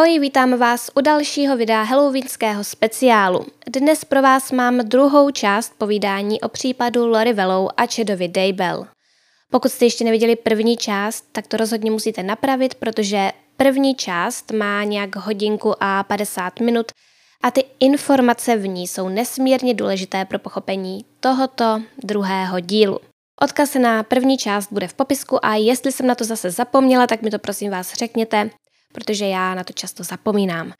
Ahoj, 0.00 0.18
vítám 0.18 0.58
vás 0.58 0.90
u 0.94 1.00
dalšího 1.00 1.56
videa 1.56 1.82
halloweenského 1.82 2.64
speciálu. 2.64 3.46
Dnes 3.68 4.04
pro 4.04 4.22
vás 4.22 4.52
mám 4.52 4.78
druhou 4.78 5.30
část 5.30 5.74
povídání 5.78 6.40
o 6.40 6.48
případu 6.48 7.06
Lori 7.06 7.32
Velou 7.32 7.68
a 7.76 7.86
Chedovi 7.86 8.28
Daybell. 8.28 8.86
Pokud 9.50 9.72
jste 9.72 9.84
ještě 9.84 10.04
neviděli 10.04 10.36
první 10.36 10.76
část, 10.76 11.24
tak 11.32 11.46
to 11.46 11.56
rozhodně 11.56 11.90
musíte 11.90 12.22
napravit, 12.22 12.74
protože 12.74 13.32
první 13.56 13.94
část 13.94 14.52
má 14.52 14.84
nějak 14.84 15.16
hodinku 15.16 15.74
a 15.80 16.02
50 16.02 16.60
minut 16.60 16.86
a 17.42 17.50
ty 17.50 17.64
informace 17.80 18.56
v 18.56 18.66
ní 18.66 18.88
jsou 18.88 19.08
nesmírně 19.08 19.74
důležité 19.74 20.24
pro 20.24 20.38
pochopení 20.38 21.04
tohoto 21.20 21.82
druhého 22.04 22.60
dílu. 22.60 22.98
Odkaz 23.42 23.74
na 23.74 24.02
první 24.02 24.38
část 24.38 24.72
bude 24.72 24.88
v 24.88 24.94
popisku 24.94 25.44
a 25.44 25.54
jestli 25.54 25.92
jsem 25.92 26.06
na 26.06 26.14
to 26.14 26.24
zase 26.24 26.50
zapomněla, 26.50 27.06
tak 27.06 27.22
mi 27.22 27.30
to 27.30 27.38
prosím 27.38 27.70
vás 27.70 27.94
řekněte, 27.94 28.50
protože 28.92 29.26
já 29.26 29.54
na 29.54 29.64
to 29.64 29.72
často 29.72 30.04
zapomínám. 30.04 30.72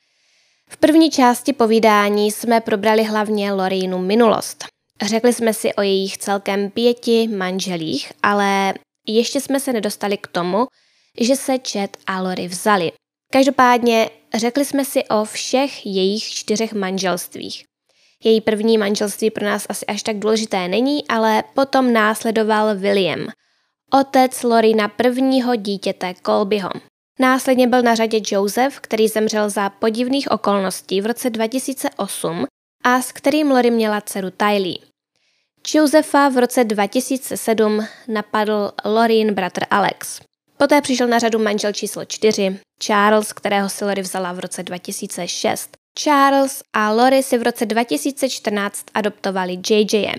V 0.69 0.77
první 0.77 1.11
části 1.11 1.53
povídání 1.53 2.31
jsme 2.31 2.61
probrali 2.61 3.05
hlavně 3.05 3.53
Lorínu 3.53 3.99
minulost. 3.99 4.65
Řekli 5.03 5.33
jsme 5.33 5.55
si 5.55 5.75
o 5.75 5.83
jejich 5.83 6.19
celkem 6.19 6.71
pěti 6.71 7.29
manželích, 7.29 8.13
ale 8.23 8.75
ještě 9.07 9.41
jsme 9.41 9.61
se 9.61 9.73
nedostali 9.73 10.17
k 10.17 10.27
tomu, 10.27 10.67
že 11.21 11.37
se 11.37 11.59
Chet 11.73 11.97
a 12.07 12.23
Lori 12.23 12.49
vzali. 12.49 12.93
Každopádně 13.33 14.11
řekli 14.35 14.65
jsme 14.65 14.85
si 14.85 15.05
o 15.05 15.25
všech 15.25 15.87
jejich 15.87 16.25
čtyřech 16.25 16.73
manželstvích. 16.73 17.65
Její 18.25 18.41
první 18.41 18.79
manželství 18.79 19.31
pro 19.31 19.45
nás 19.45 19.67
asi 19.69 19.87
až 19.87 20.03
tak 20.03 20.19
důležité 20.19 20.69
není, 20.69 21.09
ale 21.09 21.45
potom 21.55 21.93
následoval 21.93 22.77
William, 22.77 23.27
otec 23.93 24.43
Lorina 24.43 24.89
prvního 24.89 25.57
dítěte 25.57 26.15
Colbyho. 26.27 26.71
Následně 27.21 27.67
byl 27.67 27.83
na 27.83 27.95
řadě 27.95 28.21
Joseph, 28.27 28.81
který 28.81 29.09
zemřel 29.09 29.51
za 29.51 29.71
podivných 29.71 30.31
okolností 30.31 31.01
v 31.01 31.07
roce 31.07 31.31
2008 31.31 32.47
a 32.85 33.03
s 33.03 33.13
kterým 33.13 33.51
Lori 33.51 33.71
měla 33.71 34.01
dceru 34.01 34.31
Tylee. 34.31 34.75
Josefa 35.75 36.29
v 36.29 36.39
roce 36.39 36.65
2007 36.65 37.87
napadl 38.09 38.73
Lorin 38.85 39.35
bratr 39.35 39.65
Alex. 39.71 40.21
Poté 40.57 40.81
přišel 40.81 41.09
na 41.09 41.19
řadu 41.19 41.39
manžel 41.39 41.73
číslo 41.73 42.05
4, 42.05 42.59
Charles, 42.83 43.33
kterého 43.33 43.69
si 43.69 43.85
Lori 43.85 44.03
vzala 44.03 44.33
v 44.33 44.39
roce 44.39 44.63
2006. 44.63 45.77
Charles 45.99 46.63
a 46.73 46.93
Lori 46.93 47.23
si 47.23 47.39
v 47.39 47.43
roce 47.43 47.67
2014 47.67 48.85
adoptovali 48.95 49.59
JJ. 49.71 50.13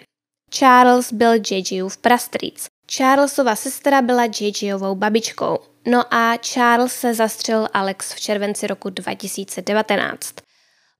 Charles 0.50 1.14
byl 1.14 1.32
JJův 1.52 1.98
prastrýc. 1.98 2.66
Charlesova 2.96 3.56
sestra 3.56 4.02
byla 4.02 4.24
JJovou 4.40 4.96
babičkou. 4.96 5.71
No 5.88 6.14
a 6.14 6.38
Charles 6.38 6.94
se 6.94 7.14
zastřelil 7.14 7.68
Alex 7.74 8.14
v 8.14 8.20
červenci 8.20 8.68
roku 8.68 8.90
2019. 8.90 10.36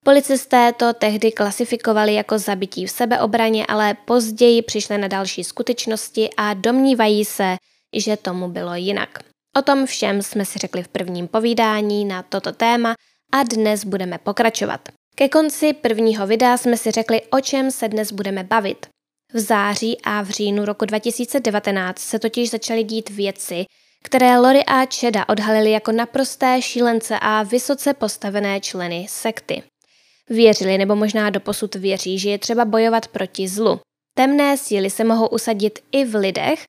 Policisté 0.06 0.74
to 0.78 0.94
tehdy 0.94 1.32
klasifikovali 1.32 2.14
jako 2.14 2.40
zabití 2.40 2.86
v 2.86 2.92
sebeobraně, 2.92 3.66
ale 3.66 3.94
později 3.94 4.62
přišli 4.62 4.98
na 4.98 5.08
další 5.08 5.44
skutečnosti 5.44 6.30
a 6.38 6.54
domnívají 6.54 7.26
se, 7.26 7.56
že 7.96 8.18
tomu 8.18 8.48
bylo 8.48 8.76
jinak. 8.76 9.20
O 9.58 9.62
tom 9.62 9.86
všem 9.86 10.22
jsme 10.22 10.46
si 10.46 10.60
řekli 10.60 10.84
v 10.84 10.88
prvním 10.88 11.28
povídání 11.28 12.06
na 12.06 12.24
toto 12.24 12.52
téma 12.52 12.96
a 13.32 13.44
dnes 13.44 13.84
budeme 13.84 14.18
pokračovat. 14.18 14.90
Ke 15.16 15.30
konci 15.30 15.74
prvního 15.74 16.28
videa 16.28 16.58
jsme 16.58 16.78
si 16.78 16.92
řekli, 16.92 17.22
o 17.22 17.40
čem 17.40 17.72
se 17.72 17.88
dnes 17.88 18.12
budeme 18.12 18.44
bavit. 18.44 18.86
V 19.34 19.40
září 19.40 19.98
a 20.04 20.22
v 20.22 20.30
říjnu 20.30 20.66
roku 20.66 20.86
2019 20.86 22.00
se 22.00 22.20
totiž 22.20 22.50
začaly 22.50 22.84
dít 22.84 23.10
věci, 23.10 23.66
které 24.04 24.40
Lori 24.40 24.64
a 24.66 24.86
Cheda 24.86 25.30
odhalili 25.30 25.72
jako 25.72 25.92
naprosté 25.92 26.62
šílence 26.62 27.20
a 27.22 27.44
vysoce 27.44 27.94
postavené 27.94 28.60
členy 28.60 29.06
sekty. 29.10 29.64
Věřili 30.30 30.78
nebo 30.78 30.96
možná 30.96 31.30
doposud 31.30 31.76
věří, 31.76 32.20
že 32.20 32.30
je 32.30 32.38
třeba 32.38 32.66
bojovat 32.66 33.08
proti 33.08 33.48
zlu. 33.48 33.80
Temné 34.18 34.58
síly 34.58 34.90
se 34.90 35.04
mohou 35.04 35.28
usadit 35.28 35.80
i 35.92 36.06
v 36.06 36.16
lidech 36.16 36.66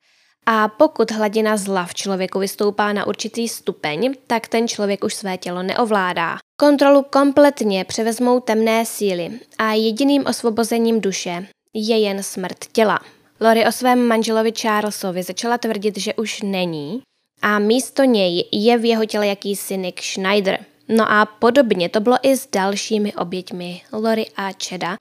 a 0.46 0.68
pokud 0.68 1.10
hladina 1.10 1.56
zla 1.56 1.84
v 1.84 1.94
člověku 1.94 2.38
vystoupá 2.38 2.92
na 2.92 3.06
určitý 3.06 3.48
stupeň, 3.48 4.14
tak 4.26 4.48
ten 4.48 4.68
člověk 4.68 5.04
už 5.04 5.14
své 5.14 5.38
tělo 5.38 5.62
neovládá. 5.62 6.36
Kontrolu 6.60 7.02
kompletně 7.02 7.84
převezmou 7.84 8.40
temné 8.40 8.86
síly 8.86 9.30
a 9.58 9.72
jediným 9.72 10.26
osvobozením 10.26 11.00
duše 11.00 11.46
je 11.74 11.98
jen 11.98 12.22
smrt 12.22 12.58
těla. 12.72 13.00
Lori 13.40 13.66
o 13.66 13.72
svém 13.72 14.06
manželovi 14.06 14.52
Charlesovi 14.52 15.22
začala 15.22 15.58
tvrdit, 15.58 15.98
že 15.98 16.14
už 16.14 16.42
není 16.42 17.02
a 17.42 17.58
místo 17.58 18.04
něj 18.04 18.44
je 18.52 18.78
v 18.78 18.84
jeho 18.84 19.04
těle 19.04 19.26
jakýsi 19.26 19.76
Nick 19.76 20.02
Schneider. 20.02 20.64
No 20.88 21.12
a 21.12 21.26
podobně 21.26 21.88
to 21.88 22.00
bylo 22.00 22.16
i 22.22 22.36
s 22.36 22.48
dalšími 22.52 23.14
oběťmi 23.14 23.82
Lori 23.92 24.26
a 24.36 24.48
Cheda, 24.68 24.96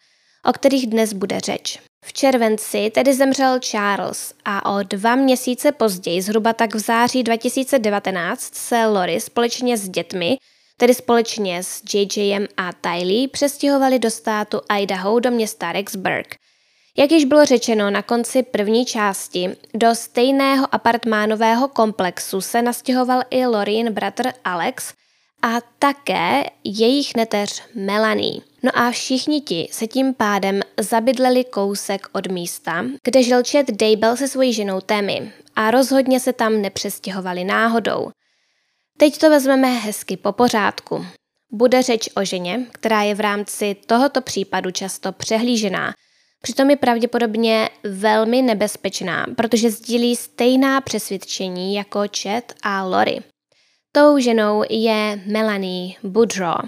o 0.46 0.54
kterých 0.54 0.88
dnes 0.88 1.14
bude 1.14 1.40
řeč. 1.40 1.80
V 2.06 2.14
červenci 2.14 2.92
tedy 2.96 3.14
zemřel 3.14 3.60
Charles 3.60 4.34
a 4.46 4.72
o 4.74 4.84
dva 4.84 5.16
měsíce 5.16 5.72
později, 5.72 6.22
zhruba 6.22 6.54
tak 6.54 6.76
v 6.76 6.80
září 6.80 7.24
2019, 7.24 8.56
se 8.56 8.86
Lori 8.86 9.20
společně 9.22 9.78
s 9.78 9.90
dětmi, 9.90 10.38
tedy 10.78 10.94
společně 10.94 11.64
s 11.64 11.82
JJem 11.94 12.48
a 12.58 12.74
Tylee, 12.74 13.28
přestěhovali 13.28 14.00
do 14.00 14.12
státu 14.12 14.62
Idaho 14.80 15.20
do 15.20 15.32
města 15.32 15.72
Rexburg. 15.72 16.36
Jak 16.98 17.12
již 17.12 17.26
bylo 17.26 17.46
řečeno 17.46 17.90
na 17.92 18.02
konci 18.02 18.44
první 18.44 18.86
části, 18.86 19.50
do 19.74 19.96
stejného 19.96 20.76
apartmánového 20.76 21.68
komplexu 21.68 22.42
se 22.42 22.62
nastěhoval 22.62 23.22
i 23.30 23.46
Lorin 23.46 23.92
bratr 23.92 24.32
Alex 24.44 24.94
a 25.42 25.62
také 25.80 26.44
jejich 26.64 27.16
neteř 27.16 27.64
Melanie. 27.76 28.42
No 28.64 28.72
a 28.74 28.92
všichni 28.92 29.42
ti 29.42 29.68
se 29.72 29.88
tím 29.88 30.14
pádem 30.14 30.62
zabydleli 30.80 31.44
kousek 31.44 32.08
od 32.12 32.28
místa, 32.28 32.86
kde 33.04 33.24
žil 33.24 33.44
Chad 33.52 33.66
Daybell 33.72 34.18
se 34.18 34.28
svojí 34.28 34.54
ženou 34.54 34.82
Tammy 34.82 35.32
a 35.56 35.72
rozhodně 35.72 36.20
se 36.20 36.34
tam 36.34 36.62
nepřestěhovali 36.62 37.44
náhodou. 37.44 38.12
Teď 38.98 39.18
to 39.18 39.30
vezmeme 39.30 39.68
hezky 39.68 40.18
po 40.18 40.32
pořádku. 40.32 41.06
Bude 41.52 41.82
řeč 41.82 42.10
o 42.16 42.26
ženě, 42.26 42.66
která 42.72 43.02
je 43.02 43.16
v 43.16 43.20
rámci 43.20 43.76
tohoto 43.86 44.22
případu 44.22 44.72
často 44.72 45.12
přehlížená, 45.12 45.94
přitom 46.42 46.70
je 46.70 46.76
pravděpodobně 46.76 47.70
velmi 47.84 48.42
nebezpečná, 48.42 49.26
protože 49.38 49.72
sdílí 49.72 50.16
stejná 50.16 50.82
přesvědčení 50.82 51.76
jako 51.76 52.04
Chet 52.22 52.54
a 52.64 52.84
Lori. 52.84 53.20
Tou 53.92 54.20
ženou 54.20 54.64
je 54.70 55.22
Melanie 55.26 55.94
Boudreau. 56.04 56.68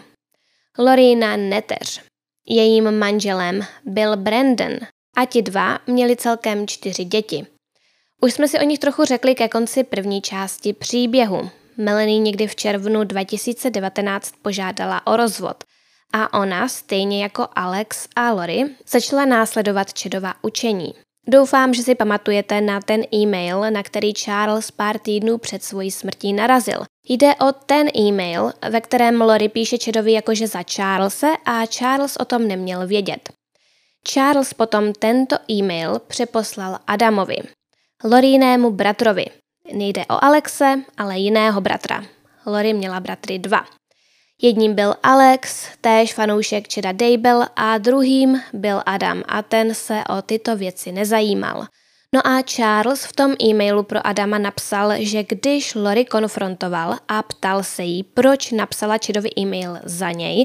Lorina 0.77 1.35
neteř. 1.37 2.01
Jejím 2.47 2.99
manželem 2.99 3.61
byl 3.85 4.17
Brandon 4.17 4.73
a 5.17 5.25
ti 5.25 5.41
dva 5.41 5.79
měli 5.87 6.15
celkem 6.15 6.67
čtyři 6.67 7.03
děti. 7.03 7.45
Už 8.21 8.33
jsme 8.33 8.47
si 8.47 8.59
o 8.59 8.63
nich 8.63 8.79
trochu 8.79 9.05
řekli 9.05 9.35
ke 9.35 9.49
konci 9.49 9.83
první 9.83 10.21
části 10.21 10.73
příběhu. 10.73 11.49
Melanie 11.77 12.19
někdy 12.19 12.47
v 12.47 12.55
červnu 12.55 13.03
2019 13.03 14.33
požádala 14.41 15.07
o 15.07 15.17
rozvod 15.17 15.63
a 16.13 16.39
ona, 16.39 16.67
stejně 16.67 17.23
jako 17.23 17.47
Alex 17.55 18.07
a 18.15 18.31
Lori, 18.31 18.65
začala 18.87 19.25
následovat 19.25 19.93
čedová 19.93 20.33
učení. 20.41 20.93
Doufám, 21.27 21.73
že 21.73 21.83
si 21.83 21.95
pamatujete 21.95 22.61
na 22.61 22.81
ten 22.81 23.03
e-mail, 23.13 23.71
na 23.71 23.83
který 23.83 24.13
Charles 24.13 24.71
pár 24.71 24.99
týdnů 24.99 25.37
před 25.37 25.63
svojí 25.63 25.91
smrtí 25.91 26.33
narazil. 26.33 26.83
Jde 27.09 27.35
o 27.35 27.51
ten 27.51 27.87
e-mail, 27.97 28.51
ve 28.69 28.81
kterém 28.81 29.21
Lori 29.21 29.49
píše 29.49 29.77
Čedovi 29.77 30.11
jakože 30.11 30.47
za 30.47 30.63
Charlese 30.75 31.31
a 31.45 31.65
Charles 31.65 32.15
o 32.15 32.25
tom 32.25 32.47
neměl 32.47 32.87
vědět. 32.87 33.29
Charles 34.07 34.53
potom 34.53 34.93
tento 34.93 35.35
e-mail 35.51 35.99
přeposlal 36.07 36.79
Adamovi, 36.87 37.37
Lorinému 38.03 38.71
bratrovi. 38.71 39.25
Nejde 39.73 40.05
o 40.05 40.23
Alexe, 40.23 40.81
ale 40.97 41.17
jiného 41.17 41.61
bratra. 41.61 42.03
Lori 42.45 42.73
měla 42.73 42.99
bratry 42.99 43.39
dva. 43.39 43.65
Jedním 44.45 44.75
byl 44.75 44.95
Alex, 45.03 45.67
též 45.81 46.13
fanoušek 46.13 46.67
Čeda 46.67 46.91
Daybell 46.91 47.45
a 47.55 47.77
druhým 47.77 48.41
byl 48.53 48.81
Adam 48.85 49.23
a 49.27 49.41
ten 49.41 49.73
se 49.73 50.03
o 50.17 50.21
tyto 50.21 50.55
věci 50.55 50.91
nezajímal. 50.91 51.65
No 52.15 52.27
a 52.27 52.41
Charles 52.41 53.05
v 53.05 53.13
tom 53.13 53.35
e-mailu 53.43 53.83
pro 53.83 54.07
Adama 54.07 54.37
napsal, 54.37 54.91
že 54.99 55.23
když 55.23 55.75
Lori 55.75 56.05
konfrontoval 56.05 56.97
a 57.07 57.23
ptal 57.23 57.63
se 57.63 57.83
jí, 57.83 58.03
proč 58.03 58.51
napsala 58.51 58.97
Čedovi 58.97 59.29
e-mail 59.37 59.77
za 59.83 60.11
něj, 60.11 60.43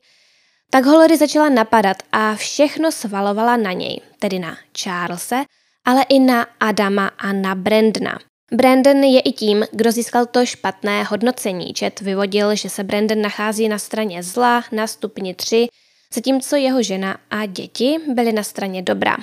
tak 0.70 0.84
ho 0.84 0.98
Lori 0.98 1.16
začala 1.16 1.48
napadat 1.48 1.96
a 2.12 2.34
všechno 2.34 2.92
svalovala 2.92 3.56
na 3.56 3.72
něj, 3.72 4.00
tedy 4.18 4.38
na 4.38 4.56
Charlese, 4.82 5.44
ale 5.84 6.02
i 6.02 6.18
na 6.18 6.46
Adama 6.60 7.10
a 7.18 7.32
na 7.32 7.54
Brandna. 7.54 8.18
Brandon 8.52 9.04
je 9.04 9.20
i 9.20 9.32
tím, 9.32 9.64
kdo 9.72 9.92
získal 9.92 10.26
to 10.26 10.46
špatné 10.46 11.04
hodnocení. 11.04 11.72
Čet 11.74 12.00
vyvodil, 12.00 12.56
že 12.56 12.70
se 12.70 12.84
Brandon 12.84 13.22
nachází 13.22 13.68
na 13.68 13.78
straně 13.78 14.22
zla 14.22 14.64
na 14.72 14.86
stupni 14.86 15.34
3, 15.34 15.66
zatímco 16.14 16.56
jeho 16.56 16.82
žena 16.82 17.18
a 17.30 17.46
děti 17.46 17.96
byly 18.14 18.32
na 18.32 18.42
straně 18.42 18.82
dobra. 18.82 19.16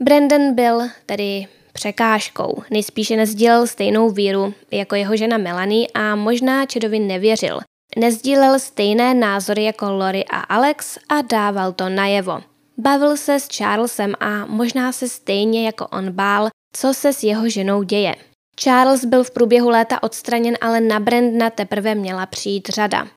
Brandon 0.00 0.54
byl 0.54 0.80
tedy 1.06 1.46
překážkou. 1.72 2.62
Nejspíše 2.70 3.16
nezdílel 3.16 3.66
stejnou 3.66 4.10
víru 4.10 4.54
jako 4.70 4.94
jeho 4.94 5.16
žena 5.16 5.38
Melanie 5.38 5.88
a 5.94 6.16
možná 6.16 6.66
Čedovi 6.66 6.98
nevěřil. 6.98 7.60
Nezdílel 7.96 8.58
stejné 8.58 9.14
názory 9.14 9.64
jako 9.64 9.92
Lori 9.92 10.24
a 10.24 10.40
Alex 10.40 10.98
a 11.08 11.22
dával 11.22 11.72
to 11.72 11.88
najevo. 11.88 12.40
Bavil 12.78 13.16
se 13.16 13.40
s 13.40 13.48
Charlesem 13.56 14.14
a 14.20 14.46
možná 14.46 14.92
se 14.92 15.08
stejně 15.08 15.66
jako 15.66 15.86
on 15.86 16.12
bál, 16.12 16.48
co 16.72 16.94
se 16.94 17.12
s 17.12 17.22
jeho 17.22 17.48
ženou 17.48 17.82
děje. 17.82 18.14
Charles 18.62 19.04
byl 19.04 19.24
v 19.24 19.30
průběhu 19.30 19.68
léta 19.68 20.02
odstraněn, 20.02 20.56
ale 20.60 20.80
na 20.80 21.00
Brandna 21.00 21.50
teprve 21.50 21.94
měla 21.94 22.26
přijít 22.26 22.68
řada. 22.68 23.08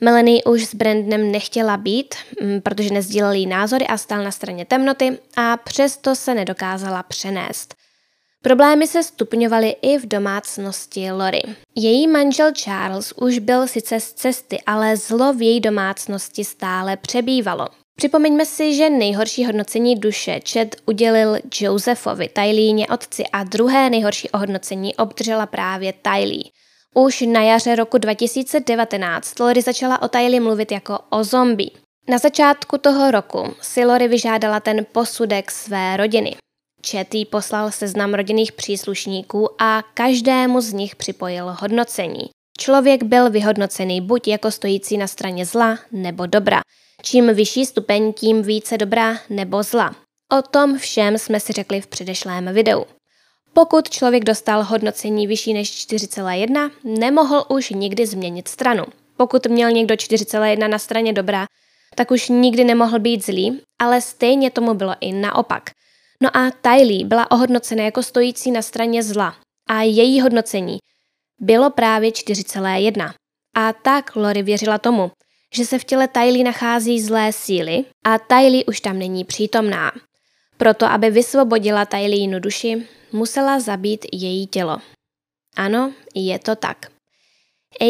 Melanie 0.00 0.44
už 0.44 0.64
s 0.66 0.74
Brandnem 0.74 1.32
nechtěla 1.32 1.76
být, 1.76 2.14
mm, 2.40 2.60
protože 2.60 2.90
nezdílel 2.90 3.46
názory 3.48 3.86
a 3.86 3.98
stál 3.98 4.24
na 4.24 4.30
straně 4.30 4.64
temnoty 4.64 5.18
a 5.36 5.56
přesto 5.56 6.16
se 6.16 6.34
nedokázala 6.34 7.02
přenést. 7.02 7.74
Problémy 8.42 8.86
se 8.86 9.02
stupňovaly 9.02 9.76
i 9.82 9.98
v 9.98 10.06
domácnosti 10.06 11.12
Lori. 11.12 11.42
Její 11.76 12.06
manžel 12.06 12.52
Charles 12.52 13.12
už 13.12 13.38
byl 13.38 13.66
sice 13.66 14.00
z 14.00 14.12
cesty, 14.12 14.58
ale 14.66 14.96
zlo 14.96 15.32
v 15.32 15.42
její 15.42 15.60
domácnosti 15.60 16.44
stále 16.44 16.96
přebývalo. 16.96 17.68
Připomeňme 17.96 18.46
si, 18.46 18.74
že 18.74 18.90
nejhorší 18.90 19.44
hodnocení 19.44 19.96
duše 19.96 20.40
Chet 20.48 20.76
udělil 20.86 21.38
Josephovi, 21.60 22.28
Tylíně 22.28 22.86
otci 22.86 23.24
a 23.32 23.44
druhé 23.44 23.90
nejhorší 23.90 24.30
ohodnocení 24.30 24.94
obdržela 24.94 25.46
právě 25.46 25.92
Tylee. 25.92 26.42
Už 26.94 27.20
na 27.20 27.42
jaře 27.42 27.76
roku 27.76 27.98
2019 27.98 29.38
Lori 29.38 29.62
začala 29.62 30.02
o 30.02 30.08
Tylee 30.08 30.40
mluvit 30.40 30.72
jako 30.72 30.98
o 31.10 31.24
zombie. 31.24 31.70
Na 32.08 32.18
začátku 32.18 32.78
toho 32.78 33.10
roku 33.10 33.54
si 33.60 33.84
Lori 33.84 34.08
vyžádala 34.08 34.60
ten 34.60 34.86
posudek 34.92 35.50
své 35.50 35.96
rodiny. 35.96 36.36
Jí 37.12 37.24
poslal 37.24 37.70
seznam 37.70 38.14
rodinných 38.14 38.52
příslušníků 38.52 39.62
a 39.62 39.82
každému 39.94 40.60
z 40.60 40.72
nich 40.72 40.96
připojil 40.96 41.56
hodnocení. 41.60 42.30
Člověk 42.58 43.02
byl 43.02 43.30
vyhodnocený 43.30 44.00
buď 44.00 44.28
jako 44.28 44.50
stojící 44.50 44.96
na 44.96 45.06
straně 45.06 45.46
zla 45.46 45.78
nebo 45.92 46.26
dobra. 46.26 46.60
Čím 47.04 47.34
vyšší 47.34 47.66
stupeň, 47.66 48.12
tím 48.12 48.42
více 48.42 48.78
dobrá 48.78 49.18
nebo 49.30 49.62
zla. 49.62 49.94
O 50.32 50.42
tom 50.42 50.78
všem 50.78 51.18
jsme 51.18 51.40
si 51.40 51.52
řekli 51.52 51.80
v 51.80 51.86
předešlém 51.86 52.54
videu. 52.54 52.84
Pokud 53.52 53.88
člověk 53.90 54.24
dostal 54.24 54.62
hodnocení 54.62 55.26
vyšší 55.26 55.54
než 55.54 55.70
4,1, 55.70 56.70
nemohl 56.84 57.44
už 57.48 57.70
nikdy 57.70 58.06
změnit 58.06 58.48
stranu. 58.48 58.84
Pokud 59.16 59.46
měl 59.46 59.70
někdo 59.70 59.94
4,1 59.94 60.68
na 60.68 60.78
straně 60.78 61.12
dobrá, 61.12 61.46
tak 61.94 62.10
už 62.10 62.28
nikdy 62.28 62.64
nemohl 62.64 62.98
být 62.98 63.26
zlý, 63.26 63.60
ale 63.80 64.00
stejně 64.00 64.50
tomu 64.50 64.74
bylo 64.74 64.94
i 65.00 65.12
naopak. 65.12 65.70
No 66.22 66.36
a 66.36 66.50
Tylee 66.50 67.04
byla 67.04 67.30
ohodnocena 67.30 67.84
jako 67.84 68.02
stojící 68.02 68.50
na 68.50 68.62
straně 68.62 69.02
zla 69.02 69.36
a 69.68 69.82
její 69.82 70.20
hodnocení 70.20 70.78
bylo 71.40 71.70
právě 71.70 72.10
4,1. 72.10 73.12
A 73.56 73.72
tak 73.72 74.16
Lori 74.16 74.42
věřila 74.42 74.78
tomu, 74.78 75.10
že 75.54 75.64
se 75.64 75.78
v 75.78 75.84
těle 75.84 76.08
Tylee 76.08 76.44
nachází 76.44 77.00
zlé 77.00 77.32
síly 77.32 77.84
a 78.04 78.18
Tylee 78.18 78.64
už 78.64 78.80
tam 78.80 78.98
není 78.98 79.24
přítomná. 79.24 79.92
Proto, 80.56 80.86
aby 80.86 81.10
vysvobodila 81.10 81.84
Tyleenu 81.84 82.40
duši, 82.40 82.86
musela 83.12 83.60
zabít 83.60 84.06
její 84.12 84.46
tělo. 84.46 84.78
Ano, 85.56 85.92
je 86.14 86.38
to 86.38 86.56
tak. 86.56 86.86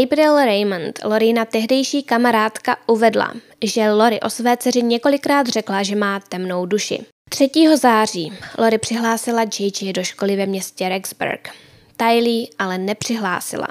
April 0.03 0.37
Raymond, 0.37 1.01
Lorina 1.05 1.45
tehdejší 1.45 2.03
kamarádka, 2.03 2.77
uvedla, 2.87 3.35
že 3.65 3.91
Lori 3.91 4.21
o 4.21 4.31
své 4.31 4.57
dceři 4.57 4.83
několikrát 4.83 5.47
řekla, 5.47 5.83
že 5.83 5.97
má 5.97 6.21
temnou 6.21 6.67
duši. 6.67 7.05
3. 7.31 7.51
září 7.77 8.33
Lori 8.59 8.79
přihlásila 8.79 9.43
JJ 9.43 9.93
do 9.93 10.05
školy 10.05 10.37
ve 10.37 10.47
městě 10.47 10.89
Rexburg. 10.89 11.51
Tylee 11.97 12.47
ale 12.59 12.79
nepřihlásila. 12.79 13.69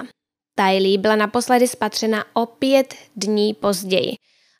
Tylee 0.54 0.98
byla 0.98 1.16
naposledy 1.16 1.68
spatřena 1.68 2.24
o 2.32 2.46
pět 2.46 2.94
dní 3.16 3.54
později, 3.54 4.14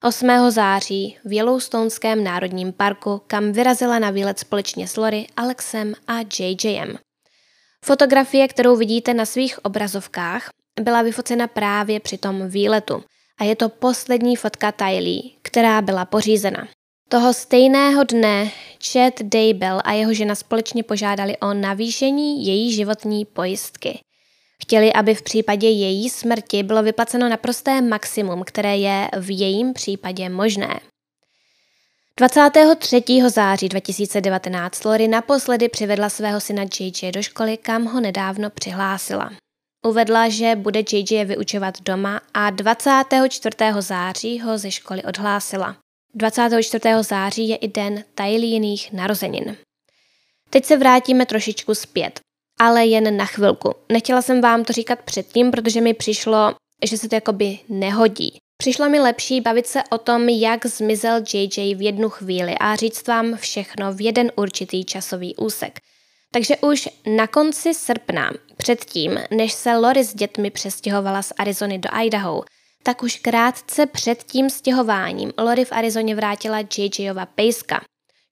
8. 0.05 0.29
září 0.49 1.17
v 1.25 1.33
Yellowstoneském 1.33 2.25
národním 2.25 2.73
parku, 2.73 3.23
kam 3.27 3.53
vyrazila 3.53 3.99
na 3.99 4.11
výlet 4.11 4.39
společně 4.39 4.89
s 4.89 4.97
Lori, 4.97 5.27
Alexem 5.37 5.95
a 6.07 6.15
JJem. 6.39 6.99
Fotografie, 7.85 8.49
kterou 8.49 8.77
vidíte 8.77 9.15
na 9.15 9.27
svých 9.27 9.65
obrazovkách, 9.65 10.49
byla 10.81 11.03
vyfocena 11.03 11.47
právě 11.47 12.01
při 12.01 12.19
tom 12.19 12.49
výletu 12.49 13.05
a 13.41 13.45
je 13.45 13.57
to 13.57 13.69
poslední 13.69 14.37
fotka 14.37 14.73
Tylee, 14.73 15.23
která 15.43 15.83
byla 15.83 16.05
pořízena. 16.05 16.69
Toho 17.09 17.35
stejného 17.35 18.05
dne 18.05 18.51
Chad 18.93 19.15
Daybell 19.23 19.81
a 19.85 19.93
jeho 19.93 20.15
žena 20.15 20.35
společně 20.35 20.83
požádali 20.83 21.37
o 21.39 21.55
navýšení 21.55 22.47
její 22.47 22.73
životní 22.73 23.25
pojistky. 23.25 24.01
Chtěli, 24.65 24.93
aby 24.93 25.15
v 25.15 25.23
případě 25.23 25.69
její 25.69 26.11
smrti 26.11 26.63
bylo 26.63 26.83
vyplaceno 26.83 27.29
naprosté 27.29 27.81
maximum, 27.81 28.43
které 28.45 28.77
je 28.77 29.09
v 29.19 29.39
jejím 29.39 29.73
případě 29.73 30.29
možné. 30.29 30.81
23. 32.19 33.03
září 33.29 33.69
2019 33.69 34.85
Lori 34.85 35.09
naposledy 35.09 35.69
přivedla 35.69 36.09
svého 36.09 36.41
syna 36.41 36.63
JJ 36.81 37.13
do 37.13 37.23
školy, 37.23 37.57
kam 37.57 37.85
ho 37.85 38.01
nedávno 38.01 38.51
přihlásila. 38.51 39.31
Uvedla, 39.87 40.29
že 40.29 40.57
bude 40.57 40.81
JJ 40.93 41.25
vyučovat 41.25 41.81
doma 41.81 42.21
a 42.35 42.51
24. 42.51 43.57
září 43.79 44.41
ho 44.41 44.59
ze 44.59 44.71
školy 44.71 45.03
odhlásila. 45.03 45.77
24. 46.15 46.89
září 47.01 47.49
je 47.49 47.57
i 47.57 47.69
den 47.69 48.05
Tajlíných 48.15 48.93
narozenin. 48.93 49.57
Teď 50.51 50.65
se 50.65 50.77
vrátíme 50.77 51.27
trošičku 51.27 51.75
zpět, 51.75 52.21
ale 52.65 52.87
jen 52.87 53.17
na 53.17 53.25
chvilku. 53.25 53.75
Nechtěla 53.93 54.23
jsem 54.23 54.41
vám 54.41 54.65
to 54.65 54.73
říkat 54.73 54.99
předtím, 54.99 55.51
protože 55.51 55.81
mi 55.81 55.95
přišlo, 55.95 56.55
že 56.85 56.99
se 56.99 57.09
to 57.09 57.15
jakoby 57.15 57.59
nehodí. 57.69 58.39
Přišlo 58.57 58.89
mi 58.89 59.01
lepší 59.01 59.41
bavit 59.41 59.67
se 59.67 59.83
o 59.91 59.99
tom, 59.99 60.29
jak 60.29 60.67
zmizel 60.67 61.23
JJ 61.35 61.75
v 61.75 61.83
jednu 61.83 62.09
chvíli 62.09 62.55
a 62.61 62.77
říct 62.77 63.09
vám 63.09 63.37
všechno 63.37 63.93
v 63.93 64.01
jeden 64.01 64.33
určitý 64.37 64.85
časový 64.85 65.37
úsek. 65.37 65.79
Takže 66.31 66.57
už 66.57 66.89
na 67.17 67.27
konci 67.27 67.75
srpna, 67.75 68.31
předtím, 68.57 69.19
než 69.31 69.53
se 69.53 69.77
Lori 69.77 70.05
s 70.05 70.15
dětmi 70.15 70.51
přestěhovala 70.51 71.23
z 71.23 71.33
Arizony 71.39 71.79
do 71.79 71.89
Idaho, 72.05 72.45
tak 72.83 73.03
už 73.03 73.17
krátce 73.17 73.87
před 73.87 74.23
tím 74.23 74.51
stěhováním 74.51 75.33
Lori 75.39 75.65
v 75.65 75.73
Arizoně 75.73 76.15
vrátila 76.15 76.59
JJova 76.79 77.27
pejska. 77.27 77.81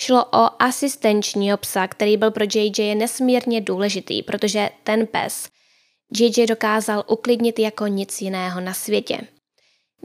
Šlo 0.02 0.24
o 0.24 0.62
asistenčního 0.62 1.56
psa, 1.56 1.86
který 1.86 2.16
byl 2.16 2.30
pro 2.30 2.44
JJ 2.54 2.94
nesmírně 2.94 3.60
důležitý, 3.60 4.22
protože 4.22 4.70
ten 4.84 5.06
pes 5.06 5.48
JJ 6.18 6.46
dokázal 6.46 7.04
uklidnit 7.08 7.58
jako 7.58 7.86
nic 7.86 8.20
jiného 8.20 8.60
na 8.60 8.74
světě. 8.74 9.20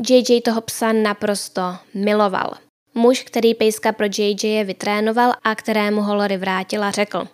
JJ 0.09 0.41
toho 0.41 0.62
psa 0.62 0.91
naprosto 0.91 1.62
miloval. 1.93 2.53
Muž, 2.93 3.23
který 3.23 3.53
pejska 3.53 3.91
pro 3.91 4.05
JJ 4.17 4.63
vytrénoval 4.63 5.33
a 5.43 5.55
kterému 5.55 6.01
ho 6.01 6.15
Lori 6.15 6.38
vrátila, 6.38 6.91
řekl 6.91 7.27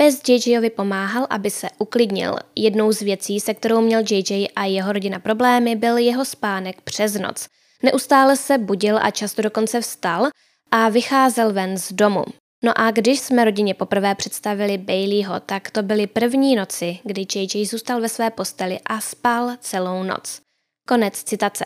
Pes 0.00 0.20
JJovi 0.28 0.70
pomáhal, 0.70 1.26
aby 1.30 1.50
se 1.50 1.68
uklidnil. 1.78 2.36
Jednou 2.56 2.92
z 2.92 3.00
věcí, 3.00 3.40
se 3.40 3.54
kterou 3.54 3.80
měl 3.80 4.02
JJ 4.10 4.48
a 4.56 4.64
jeho 4.64 4.92
rodina 4.92 5.18
problémy, 5.18 5.76
byl 5.76 5.96
jeho 5.96 6.24
spánek 6.24 6.80
přes 6.80 7.14
noc. 7.14 7.46
Neustále 7.82 8.36
se 8.36 8.58
budil 8.58 8.98
a 9.02 9.10
často 9.10 9.42
dokonce 9.42 9.80
vstal 9.80 10.28
a 10.70 10.88
vycházel 10.88 11.52
ven 11.52 11.78
z 11.78 11.92
domu. 11.92 12.24
No 12.64 12.72
a 12.76 12.90
když 12.90 13.20
jsme 13.20 13.44
rodině 13.44 13.74
poprvé 13.74 14.14
představili 14.14 14.78
Baileyho, 14.78 15.40
tak 15.40 15.70
to 15.70 15.82
byly 15.82 16.06
první 16.06 16.56
noci, 16.56 16.98
kdy 17.04 17.26
JJ 17.34 17.66
zůstal 17.66 18.00
ve 18.00 18.08
své 18.08 18.30
posteli 18.30 18.80
a 18.86 19.00
spal 19.00 19.50
celou 19.60 20.02
noc. 20.02 20.40
Konec 20.88 21.22
citace. 21.22 21.64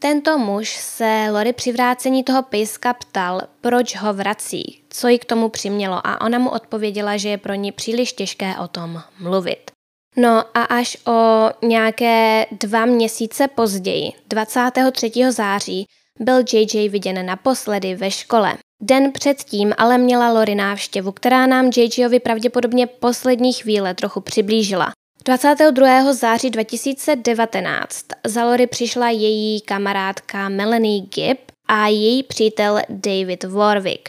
Tento 0.00 0.38
muž 0.38 0.76
se 0.76 1.26
Lori 1.30 1.52
při 1.52 1.72
vrácení 1.72 2.24
toho 2.24 2.42
pejska 2.42 2.94
ptal, 2.94 3.40
proč 3.60 3.96
ho 3.96 4.14
vrací, 4.14 4.82
co 4.90 5.08
ji 5.08 5.18
k 5.18 5.24
tomu 5.24 5.48
přimělo 5.48 6.06
a 6.06 6.20
ona 6.20 6.38
mu 6.38 6.50
odpověděla, 6.50 7.16
že 7.16 7.28
je 7.28 7.38
pro 7.38 7.54
ní 7.54 7.72
příliš 7.72 8.12
těžké 8.12 8.54
o 8.58 8.68
tom 8.68 9.02
mluvit. 9.18 9.70
No 10.16 10.44
a 10.54 10.62
až 10.62 10.96
o 11.06 11.50
nějaké 11.66 12.46
dva 12.50 12.84
měsíce 12.84 13.48
později, 13.48 14.12
23. 14.28 15.12
září, 15.30 15.86
byl 16.20 16.44
JJ 16.52 16.88
viděn 16.88 17.26
naposledy 17.26 17.94
ve 17.94 18.10
škole. 18.10 18.56
Den 18.82 19.12
předtím 19.12 19.72
ale 19.78 19.98
měla 19.98 20.32
Lori 20.32 20.54
návštěvu, 20.54 21.12
která 21.12 21.46
nám 21.46 21.70
JJovi 21.76 22.20
pravděpodobně 22.20 22.86
poslední 22.86 23.52
chvíle 23.52 23.94
trochu 23.94 24.20
přiblížila. 24.20 24.90
22. 25.24 26.12
září 26.12 26.50
2019 26.50 28.06
za 28.26 28.44
Lori 28.44 28.66
přišla 28.66 29.10
její 29.10 29.60
kamarádka 29.60 30.48
Melanie 30.48 31.00
Gibb 31.00 31.40
a 31.68 31.86
její 31.86 32.22
přítel 32.22 32.78
David 32.88 33.44
Warwick. 33.44 34.08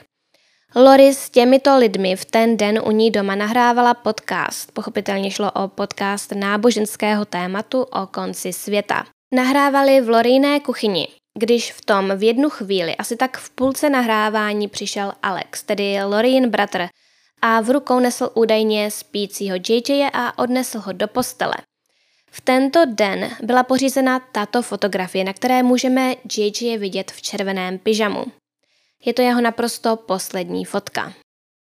Lori 0.76 1.14
s 1.14 1.30
těmito 1.30 1.78
lidmi 1.78 2.16
v 2.16 2.26
ten 2.26 2.58
den 2.58 2.82
u 2.86 2.92
ní 2.92 3.12
doma 3.12 3.36
nahrávala 3.36 3.94
podcast. 3.94 4.72
Pochopitelně 4.72 5.32
šlo 5.32 5.52
o 5.52 5.68
podcast 5.68 6.32
náboženského 6.32 7.26
tématu 7.26 7.82
o 7.82 8.08
konci 8.08 8.54
světa. 8.54 9.06
Nahrávali 9.34 10.02
v 10.02 10.10
Loriné 10.10 10.60
kuchyni, 10.60 11.08
když 11.40 11.74
v 11.74 11.86
tom 11.86 12.18
v 12.18 12.24
jednu 12.24 12.50
chvíli, 12.50 12.96
asi 12.96 13.16
tak 13.16 13.38
v 13.38 13.50
půlce 13.50 13.90
nahrávání 13.90 14.68
přišel 14.68 15.14
Alex, 15.24 15.64
tedy 15.64 16.04
Lorin 16.04 16.50
bratr, 16.50 16.88
a 17.42 17.62
v 17.62 17.70
rukou 17.70 18.00
nesl 18.00 18.30
údajně 18.34 18.92
spícího 18.92 19.56
JJ 19.70 20.08
a 20.14 20.40
odnesl 20.40 20.80
ho 20.80 20.92
do 20.92 21.08
postele. 21.08 21.54
V 22.32 22.42
tento 22.42 22.80
den 22.86 23.32
byla 23.44 23.64
pořízena 23.64 24.20
tato 24.20 24.62
fotografie, 24.62 25.24
na 25.24 25.34
které 25.34 25.64
můžeme 25.64 26.16
JJ 26.38 26.78
vidět 26.78 27.12
v 27.12 27.22
červeném 27.22 27.78
pyžamu. 27.78 28.26
Je 29.06 29.14
to 29.14 29.22
jeho 29.22 29.42
naprosto 29.42 29.96
poslední 29.96 30.66
fotka. 30.66 31.14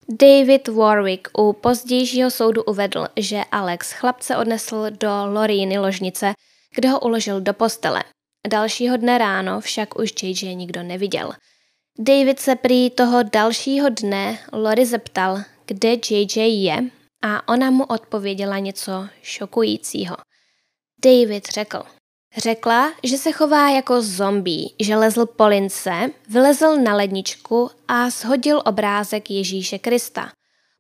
David 0.09 0.69
Warwick 0.69 1.39
u 1.39 1.53
pozdějšího 1.53 2.31
soudu 2.31 2.63
uvedl, 2.63 3.07
že 3.17 3.45
Alex 3.53 3.93
chlapce 3.93 4.37
odnesl 4.37 4.87
do 4.91 5.11
Loriny 5.33 5.79
ložnice, 5.79 6.33
kde 6.75 6.89
ho 6.89 7.01
uložil 7.01 7.41
do 7.41 7.55
postele. 7.55 8.03
Dalšího 8.49 8.97
dne 8.97 9.19
ráno 9.19 9.61
však 9.61 9.99
už 9.99 10.23
JJ 10.23 10.55
nikdo 10.55 10.83
neviděl. 10.83 11.33
David 11.99 12.41
se 12.41 12.57
prý 12.57 12.91
toho 12.91 13.23
dalšího 13.23 13.89
dne 13.89 14.39
Lori 14.53 14.87
zeptal, 14.87 15.43
kde 15.67 15.93
JJ 16.11 16.37
je 16.37 16.85
a 17.23 17.49
ona 17.49 17.71
mu 17.71 17.85
odpověděla 17.85 18.59
něco 18.59 19.09
šokujícího. 19.23 20.17
David 21.05 21.45
řekl, 21.45 21.83
Řekla, 22.37 22.93
že 23.05 23.19
se 23.19 23.33
chová 23.33 23.71
jako 23.71 24.03
zombie, 24.03 24.69
že 24.81 24.97
lezl 24.97 25.27
po 25.27 25.47
lince, 25.47 26.11
vylezl 26.29 26.77
na 26.77 26.97
ledničku 26.97 27.71
a 27.89 28.11
shodil 28.11 28.63
obrázek 28.65 29.31
Ježíše 29.31 29.79
Krista. 29.79 30.33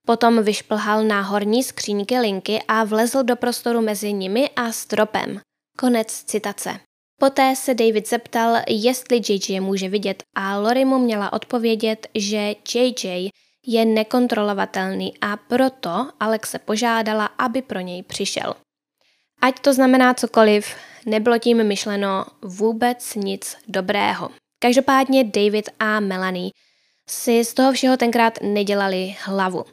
Potom 0.06 0.42
vyšplhal 0.42 1.04
na 1.04 1.22
horní 1.22 1.62
skříňky 1.62 2.18
linky 2.18 2.62
a 2.68 2.84
vlezl 2.84 3.22
do 3.22 3.36
prostoru 3.36 3.80
mezi 3.80 4.12
nimi 4.12 4.50
a 4.56 4.72
stropem. 4.72 5.40
Konec 5.78 6.24
citace. 6.24 6.80
Poté 7.20 7.56
se 7.56 7.74
David 7.74 8.08
zeptal, 8.08 8.56
jestli 8.68 9.20
JJ 9.28 9.60
může 9.60 9.88
vidět 9.88 10.22
a 10.34 10.58
Lori 10.58 10.84
mu 10.84 10.98
měla 10.98 11.32
odpovědět, 11.32 12.06
že 12.14 12.54
JJ 12.74 13.28
je 13.66 13.84
nekontrolovatelný 13.84 15.14
a 15.20 15.36
proto 15.36 16.08
Alexe 16.20 16.58
požádala, 16.58 17.26
aby 17.26 17.62
pro 17.62 17.80
něj 17.80 18.02
přišel. 18.02 18.54
Ať 19.40 19.60
to 19.60 19.74
znamená 19.74 20.14
cokoliv, 20.14 20.74
nebylo 21.06 21.38
tím 21.38 21.64
myšleno 21.64 22.24
vůbec 22.42 23.14
nic 23.14 23.56
dobrého. 23.68 24.28
Každopádně 24.58 25.24
David 25.24 25.70
a 25.78 26.00
Melanie 26.00 26.50
si 27.08 27.44
z 27.44 27.54
toho 27.54 27.72
všeho 27.72 27.96
tenkrát 27.96 28.38
nedělali 28.42 29.16
hlavu. 29.24 29.64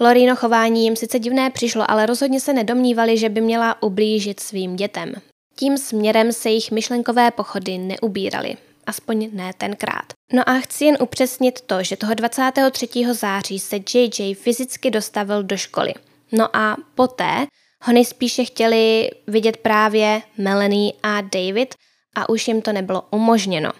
Lorino 0.00 0.36
chování 0.36 0.84
jim 0.84 0.96
sice 0.96 1.18
divné 1.18 1.50
přišlo, 1.50 1.90
ale 1.90 2.06
rozhodně 2.06 2.40
se 2.40 2.52
nedomnívali, 2.52 3.18
že 3.18 3.28
by 3.28 3.40
měla 3.40 3.82
ublížit 3.82 4.40
svým 4.40 4.76
dětem. 4.76 5.14
Tím 5.60 5.78
směrem 5.78 6.32
se 6.32 6.50
jich 6.50 6.70
myšlenkové 6.70 7.30
pochody 7.30 7.78
neubíraly. 7.78 8.56
Aspoň 8.86 9.30
ne 9.32 9.52
tenkrát. 9.58 10.04
No 10.32 10.48
a 10.48 10.60
chci 10.60 10.84
jen 10.84 10.96
upřesnit 11.00 11.60
to, 11.60 11.82
že 11.82 11.96
toho 11.96 12.14
23. 12.14 12.88
září 13.12 13.58
se 13.58 13.76
JJ 13.94 14.34
fyzicky 14.34 14.90
dostavil 14.90 15.42
do 15.42 15.56
školy. 15.56 15.94
No 16.32 16.56
a 16.56 16.76
poté 16.94 17.46
ho 17.82 17.92
nejspíše 17.92 18.44
chtěli 18.44 19.10
vidět 19.26 19.56
právě 19.56 20.22
Melanie 20.38 20.92
a 21.02 21.20
David 21.20 21.74
a 22.16 22.28
už 22.28 22.48
jim 22.48 22.62
to 22.62 22.72
nebylo 22.72 23.02
umožněno. 23.10 23.72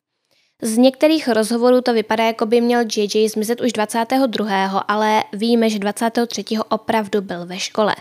Z 0.62 0.76
některých 0.76 1.28
rozhovorů 1.28 1.80
to 1.80 1.92
vypadá, 1.92 2.24
jako 2.24 2.46
by 2.46 2.60
měl 2.60 2.84
JJ 2.96 3.28
zmizet 3.28 3.60
už 3.60 3.72
22., 3.72 4.78
ale 4.78 5.24
víme, 5.32 5.70
že 5.70 5.78
23. 5.78 6.44
opravdu 6.68 7.20
byl 7.20 7.46
ve 7.46 7.58
škole. 7.58 7.94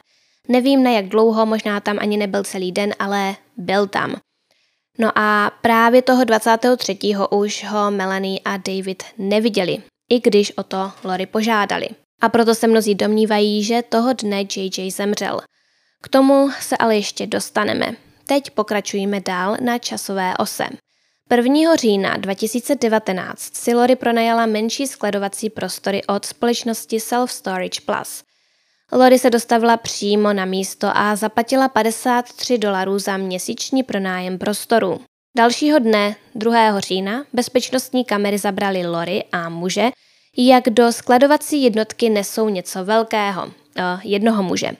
Nevím 0.47 0.83
na 0.83 0.91
jak 0.91 1.07
dlouho, 1.07 1.45
možná 1.45 1.79
tam 1.79 1.97
ani 1.99 2.17
nebyl 2.17 2.43
celý 2.43 2.71
den, 2.71 2.93
ale 2.99 3.35
byl 3.57 3.87
tam. 3.87 4.15
No 4.99 5.11
a 5.15 5.51
právě 5.61 6.01
toho 6.01 6.23
23. 6.23 6.97
už 7.31 7.65
ho 7.69 7.91
Melanie 7.91 8.39
a 8.45 8.57
David 8.57 9.03
neviděli, 9.17 9.77
i 10.09 10.19
když 10.19 10.57
o 10.57 10.63
to 10.63 10.91
Lori 11.03 11.25
požádali. 11.25 11.87
A 12.21 12.29
proto 12.29 12.55
se 12.55 12.67
mnozí 12.67 12.95
domnívají, 12.95 13.63
že 13.63 13.81
toho 13.81 14.13
dne 14.13 14.41
JJ 14.55 14.91
zemřel– 14.91 15.39
k 16.01 16.07
tomu 16.07 16.49
se 16.59 16.77
ale 16.77 16.95
ještě 16.95 17.27
dostaneme. 17.27 17.95
Teď 18.27 18.51
pokračujeme 18.51 19.19
dál 19.21 19.57
na 19.61 19.77
časové 19.77 20.33
ose. 20.37 20.67
1. 21.35 21.75
října 21.75 22.17
2019 22.17 23.55
si 23.55 23.73
Lori 23.73 23.95
pronajala 23.95 24.45
menší 24.45 24.87
skladovací 24.87 25.49
prostory 25.49 26.03
od 26.05 26.25
společnosti 26.25 26.99
Self 26.99 27.31
Storage 27.31 27.81
Plus. 27.85 28.23
Lori 28.91 29.19
se 29.19 29.29
dostavila 29.29 29.77
přímo 29.77 30.33
na 30.33 30.45
místo 30.45 30.87
a 30.93 31.15
zaplatila 31.15 31.67
53 31.67 32.57
dolarů 32.57 32.99
za 32.99 33.17
měsíční 33.17 33.83
pronájem 33.83 34.37
prostoru. 34.37 34.99
Dalšího 35.37 35.79
dne, 35.79 36.15
2. 36.35 36.79
října, 36.79 37.25
bezpečnostní 37.33 38.05
kamery 38.05 38.37
zabrali 38.37 38.87
Lori 38.87 39.23
a 39.31 39.49
muže, 39.49 39.89
jak 40.37 40.69
do 40.69 40.91
skladovací 40.91 41.63
jednotky 41.63 42.09
nesou 42.09 42.49
něco 42.49 42.85
velkého, 42.85 43.51
eh, 43.77 43.83
jednoho 44.03 44.43
muže. 44.43 44.71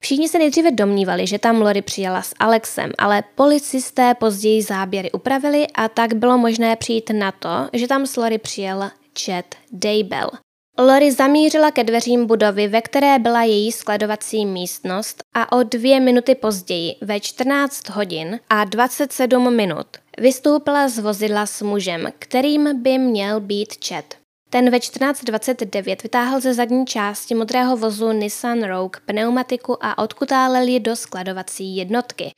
Všichni 0.00 0.28
se 0.28 0.38
nejdříve 0.38 0.70
domnívali, 0.70 1.26
že 1.26 1.38
tam 1.38 1.60
Lori 1.60 1.82
přijela 1.82 2.22
s 2.22 2.34
Alexem, 2.38 2.92
ale 2.98 3.22
policisté 3.34 4.14
později 4.14 4.62
záběry 4.62 5.12
upravili 5.12 5.66
a 5.74 5.88
tak 5.88 6.14
bylo 6.14 6.38
možné 6.38 6.76
přijít 6.76 7.10
na 7.10 7.32
to, 7.32 7.68
že 7.72 7.88
tam 7.88 8.06
s 8.06 8.16
Lori 8.16 8.38
přijel 8.38 8.90
Chad 9.24 9.46
Daybell. 9.72 10.30
Lori 10.78 11.12
zamířila 11.12 11.70
ke 11.70 11.84
dveřím 11.84 12.26
budovy, 12.26 12.68
ve 12.68 12.82
které 12.82 13.18
byla 13.18 13.42
její 13.42 13.72
skladovací 13.72 14.46
místnost 14.46 15.24
a 15.34 15.52
o 15.52 15.62
dvě 15.62 16.00
minuty 16.00 16.34
později, 16.34 16.94
ve 17.00 17.20
14 17.20 17.88
hodin 17.88 18.40
a 18.48 18.64
27 18.64 19.56
minut, 19.56 19.86
vystoupila 20.18 20.88
z 20.88 20.98
vozidla 20.98 21.46
s 21.46 21.62
mužem, 21.62 22.12
kterým 22.18 22.82
by 22.82 22.98
měl 22.98 23.40
být 23.40 23.68
Chad. 23.88 24.04
Ten 24.50 24.70
ve 24.70 24.78
14.29 24.78 26.02
vytáhl 26.02 26.40
ze 26.40 26.54
zadní 26.54 26.86
části 26.86 27.34
modrého 27.34 27.76
vozu 27.76 28.12
Nissan 28.12 28.62
Rogue 28.62 29.00
pneumatiku 29.06 29.84
a 29.84 29.98
odkutálel 29.98 30.68
ji 30.68 30.80
do 30.80 30.96
skladovací 30.96 31.76
jednotky. 31.76 32.30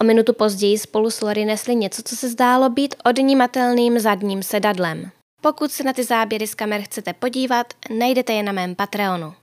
O 0.00 0.04
minutu 0.04 0.32
později 0.32 0.78
spolu 0.78 1.10
s 1.10 1.20
Lori 1.20 1.44
nesli 1.44 1.74
něco, 1.74 2.02
co 2.02 2.16
se 2.16 2.28
zdálo 2.28 2.68
být 2.70 2.94
odnímatelným 3.04 3.98
zadním 3.98 4.42
sedadlem. 4.42 5.10
Pokud 5.40 5.72
se 5.72 5.84
na 5.84 5.92
ty 5.92 6.04
záběry 6.04 6.46
z 6.46 6.54
kamer 6.54 6.82
chcete 6.82 7.12
podívat, 7.12 7.66
najdete 7.98 8.32
je 8.32 8.42
na 8.42 8.52
mém 8.52 8.74
Patreonu. 8.74 9.34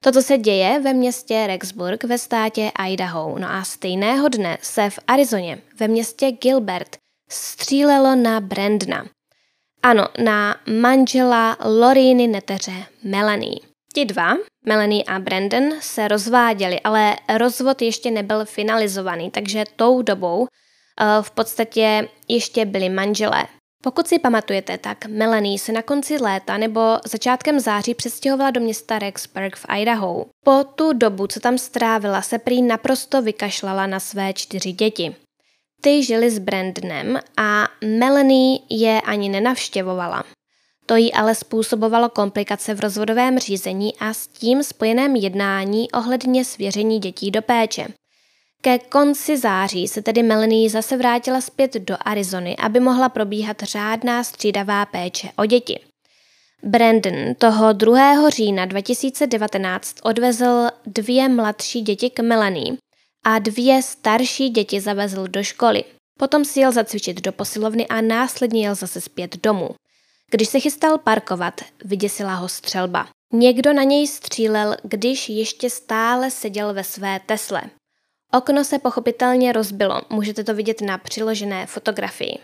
Toto 0.00 0.22
se 0.22 0.38
děje 0.38 0.80
ve 0.80 0.92
městě 0.92 1.46
Rexburg 1.46 2.04
ve 2.04 2.18
státě 2.18 2.72
Idaho, 2.88 3.38
no 3.38 3.50
a 3.50 3.64
stejného 3.64 4.28
dne 4.28 4.58
se 4.62 4.90
v 4.90 4.98
Arizoně 5.06 5.58
ve 5.80 5.88
městě 5.88 6.32
Gilbert 6.32 6.96
střílelo 7.30 8.14
na 8.14 8.40
Brandna. 8.40 9.06
Ano, 9.82 10.08
na 10.24 10.56
manžela 10.80 11.56
Loriny 11.64 12.26
neteře 12.26 12.84
Melanie. 13.02 13.56
Ti 13.94 14.04
dva, 14.04 14.34
Melanie 14.66 15.04
a 15.04 15.18
Brandon, 15.18 15.70
se 15.80 16.08
rozváděli, 16.08 16.80
ale 16.80 17.16
rozvod 17.36 17.82
ještě 17.82 18.10
nebyl 18.10 18.44
finalizovaný, 18.44 19.30
takže 19.30 19.64
tou 19.76 20.02
dobou 20.02 20.40
uh, 20.40 20.46
v 21.22 21.30
podstatě 21.30 22.08
ještě 22.28 22.64
byli 22.64 22.88
manželé. 22.88 23.46
Pokud 23.84 24.08
si 24.08 24.18
pamatujete, 24.18 24.78
tak 24.78 25.06
Melanie 25.06 25.58
se 25.58 25.72
na 25.72 25.82
konci 25.82 26.16
léta 26.16 26.56
nebo 26.56 26.80
začátkem 27.04 27.60
září 27.60 27.94
přestěhovala 27.94 28.50
do 28.50 28.60
města 28.60 28.98
Rexburg 28.98 29.56
v 29.56 29.66
Idaho. 29.78 30.26
Po 30.44 30.64
tu 30.74 30.92
dobu, 30.92 31.26
co 31.26 31.40
tam 31.40 31.58
strávila, 31.58 32.22
se 32.22 32.38
prý 32.38 32.62
naprosto 32.62 33.22
vykašlala 33.22 33.86
na 33.86 34.00
své 34.00 34.32
čtyři 34.32 34.72
děti. 34.72 35.16
Ty 35.80 36.02
žili 36.02 36.30
s 36.30 36.38
Brandonem 36.38 37.20
a 37.36 37.68
Melanie 37.84 38.58
je 38.70 39.00
ani 39.00 39.28
nenavštěvovala. 39.28 40.24
To 40.86 40.96
jí 40.96 41.12
ale 41.12 41.34
způsobovalo 41.34 42.08
komplikace 42.08 42.74
v 42.74 42.80
rozvodovém 42.80 43.38
řízení 43.38 43.94
a 44.00 44.14
s 44.14 44.26
tím 44.26 44.62
spojeném 44.62 45.16
jednání 45.16 45.90
ohledně 45.90 46.44
svěření 46.44 46.98
dětí 46.98 47.30
do 47.30 47.42
péče. 47.42 47.86
Ke 48.64 48.78
konci 48.78 49.38
září 49.38 49.88
se 49.88 50.02
tedy 50.02 50.22
Melanie 50.22 50.70
zase 50.70 50.96
vrátila 50.96 51.40
zpět 51.40 51.74
do 51.74 51.96
Arizony, 52.00 52.56
aby 52.56 52.80
mohla 52.80 53.08
probíhat 53.08 53.62
řádná 53.62 54.24
střídavá 54.24 54.86
péče 54.86 55.28
o 55.36 55.46
děti. 55.46 55.80
Brandon 56.62 57.34
toho 57.38 57.72
2. 57.72 58.30
října 58.30 58.64
2019 58.64 59.96
odvezl 60.02 60.68
dvě 60.86 61.28
mladší 61.28 61.80
děti 61.80 62.10
k 62.10 62.20
Melanie 62.20 62.76
a 63.24 63.38
dvě 63.38 63.82
starší 63.82 64.48
děti 64.48 64.80
zavezl 64.80 65.28
do 65.28 65.42
školy. 65.42 65.84
Potom 66.18 66.44
si 66.44 66.60
jel 66.60 66.72
zacvičit 66.72 67.20
do 67.20 67.32
posilovny 67.32 67.86
a 67.86 68.00
následně 68.00 68.66
jel 68.66 68.74
zase 68.74 69.00
zpět 69.00 69.36
domů. 69.42 69.68
Když 70.30 70.48
se 70.48 70.60
chystal 70.60 70.98
parkovat, 70.98 71.60
vyděsila 71.84 72.34
ho 72.34 72.48
střelba. 72.48 73.08
Někdo 73.32 73.72
na 73.72 73.82
něj 73.82 74.06
střílel, 74.06 74.76
když 74.82 75.28
ještě 75.28 75.70
stále 75.70 76.30
seděl 76.30 76.74
ve 76.74 76.84
své 76.84 77.20
Tesle. 77.26 77.62
Okno 78.36 78.64
se 78.64 78.78
pochopitelně 78.78 79.52
rozbilo, 79.52 80.02
můžete 80.10 80.44
to 80.44 80.54
vidět 80.54 80.80
na 80.80 80.98
přiložené 80.98 81.66
fotografii. 81.66 82.38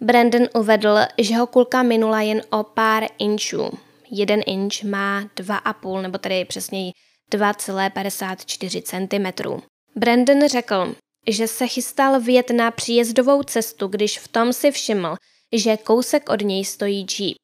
Brandon 0.00 0.48
uvedl, 0.54 0.98
že 1.18 1.36
ho 1.36 1.46
kulka 1.46 1.82
minula 1.82 2.20
jen 2.20 2.42
o 2.50 2.62
pár 2.62 3.06
inčů. 3.18 3.70
Jeden 4.10 4.40
inč 4.46 4.82
má 4.82 5.22
2,5 5.22 6.02
nebo 6.02 6.18
tedy 6.18 6.44
přesněji 6.44 6.92
2,54 7.32 8.82
cm. 8.82 9.62
Brandon 9.96 10.48
řekl, 10.48 10.94
že 11.28 11.48
se 11.48 11.66
chystal 11.66 12.20
vjet 12.20 12.50
na 12.50 12.70
příjezdovou 12.70 13.42
cestu, 13.42 13.88
když 13.88 14.18
v 14.18 14.28
tom 14.28 14.52
si 14.52 14.70
všiml, 14.70 15.16
že 15.52 15.76
kousek 15.76 16.28
od 16.28 16.42
něj 16.42 16.64
stojí 16.64 17.06
jeep. 17.18 17.36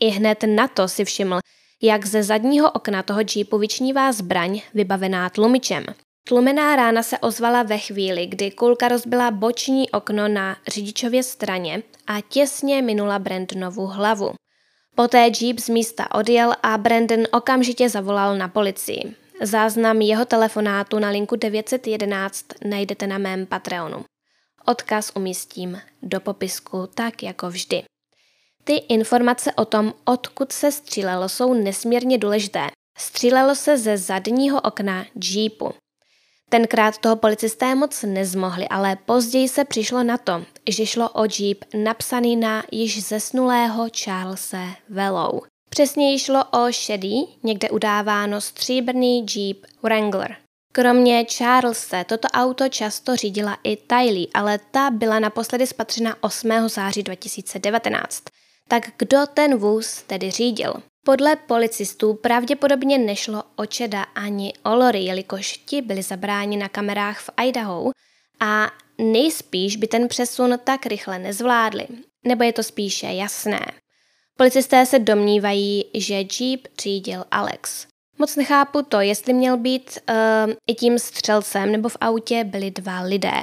I 0.00 0.08
hned 0.08 0.44
na 0.46 0.68
to 0.68 0.88
si 0.88 1.04
všiml, 1.04 1.38
jak 1.82 2.06
ze 2.06 2.22
zadního 2.22 2.70
okna 2.70 3.02
toho 3.02 3.20
jeepu 3.36 3.58
vyčnívá 3.58 4.12
zbraň 4.12 4.60
vybavená 4.74 5.30
tlumičem. 5.30 5.84
Tlumená 6.28 6.76
rána 6.76 7.02
se 7.02 7.18
ozvala 7.18 7.62
ve 7.62 7.78
chvíli, 7.78 8.26
kdy 8.26 8.50
kulka 8.50 8.88
rozbila 8.88 9.30
boční 9.30 9.90
okno 9.90 10.28
na 10.28 10.56
řidičově 10.68 11.22
straně 11.22 11.82
a 12.06 12.20
těsně 12.20 12.82
minula 12.82 13.18
Brandonovu 13.18 13.86
hlavu. 13.86 14.34
Poté 14.94 15.30
Jeep 15.40 15.58
z 15.58 15.68
místa 15.68 16.14
odjel 16.14 16.54
a 16.62 16.78
Brandon 16.78 17.22
okamžitě 17.32 17.88
zavolal 17.88 18.38
na 18.38 18.48
policii. 18.48 19.14
Záznam 19.42 20.00
jeho 20.00 20.24
telefonátu 20.24 20.98
na 20.98 21.10
linku 21.10 21.36
911 21.36 22.44
najdete 22.64 23.06
na 23.06 23.18
mém 23.18 23.46
Patreonu. 23.46 24.04
Odkaz 24.66 25.12
umístím 25.16 25.80
do 26.02 26.20
popisku, 26.20 26.88
tak 26.94 27.22
jako 27.22 27.50
vždy. 27.50 27.82
Ty 28.64 28.74
informace 28.74 29.52
o 29.52 29.64
tom, 29.64 29.94
odkud 30.04 30.52
se 30.52 30.72
střílelo, 30.72 31.28
jsou 31.28 31.54
nesmírně 31.54 32.18
důležité. 32.18 32.68
Střílelo 32.98 33.54
se 33.54 33.78
ze 33.78 33.96
zadního 33.96 34.60
okna 34.60 35.06
Jeepu. 35.24 35.74
Tenkrát 36.48 36.98
toho 36.98 37.16
policisté 37.16 37.74
moc 37.74 38.02
nezmohli, 38.02 38.68
ale 38.68 38.96
později 38.96 39.48
se 39.48 39.64
přišlo 39.64 40.02
na 40.02 40.18
to, 40.18 40.44
že 40.70 40.86
šlo 40.86 41.08
o 41.08 41.24
Jeep 41.38 41.64
napsaný 41.74 42.36
na 42.36 42.64
již 42.72 43.04
zesnulého 43.04 43.86
Charlesa 44.04 44.76
Velou. 44.88 45.42
Přesně 45.70 46.18
šlo 46.18 46.44
o 46.44 46.72
šedý, 46.72 47.38
někde 47.42 47.70
udáváno 47.70 48.40
stříbrný 48.40 49.26
Jeep 49.34 49.66
Wrangler. 49.82 50.36
Kromě 50.72 51.24
Charlesa 51.36 52.04
toto 52.04 52.28
auto 52.28 52.68
často 52.68 53.16
řídila 53.16 53.56
i 53.64 53.76
Tylee, 53.76 54.26
ale 54.34 54.58
ta 54.70 54.90
byla 54.90 55.18
naposledy 55.18 55.66
spatřena 55.66 56.16
8. 56.20 56.68
září 56.68 57.02
2019. 57.02 58.22
Tak 58.68 58.90
kdo 58.98 59.18
ten 59.34 59.56
vůz 59.56 60.02
tedy 60.02 60.30
řídil? 60.30 60.74
Podle 61.08 61.36
policistů 61.36 62.14
pravděpodobně 62.14 62.98
nešlo 62.98 63.42
o 63.56 63.66
Čeda 63.66 64.02
ani 64.02 64.52
o 64.64 64.74
Lori, 64.74 64.98
jelikož 64.98 65.56
ti 65.56 65.82
byli 65.82 66.02
zabráni 66.02 66.56
na 66.56 66.68
kamerách 66.68 67.20
v 67.20 67.30
Idaho 67.42 67.90
a 68.40 68.70
nejspíš 68.98 69.76
by 69.76 69.86
ten 69.86 70.08
přesun 70.08 70.58
tak 70.64 70.86
rychle 70.86 71.18
nezvládli. 71.18 71.86
Nebo 72.26 72.44
je 72.44 72.52
to 72.52 72.62
spíše 72.62 73.06
jasné. 73.06 73.66
Policisté 74.36 74.86
se 74.86 74.98
domnívají, 74.98 75.84
že 75.94 76.14
Jeep 76.14 76.68
řídil 76.80 77.24
Alex. 77.30 77.86
Moc 78.18 78.36
nechápu 78.36 78.82
to, 78.82 79.00
jestli 79.00 79.32
měl 79.32 79.56
být 79.56 79.98
uh, 80.08 80.52
i 80.66 80.74
tím 80.74 80.98
střelcem 80.98 81.72
nebo 81.72 81.88
v 81.88 81.96
autě 82.00 82.44
byli 82.44 82.70
dva 82.70 83.00
lidé. 83.00 83.40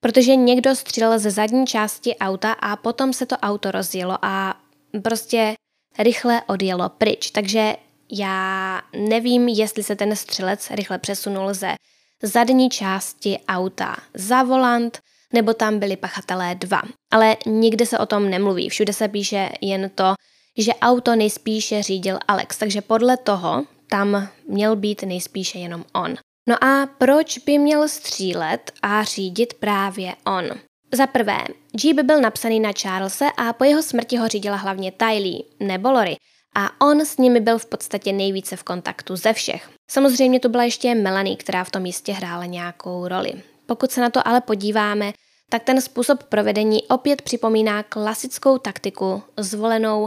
Protože 0.00 0.36
někdo 0.36 0.76
střílel 0.76 1.18
ze 1.18 1.30
zadní 1.30 1.66
části 1.66 2.16
auta 2.16 2.52
a 2.52 2.76
potom 2.76 3.12
se 3.12 3.26
to 3.26 3.36
auto 3.36 3.70
rozjelo 3.70 4.18
a 4.22 4.60
prostě 5.02 5.54
rychle 5.98 6.42
odjelo 6.46 6.88
pryč. 6.88 7.30
Takže 7.30 7.76
já 8.12 8.80
nevím, 8.96 9.48
jestli 9.48 9.82
se 9.82 9.96
ten 9.96 10.16
střelec 10.16 10.70
rychle 10.70 10.98
přesunul 10.98 11.54
ze 11.54 11.74
zadní 12.22 12.70
části 12.70 13.38
auta 13.48 13.96
za 14.14 14.42
volant, 14.42 14.98
nebo 15.32 15.54
tam 15.54 15.78
byli 15.78 15.96
pachatelé 15.96 16.54
dva. 16.54 16.82
Ale 17.10 17.36
nikde 17.46 17.86
se 17.86 17.98
o 17.98 18.06
tom 18.06 18.30
nemluví. 18.30 18.68
Všude 18.68 18.92
se 18.92 19.08
píše 19.08 19.48
jen 19.60 19.90
to, 19.94 20.14
že 20.58 20.74
auto 20.74 21.16
nejspíše 21.16 21.82
řídil 21.82 22.18
Alex, 22.28 22.58
takže 22.58 22.80
podle 22.80 23.16
toho 23.16 23.64
tam 23.90 24.28
měl 24.48 24.76
být 24.76 25.02
nejspíše 25.02 25.58
jenom 25.58 25.84
on. 25.92 26.14
No 26.48 26.64
a 26.64 26.86
proč 26.98 27.38
by 27.38 27.58
měl 27.58 27.88
střílet 27.88 28.72
a 28.82 29.04
řídit 29.04 29.54
právě 29.54 30.14
on? 30.26 30.44
Za 30.92 31.06
prvé, 31.06 31.38
Jeep 31.84 32.00
byl 32.00 32.20
napsaný 32.20 32.60
na 32.60 32.70
Charlesa 32.82 33.28
a 33.28 33.52
po 33.52 33.64
jeho 33.64 33.82
smrti 33.82 34.16
ho 34.16 34.28
řídila 34.28 34.56
hlavně 34.56 34.92
Tylee, 34.92 35.42
nebo 35.60 35.90
Lori, 35.90 36.16
a 36.56 36.86
on 36.86 37.00
s 37.00 37.16
nimi 37.16 37.40
byl 37.40 37.58
v 37.58 37.66
podstatě 37.66 38.12
nejvíce 38.12 38.56
v 38.56 38.62
kontaktu 38.62 39.16
ze 39.16 39.32
všech. 39.32 39.70
Samozřejmě 39.90 40.40
to 40.40 40.48
byla 40.48 40.64
ještě 40.64 40.94
Melanie, 40.94 41.36
která 41.36 41.64
v 41.64 41.70
tom 41.70 41.82
místě 41.82 42.12
hrála 42.12 42.44
nějakou 42.44 43.08
roli. 43.08 43.42
Pokud 43.66 43.90
se 43.90 44.00
na 44.00 44.10
to 44.10 44.28
ale 44.28 44.40
podíváme, 44.40 45.12
tak 45.50 45.62
ten 45.62 45.80
způsob 45.80 46.22
provedení 46.22 46.82
opět 46.82 47.22
připomíná 47.22 47.82
klasickou 47.82 48.58
taktiku 48.58 49.22
zvolenou 49.36 50.06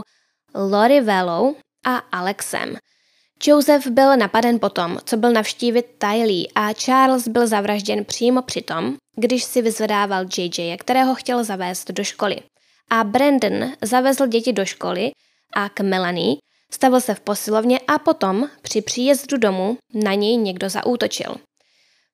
Lori 0.54 1.00
Vellou 1.00 1.56
a 1.86 1.96
Alexem. 1.96 2.76
Joseph 3.46 3.86
byl 3.86 4.16
napaden 4.16 4.60
potom, 4.60 4.98
co 5.04 5.16
byl 5.16 5.32
navštívit 5.32 5.86
Tylee 5.98 6.46
a 6.54 6.74
Charles 6.74 7.28
byl 7.28 7.46
zavražděn 7.46 8.04
přímo 8.04 8.42
při 8.42 8.62
tom, 8.62 8.94
když 9.16 9.44
si 9.44 9.62
vyzvedával 9.62 10.24
JJ, 10.38 10.76
kterého 10.76 11.14
chtěl 11.14 11.44
zavést 11.44 11.90
do 11.90 12.04
školy. 12.04 12.36
A 12.90 13.04
Brandon 13.04 13.72
zavezl 13.82 14.26
děti 14.26 14.52
do 14.52 14.64
školy 14.64 15.10
a 15.54 15.68
k 15.68 15.80
Melanie 15.80 16.36
stavil 16.72 17.00
se 17.00 17.14
v 17.14 17.20
posilovně 17.20 17.80
a 17.88 17.98
potom 17.98 18.48
při 18.62 18.82
příjezdu 18.82 19.36
domů 19.36 19.78
na 19.94 20.14
něj 20.14 20.36
někdo 20.36 20.68
zaútočil. 20.68 21.34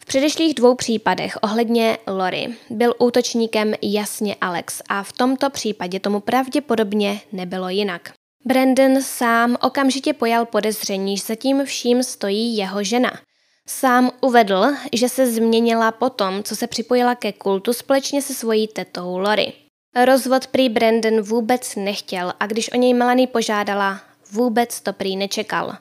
V 0.03 0.05
předešlých 0.05 0.55
dvou 0.55 0.75
případech 0.75 1.39
ohledně 1.43 1.99
Lori 2.07 2.49
byl 2.71 2.95
útočníkem 2.99 3.75
jasně 3.83 4.37
Alex 4.41 4.83
a 4.89 5.03
v 5.03 5.13
tomto 5.13 5.51
případě 5.51 6.01
tomu 6.01 6.21
pravděpodobně 6.21 7.21
nebylo 7.33 7.69
jinak. 7.69 8.13
Brandon 8.45 9.03
sám 9.03 9.57
okamžitě 9.61 10.13
pojal 10.13 10.47
podezření, 10.47 11.17
že 11.17 11.23
zatím 11.27 11.65
vším 11.65 12.03
stojí 12.03 12.57
jeho 12.57 12.85
žena. 12.85 13.13
Sám 13.67 14.11
uvedl, 14.21 14.67
že 14.93 15.09
se 15.09 15.33
změnila 15.33 15.93
potom, 15.93 16.43
co 16.43 16.57
se 16.57 16.67
připojila 16.67 17.15
ke 17.15 17.33
kultu 17.33 17.73
společně 17.73 18.23
se 18.23 18.35
svojí 18.35 18.69
tetou 18.69 19.19
Lori. 19.19 19.53
Rozvod 20.05 20.47
prý 20.47 20.69
Brandon 20.69 21.21
vůbec 21.21 21.77
nechtěl 21.77 22.33
a 22.41 22.47
když 22.47 22.73
o 22.73 22.77
něj 22.77 22.95
Melanie 22.95 23.27
požádala, 23.27 24.01
vůbec 24.33 24.81
to 24.81 24.93
prý 24.93 25.17
nečekal. 25.17 25.77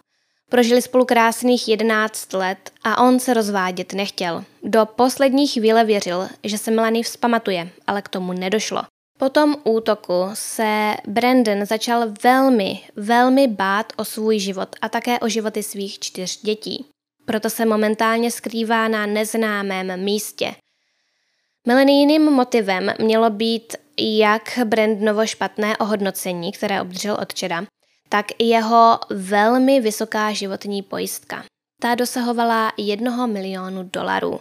Prožili 0.50 0.82
spolu 0.82 1.06
krásných 1.06 1.68
11 1.68 2.34
let 2.34 2.72
a 2.84 3.04
on 3.04 3.20
se 3.20 3.34
rozvádět 3.34 3.94
nechtěl. 3.94 4.44
Do 4.64 4.86
poslední 4.86 5.48
chvíle 5.48 5.84
věřil, 5.84 6.28
že 6.44 6.58
se 6.58 6.72
Melanie 6.72 7.04
vzpamatuje, 7.04 7.70
ale 7.88 8.02
k 8.02 8.10
tomu 8.10 8.34
nedošlo. 8.34 8.82
Po 9.20 9.30
tom 9.30 9.56
útoku 9.64 10.30
se 10.34 10.96
Brandon 11.08 11.66
začal 11.66 12.06
velmi, 12.24 12.84
velmi 12.96 13.48
bát 13.48 13.94
o 13.96 14.06
svůj 14.06 14.40
život 14.40 14.76
a 14.82 14.90
také 14.90 15.20
o 15.20 15.30
životy 15.30 15.64
svých 15.64 16.00
čtyř 16.00 16.42
dětí. 16.42 16.86
Proto 17.26 17.50
se 17.50 17.66
momentálně 17.66 18.32
skrývá 18.32 18.88
na 18.88 19.06
neznámém 19.06 20.04
místě. 20.04 20.56
Melanijným 21.68 22.22
motivem 22.32 22.94
mělo 23.00 23.30
být 23.30 23.76
jak 24.00 24.60
Brandonovo 24.66 25.26
špatné 25.26 25.78
ohodnocení, 25.78 26.52
které 26.52 26.82
obdržel 26.82 27.18
od 27.22 27.34
Čeda, 27.34 27.66
tak 28.10 28.26
i 28.40 28.44
jeho 28.44 29.00
velmi 29.10 29.80
vysoká 29.80 30.32
životní 30.32 30.84
pojistka. 30.84 31.44
Ta 31.82 31.96
dosahovala 31.96 32.72
jednoho 32.78 33.28
milionu 33.28 33.84
dolarů. 33.84 34.40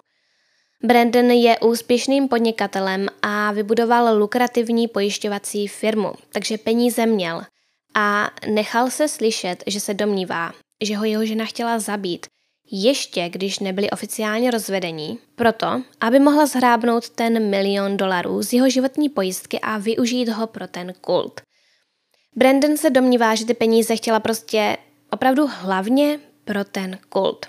Brandon 0.85 1.31
je 1.31 1.59
úspěšným 1.59 2.29
podnikatelem 2.29 3.09
a 3.23 3.53
vybudoval 3.53 4.19
lukrativní 4.19 4.89
pojišťovací 4.89 5.69
firmu, 5.69 6.13
takže 6.33 6.59
peníze 6.59 7.07
měl. 7.07 7.43
A 7.95 8.31
nechal 8.49 8.91
se 8.91 9.09
slyšet, 9.09 9.65
že 9.67 9.81
se 9.81 9.95
domnívá, 9.95 10.53
že 10.85 10.97
ho 10.97 11.05
jeho 11.05 11.27
žena 11.27 11.45
chtěla 11.45 11.79
zabít, 11.79 12.27
ještě 12.73 13.29
když 13.29 13.59
nebyli 13.59 13.91
oficiálně 13.91 14.51
rozvedení, 14.51 15.19
proto, 15.35 15.83
aby 16.01 16.19
mohla 16.19 16.47
zhrábnout 16.47 17.11
ten 17.11 17.51
milion 17.51 17.97
dolarů 17.97 18.43
z 18.43 18.53
jeho 18.53 18.71
životní 18.71 19.09
pojistky 19.09 19.61
a 19.61 19.79
využít 19.79 20.29
ho 20.29 20.47
pro 20.47 20.69
ten 20.69 20.95
kult. 21.01 21.41
Brandon 22.37 22.77
se 22.77 22.91
domnívá, 22.91 23.35
že 23.35 23.45
ty 23.45 23.55
peníze 23.55 23.97
chtěla 23.97 24.21
prostě 24.21 24.77
opravdu 25.11 25.47
hlavně 25.47 26.21
pro 26.45 26.65
ten 26.65 26.99
kult. 27.09 27.47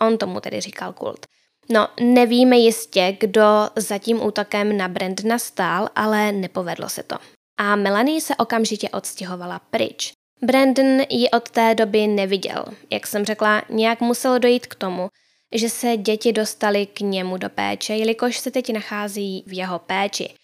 On 0.00 0.18
tomu 0.18 0.40
tedy 0.40 0.60
říkal 0.60 0.92
kult. 0.92 1.26
No, 1.68 1.88
nevíme 2.00 2.56
jistě, 2.56 3.16
kdo 3.20 3.42
za 3.76 3.98
tím 3.98 4.22
útokem 4.22 4.76
na 4.76 4.88
Brandona 4.88 5.38
stál, 5.38 5.88
ale 5.96 6.32
nepovedlo 6.32 6.88
se 6.88 7.02
to. 7.02 7.16
A 7.58 7.76
Melanie 7.76 8.20
se 8.20 8.36
okamžitě 8.36 8.88
odstěhovala 8.88 9.58
pryč. 9.58 10.12
Brandon 10.42 11.00
ji 11.10 11.30
od 11.30 11.50
té 11.50 11.74
doby 11.74 12.06
neviděl. 12.06 12.64
Jak 12.90 13.06
jsem 13.06 13.24
řekla, 13.24 13.62
nějak 13.68 14.00
muselo 14.00 14.38
dojít 14.38 14.66
k 14.66 14.74
tomu, 14.74 15.08
že 15.54 15.68
se 15.68 15.96
děti 15.96 16.32
dostaly 16.32 16.86
k 16.86 17.00
němu 17.00 17.36
do 17.36 17.50
péče, 17.50 17.94
jelikož 17.94 18.38
se 18.38 18.50
teď 18.50 18.72
nachází 18.72 19.44
v 19.46 19.52
jeho 19.52 19.78
péči. 19.78 20.34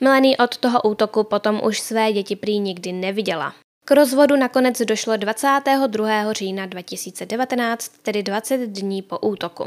Melanie 0.00 0.36
od 0.36 0.56
toho 0.56 0.82
útoku 0.82 1.24
potom 1.24 1.60
už 1.64 1.80
své 1.80 2.12
děti 2.12 2.36
prý 2.36 2.58
nikdy 2.58 2.92
neviděla. 2.92 3.54
K 3.84 3.90
rozvodu 3.90 4.36
nakonec 4.36 4.82
došlo 4.82 5.16
22. 5.16 6.32
října 6.32 6.66
2019, 6.66 7.88
tedy 7.88 8.22
20 8.22 8.66
dní 8.66 9.02
po 9.02 9.18
útoku. 9.18 9.66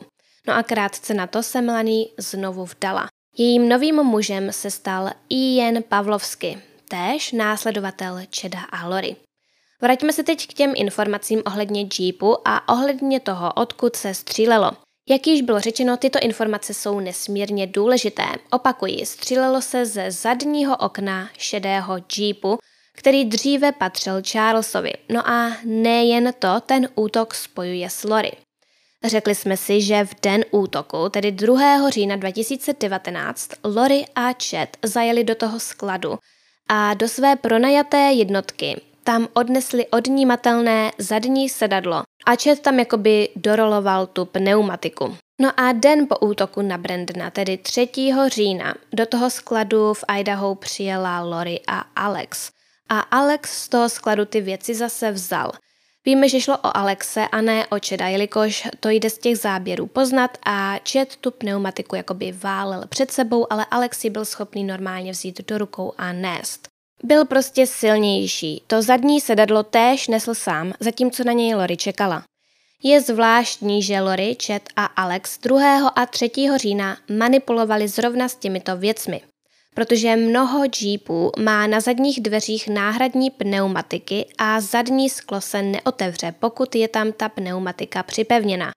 No 0.49 0.55
a 0.55 0.63
krátce 0.63 1.13
na 1.13 1.27
to 1.27 1.43
se 1.43 1.61
Melanie 1.61 2.05
znovu 2.17 2.65
vdala. 2.65 3.07
Jejím 3.37 3.69
novým 3.69 3.95
mužem 3.95 4.51
se 4.51 4.71
stal 4.71 5.09
Ian 5.29 5.83
Pavlovsky, 5.89 6.61
též 6.87 7.31
následovatel 7.31 8.19
Čeda 8.29 8.59
a 8.59 8.87
Lori. 8.87 9.15
Vraťme 9.81 10.13
se 10.13 10.23
teď 10.23 10.47
k 10.47 10.53
těm 10.53 10.73
informacím 10.75 11.41
ohledně 11.45 11.87
Jeepu 11.99 12.47
a 12.47 12.69
ohledně 12.69 13.19
toho, 13.19 13.53
odkud 13.53 13.95
se 13.95 14.13
střílelo. 14.13 14.71
Jak 15.09 15.27
již 15.27 15.41
bylo 15.41 15.59
řečeno, 15.59 15.97
tyto 15.97 16.19
informace 16.19 16.73
jsou 16.73 16.99
nesmírně 16.99 17.67
důležité. 17.67 18.25
Opakuji, 18.51 19.05
střílelo 19.05 19.61
se 19.61 19.85
ze 19.85 20.11
zadního 20.11 20.77
okna 20.77 21.29
šedého 21.37 21.97
Jeepu, 22.17 22.57
který 22.97 23.25
dříve 23.25 23.71
patřil 23.71 24.21
Charlesovi. 24.31 24.93
No 25.09 25.29
a 25.29 25.57
nejen 25.65 26.33
to, 26.39 26.61
ten 26.65 26.89
útok 26.95 27.33
spojuje 27.33 27.89
s 27.89 28.03
Lori. 28.03 28.31
Řekli 29.05 29.35
jsme 29.35 29.57
si, 29.57 29.81
že 29.81 30.05
v 30.05 30.15
den 30.21 30.45
útoku, 30.51 31.09
tedy 31.09 31.31
2. 31.31 31.89
října 31.89 32.15
2019, 32.15 33.49
Lori 33.63 34.05
a 34.15 34.33
Chet 34.43 34.77
zajeli 34.85 35.23
do 35.23 35.35
toho 35.35 35.59
skladu 35.59 36.17
a 36.69 36.93
do 36.93 37.07
své 37.07 37.35
pronajaté 37.35 37.97
jednotky 37.97 38.81
tam 39.03 39.27
odnesli 39.33 39.87
odnímatelné 39.87 40.91
zadní 40.97 41.49
sedadlo 41.49 42.03
a 42.25 42.35
Chet 42.35 42.59
tam 42.59 42.79
jakoby 42.79 43.29
doroloval 43.35 44.07
tu 44.07 44.25
pneumatiku. 44.25 45.15
No 45.41 45.59
a 45.59 45.71
den 45.71 46.07
po 46.07 46.17
útoku 46.17 46.61
na 46.61 46.77
Brandona, 46.77 47.29
tedy 47.29 47.57
3. 47.57 47.89
října, 48.27 48.75
do 48.93 49.05
toho 49.05 49.29
skladu 49.29 49.93
v 49.93 50.03
Idaho 50.19 50.55
přijela 50.55 51.21
Lori 51.21 51.59
a 51.67 51.79
Alex. 51.95 52.51
A 52.89 52.99
Alex 52.99 53.63
z 53.63 53.69
toho 53.69 53.89
skladu 53.89 54.25
ty 54.25 54.41
věci 54.41 54.75
zase 54.75 55.11
vzal– 55.11 55.51
Víme, 56.05 56.29
že 56.29 56.41
šlo 56.41 56.57
o 56.57 56.77
Alexe 56.77 57.27
a 57.27 57.41
ne 57.41 57.67
o 57.67 57.79
Čeda, 57.79 58.07
jelikož 58.07 58.67
to 58.79 58.89
jde 58.89 59.09
z 59.09 59.17
těch 59.17 59.37
záběrů 59.37 59.87
poznat 59.87 60.37
a 60.45 60.77
Čed 60.83 61.15
tu 61.15 61.31
pneumatiku 61.31 61.95
jakoby 61.95 62.31
válel 62.31 62.83
před 62.89 63.11
sebou, 63.11 63.53
ale 63.53 63.65
Alex 63.71 64.05
byl 64.05 64.25
schopný 64.25 64.63
normálně 64.63 65.11
vzít 65.11 65.47
do 65.47 65.57
rukou 65.57 65.93
a 65.97 66.13
nést. 66.13 66.67
Byl 67.03 67.25
prostě 67.25 67.67
silnější. 67.67 68.63
To 68.67 68.81
zadní 68.81 69.21
sedadlo 69.21 69.63
též 69.63 70.07
nesl 70.07 70.35
sám, 70.35 70.73
zatímco 70.79 71.23
na 71.23 71.31
něj 71.31 71.55
Lori 71.55 71.77
čekala. 71.77 72.23
Je 72.83 73.01
zvláštní, 73.01 73.83
že 73.83 74.01
Lori, 74.01 74.37
Chet 74.45 74.69
a 74.75 74.85
Alex 74.85 75.37
2. 75.37 75.87
a 75.87 76.05
3. 76.05 76.31
října 76.55 76.97
manipulovali 77.17 77.87
zrovna 77.87 78.29
s 78.29 78.35
těmito 78.35 78.77
věcmi 78.77 79.21
protože 79.79 80.15
mnoho 80.15 80.63
Jeepů 80.81 81.31
má 81.39 81.67
na 81.67 81.79
zadních 81.79 82.21
dveřích 82.21 82.67
náhradní 82.67 83.29
pneumatiky 83.29 84.25
a 84.37 84.61
zadní 84.61 85.09
sklo 85.09 85.41
se 85.41 85.61
neotevře, 85.61 86.33
pokud 86.39 86.75
je 86.75 86.87
tam 86.87 87.11
ta 87.11 87.29
pneumatika 87.29 88.03
připevněna. 88.03 88.71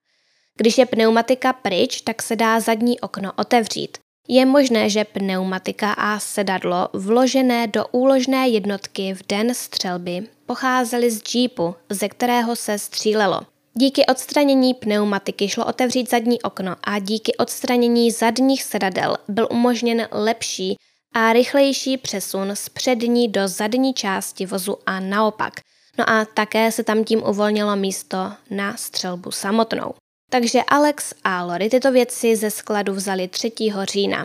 Když 0.59 0.79
je 0.79 0.87
pneumatika 0.87 1.53
pryč, 1.53 2.01
tak 2.01 2.23
se 2.23 2.37
dá 2.37 2.61
zadní 2.61 3.01
okno 3.01 3.33
otevřít. 3.37 3.99
Je 4.29 4.47
možné, 4.47 4.91
že 4.91 5.05
pneumatika 5.05 5.93
a 5.93 6.19
sedadlo 6.19 6.89
vložené 6.93 7.67
do 7.67 7.87
úložné 7.87 8.49
jednotky 8.49 9.15
v 9.15 9.27
den 9.29 9.55
střelby 9.55 10.27
pocházely 10.47 11.11
z 11.11 11.35
Jeepu, 11.35 11.75
ze 11.91 12.09
kterého 12.09 12.57
se 12.57 12.79
střílelo. 12.79 13.41
Díky 13.75 14.07
odstranění 14.07 14.75
pneumatiky 14.75 15.49
šlo 15.49 15.67
otevřít 15.67 16.11
zadní 16.11 16.43
okno 16.43 16.77
a 16.85 16.99
díky 16.99 17.37
odstranění 17.37 18.11
zadních 18.11 18.63
sedadel 18.63 19.17
byl 19.29 19.49
umožněn 19.51 20.09
lepší 20.11 20.77
a 21.15 21.33
rychlejší 21.33 21.97
přesun 21.97 22.57
z 22.57 22.69
přední 22.69 23.29
do 23.29 23.49
zadní 23.49 23.95
části 23.95 24.47
vozu 24.47 24.79
a 24.87 25.01
naopak. 25.01 25.53
No 25.99 26.11
a 26.11 26.25
také 26.25 26.73
se 26.73 26.85
tam 26.85 27.05
tím 27.05 27.23
uvolnilo 27.23 27.77
místo 27.77 28.33
na 28.51 28.77
střelbu 28.77 29.31
samotnou. 29.31 29.95
Takže 30.31 30.63
Alex 30.63 31.15
a 31.25 31.45
Lori 31.45 31.71
tyto 31.71 31.93
věci 31.93 32.37
ze 32.37 32.51
skladu 32.51 32.95
vzali 32.95 33.29
3. 33.29 33.53
října. 33.83 34.25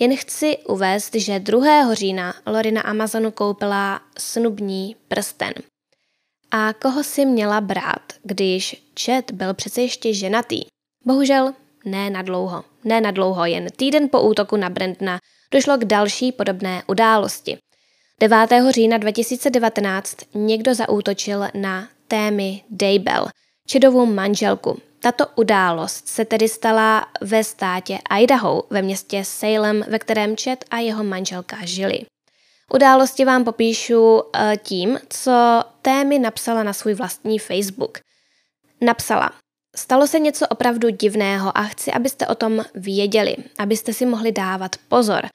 Jen 0.00 0.16
chci 0.16 0.58
uvést, 0.68 1.14
že 1.14 1.38
2. 1.38 1.94
října 1.94 2.34
Lori 2.46 2.72
na 2.72 2.80
Amazonu 2.80 3.30
koupila 3.30 4.00
snubní 4.18 4.96
prsten. 5.08 5.52
A 6.50 6.72
koho 6.72 7.04
si 7.04 7.26
měla 7.26 7.60
brát, 7.60 8.12
když 8.22 8.84
Chet 9.00 9.30
byl 9.30 9.54
přece 9.54 9.82
ještě 9.82 10.14
ženatý? 10.14 10.60
Bohužel 11.04 11.54
ne 11.84 12.10
na 12.10 12.22
dlouho. 12.22 12.64
Ne 12.84 13.00
na 13.00 13.10
dlouho, 13.10 13.44
jen 13.44 13.66
týden 13.76 14.08
po 14.08 14.22
útoku 14.22 14.56
na 14.56 14.70
Brandna 14.70 15.18
došlo 15.50 15.78
k 15.78 15.84
další 15.84 16.32
podobné 16.32 16.82
události. 16.86 17.58
9. 18.20 18.50
října 18.70 18.98
2019 18.98 20.16
někdo 20.34 20.74
zaútočil 20.74 21.44
na 21.54 21.88
Témy 22.08 22.62
Daybell, 22.70 23.26
čedovou 23.66 24.06
manželku. 24.06 24.80
Tato 25.00 25.26
událost 25.36 26.08
se 26.08 26.24
tedy 26.24 26.48
stala 26.48 27.06
ve 27.20 27.44
státě 27.44 27.98
Idaho, 28.20 28.64
ve 28.70 28.82
městě 28.82 29.24
Salem, 29.24 29.84
ve 29.88 29.98
kterém 29.98 30.36
Čet 30.36 30.64
a 30.70 30.78
jeho 30.78 31.04
manželka 31.04 31.56
žili. 31.64 32.00
Události 32.74 33.24
vám 33.24 33.44
popíšu 33.44 34.22
eh, 34.22 34.56
tím, 34.62 34.98
co 35.08 35.62
Témy 35.82 36.18
napsala 36.18 36.62
na 36.62 36.72
svůj 36.72 36.94
vlastní 36.94 37.38
Facebook. 37.38 37.98
Napsala, 38.80 39.30
Stalo 39.74 40.06
se 40.06 40.18
něco 40.18 40.46
opravdu 40.48 40.90
divného 40.90 41.58
a 41.58 41.62
chci, 41.62 41.92
abyste 41.92 42.26
o 42.26 42.34
tom 42.34 42.64
věděli, 42.74 43.36
abyste 43.58 43.92
si 43.92 44.06
mohli 44.06 44.32
dávat 44.32 44.76
pozor. 44.88 45.26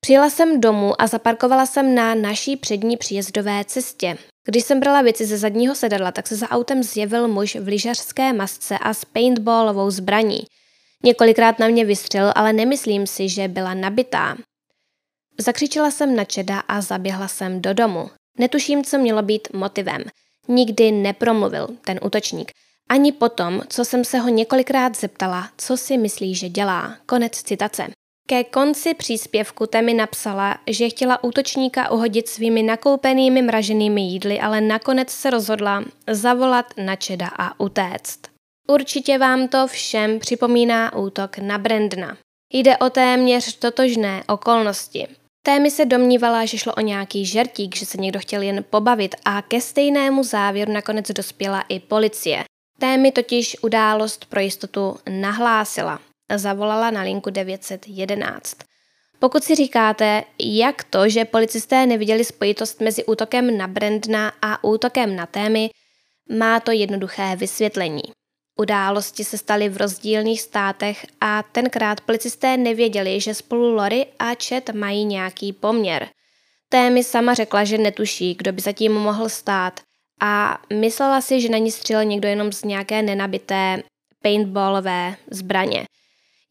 Přijela 0.00 0.30
jsem 0.30 0.60
domů 0.60 1.02
a 1.02 1.06
zaparkovala 1.06 1.66
jsem 1.66 1.94
na 1.94 2.14
naší 2.14 2.56
přední 2.56 2.96
příjezdové 2.96 3.64
cestě. 3.64 4.18
Když 4.44 4.64
jsem 4.64 4.80
brala 4.80 5.02
věci 5.02 5.26
ze 5.26 5.38
zadního 5.38 5.74
sedadla, 5.74 6.12
tak 6.12 6.26
se 6.26 6.36
za 6.36 6.48
autem 6.48 6.82
zjevil 6.82 7.28
muž 7.28 7.56
v 7.56 7.68
lyžařské 7.68 8.32
masce 8.32 8.78
a 8.78 8.94
s 8.94 9.04
paintballovou 9.04 9.90
zbraní. 9.90 10.40
Několikrát 11.04 11.58
na 11.58 11.68
mě 11.68 11.84
vystřelil, 11.84 12.32
ale 12.34 12.52
nemyslím 12.52 13.06
si, 13.06 13.28
že 13.28 13.48
byla 13.48 13.74
nabitá. 13.74 14.36
Zakřičela 15.38 15.90
jsem 15.90 16.16
na 16.16 16.24
Čeda 16.24 16.58
a 16.58 16.80
zaběhla 16.80 17.28
jsem 17.28 17.62
do 17.62 17.74
domu. 17.74 18.10
Netuším, 18.38 18.84
co 18.84 18.98
mělo 18.98 19.22
být 19.22 19.48
motivem. 19.52 20.02
Nikdy 20.48 20.92
nepromluvil 20.92 21.68
ten 21.84 22.00
útočník. 22.02 22.52
Ani 22.88 23.12
potom, 23.12 23.62
co 23.68 23.84
jsem 23.84 24.04
se 24.04 24.18
ho 24.18 24.28
několikrát 24.28 24.96
zeptala, 24.96 25.48
co 25.58 25.76
si 25.76 25.98
myslí, 25.98 26.34
že 26.34 26.48
dělá. 26.48 26.96
Konec 27.06 27.32
citace. 27.32 27.86
Ke 28.28 28.44
konci 28.44 28.94
příspěvku 28.94 29.66
Temi 29.66 29.94
napsala, 29.94 30.58
že 30.66 30.88
chtěla 30.88 31.24
útočníka 31.24 31.90
uhodit 31.90 32.28
svými 32.28 32.62
nakoupenými 32.62 33.42
mraženými 33.42 34.00
jídly, 34.00 34.40
ale 34.40 34.60
nakonec 34.60 35.10
se 35.10 35.30
rozhodla 35.30 35.84
zavolat 36.10 36.66
na 36.84 36.96
Čeda 36.96 37.28
a 37.38 37.60
utéct. 37.60 38.20
Určitě 38.68 39.18
vám 39.18 39.48
to 39.48 39.66
všem 39.66 40.18
připomíná 40.18 40.94
útok 40.96 41.38
na 41.38 41.58
Brandna. 41.58 42.16
Jde 42.52 42.76
o 42.76 42.90
téměř 42.90 43.58
totožné 43.58 44.22
okolnosti. 44.28 45.08
Témy 45.42 45.70
se 45.70 45.84
domnívala, 45.84 46.44
že 46.44 46.58
šlo 46.58 46.74
o 46.74 46.80
nějaký 46.80 47.26
žertík, 47.26 47.76
že 47.76 47.86
se 47.86 47.98
někdo 47.98 48.20
chtěl 48.20 48.42
jen 48.42 48.64
pobavit 48.70 49.14
a 49.24 49.42
ke 49.42 49.60
stejnému 49.60 50.24
závěru 50.24 50.72
nakonec 50.72 51.10
dospěla 51.10 51.64
i 51.68 51.80
policie. 51.80 52.44
Témy 52.78 53.12
totiž 53.12 53.56
událost 53.62 54.24
pro 54.24 54.40
jistotu 54.40 54.96
nahlásila. 55.08 56.00
Zavolala 56.36 56.90
na 56.90 57.02
linku 57.02 57.30
911. 57.30 58.56
Pokud 59.18 59.44
si 59.44 59.54
říkáte, 59.54 60.24
jak 60.38 60.84
to, 60.84 61.08
že 61.08 61.24
policisté 61.24 61.86
neviděli 61.86 62.24
spojitost 62.24 62.80
mezi 62.80 63.04
útokem 63.04 63.58
na 63.58 63.66
Brandna 63.66 64.32
a 64.42 64.64
útokem 64.64 65.16
na 65.16 65.26
Témy, 65.26 65.70
má 66.38 66.60
to 66.60 66.70
jednoduché 66.70 67.36
vysvětlení. 67.36 68.02
Události 68.58 69.24
se 69.24 69.38
staly 69.38 69.68
v 69.68 69.76
rozdílných 69.76 70.40
státech 70.40 71.06
a 71.20 71.42
tenkrát 71.42 72.00
policisté 72.00 72.56
nevěděli, 72.56 73.20
že 73.20 73.34
spolu 73.34 73.74
Lori 73.74 74.06
a 74.18 74.34
Chet 74.34 74.70
mají 74.70 75.04
nějaký 75.04 75.52
poměr. 75.52 76.08
Témy 76.68 77.04
sama 77.04 77.34
řekla, 77.34 77.64
že 77.64 77.78
netuší, 77.78 78.34
kdo 78.34 78.52
by 78.52 78.60
zatím 78.60 78.92
mohl 78.92 79.28
stát 79.28 79.80
a 80.20 80.58
myslela 80.72 81.20
si, 81.20 81.40
že 81.40 81.48
na 81.48 81.58
ní 81.58 81.70
střelil 81.70 82.04
někdo 82.04 82.28
jenom 82.28 82.52
z 82.52 82.64
nějaké 82.64 83.02
nenabité 83.02 83.82
paintballové 84.22 85.16
zbraně. 85.30 85.84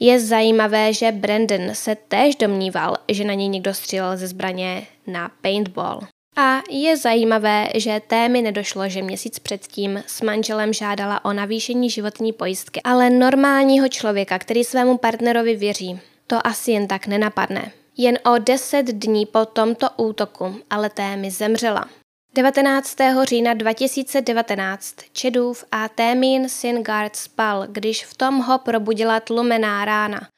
Je 0.00 0.20
zajímavé, 0.20 0.92
že 0.92 1.12
Brandon 1.12 1.74
se 1.74 1.94
též 1.94 2.36
domníval, 2.36 2.96
že 3.08 3.24
na 3.24 3.34
něj 3.34 3.48
někdo 3.48 3.74
střílel 3.74 4.16
ze 4.16 4.26
zbraně 4.26 4.86
na 5.06 5.30
paintball. 5.40 6.00
A 6.38 6.62
je 6.70 6.96
zajímavé, 6.96 7.68
že 7.74 8.00
témy 8.06 8.42
nedošlo, 8.42 8.88
že 8.88 9.02
měsíc 9.02 9.38
předtím 9.38 10.02
s 10.06 10.22
manželem 10.22 10.72
žádala 10.72 11.24
o 11.24 11.32
navýšení 11.32 11.90
životní 11.90 12.32
pojistky, 12.32 12.80
ale 12.84 13.10
normálního 13.10 13.88
člověka, 13.88 14.38
který 14.38 14.64
svému 14.64 14.98
partnerovi 14.98 15.56
věří, 15.56 16.00
to 16.26 16.46
asi 16.46 16.70
jen 16.70 16.88
tak 16.88 17.06
nenapadne. 17.06 17.72
Jen 17.96 18.18
o 18.34 18.38
deset 18.38 18.86
dní 18.86 19.26
po 19.26 19.44
tomto 19.44 19.86
útoku 19.96 20.60
ale 20.70 20.90
témy 20.90 21.30
zemřela. 21.30 21.88
19. 22.36 22.96
října 23.24 23.54
2019 23.54 24.94
Čedův 25.12 25.64
a 25.72 25.88
Témín 25.88 26.48
syn 26.48 26.82
Gard 26.82 27.16
spal, 27.16 27.66
když 27.66 28.04
v 28.04 28.14
tom 28.14 28.38
ho 28.38 28.58
probudila 28.58 29.20
tlumená 29.20 29.84
rána. 29.84 30.28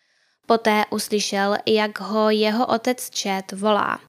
Poté 0.47 0.85
uslyšel, 0.91 1.57
jak 1.67 2.01
ho 2.01 2.31
jeho 2.31 2.67
otec 2.67 3.11
Čet 3.11 3.53
volá. 3.53 4.01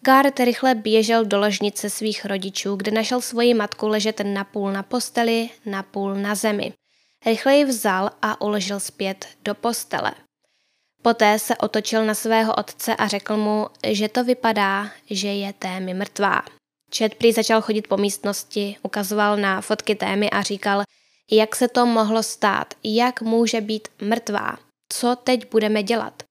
Gard 0.00 0.40
rychle 0.40 0.74
běžel 0.74 1.24
do 1.24 1.38
ložnice 1.38 1.90
svých 1.90 2.24
rodičů, 2.24 2.76
kde 2.76 2.90
našel 2.90 3.20
svoji 3.20 3.54
matku 3.54 3.88
ležet 3.88 4.20
napůl 4.24 4.72
na 4.72 4.82
posteli, 4.82 5.50
napůl 5.66 6.14
na 6.14 6.34
zemi. 6.34 6.72
Rychle 7.26 7.56
ji 7.56 7.64
vzal 7.64 8.10
a 8.22 8.40
uložil 8.40 8.80
zpět 8.80 9.26
do 9.44 9.54
postele. 9.54 10.12
Poté 11.02 11.38
se 11.38 11.56
otočil 11.56 12.06
na 12.06 12.14
svého 12.14 12.54
otce 12.54 12.96
a 12.96 13.08
řekl 13.08 13.36
mu, 13.36 13.66
že 13.86 14.08
to 14.08 14.24
vypadá, 14.24 14.90
že 15.10 15.28
je 15.28 15.52
Témy 15.52 15.94
mrtvá. 15.94 16.42
Čet 16.94 17.14
prý 17.14 17.32
začal 17.32 17.60
chodit 17.60 17.86
po 17.86 17.96
místnosti, 17.96 18.76
ukazoval 18.82 19.36
na 19.36 19.60
fotky 19.60 19.94
témy 19.94 20.30
a 20.30 20.42
říkal, 20.42 20.82
jak 21.30 21.56
se 21.56 21.68
to 21.68 21.86
mohlo 21.86 22.22
stát, 22.22 22.74
jak 22.84 23.22
může 23.22 23.60
být 23.60 23.88
mrtvá, 24.02 24.58
co 24.88 25.16
teď 25.16 25.50
budeme 25.50 25.82
dělat. 25.82 26.22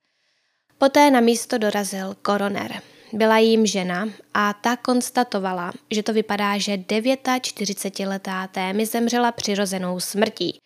Poté 0.77 1.11
na 1.11 1.19
místo 1.19 1.57
dorazil 1.57 2.15
koroner. 2.21 2.81
Byla 3.13 3.37
jím 3.37 3.65
žena 3.65 4.09
a 4.33 4.53
ta 4.53 4.75
konstatovala, 4.75 5.71
že 5.91 6.03
to 6.03 6.13
vypadá, 6.13 6.57
že 6.57 6.77
49-letá 6.77 8.47
témy 8.47 8.85
zemřela 8.85 9.31
přirozenou 9.31 9.99
smrtí. 9.99 10.59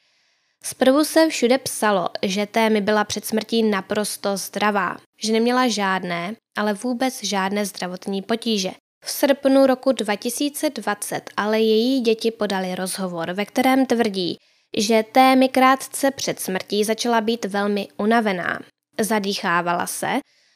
Zprvu 0.64 1.04
se 1.04 1.30
všude 1.30 1.58
psalo, 1.58 2.10
že 2.22 2.46
Témy 2.46 2.82
byla 2.82 3.04
před 3.04 3.26
smrtí 3.26 3.64
naprosto 3.64 4.38
zdravá, 4.38 4.98
že 5.24 5.34
neměla 5.34 5.68
žádné, 5.68 6.36
ale 6.58 6.74
vůbec 6.74 7.24
žádné 7.24 7.66
zdravotní 7.66 8.22
potíže. 8.22 8.72
V 9.06 9.12
srpnu 9.12 9.66
roku 9.66 9.92
2020 9.92 11.30
ale 11.38 11.60
její 11.60 12.02
děti 12.02 12.32
podali 12.32 12.76
rozhovor, 12.76 13.32
ve 13.32 13.46
kterém 13.46 13.86
tvrdí, 13.86 14.38
že 14.78 15.04
Témy 15.12 15.50
krátce 15.50 16.12
před 16.12 16.40
smrtí 16.40 16.84
začala 16.84 17.22
být 17.22 17.46
velmi 17.46 17.88
unavená. 17.98 18.60
Zadýchávala 19.02 19.88
se, 19.88 20.08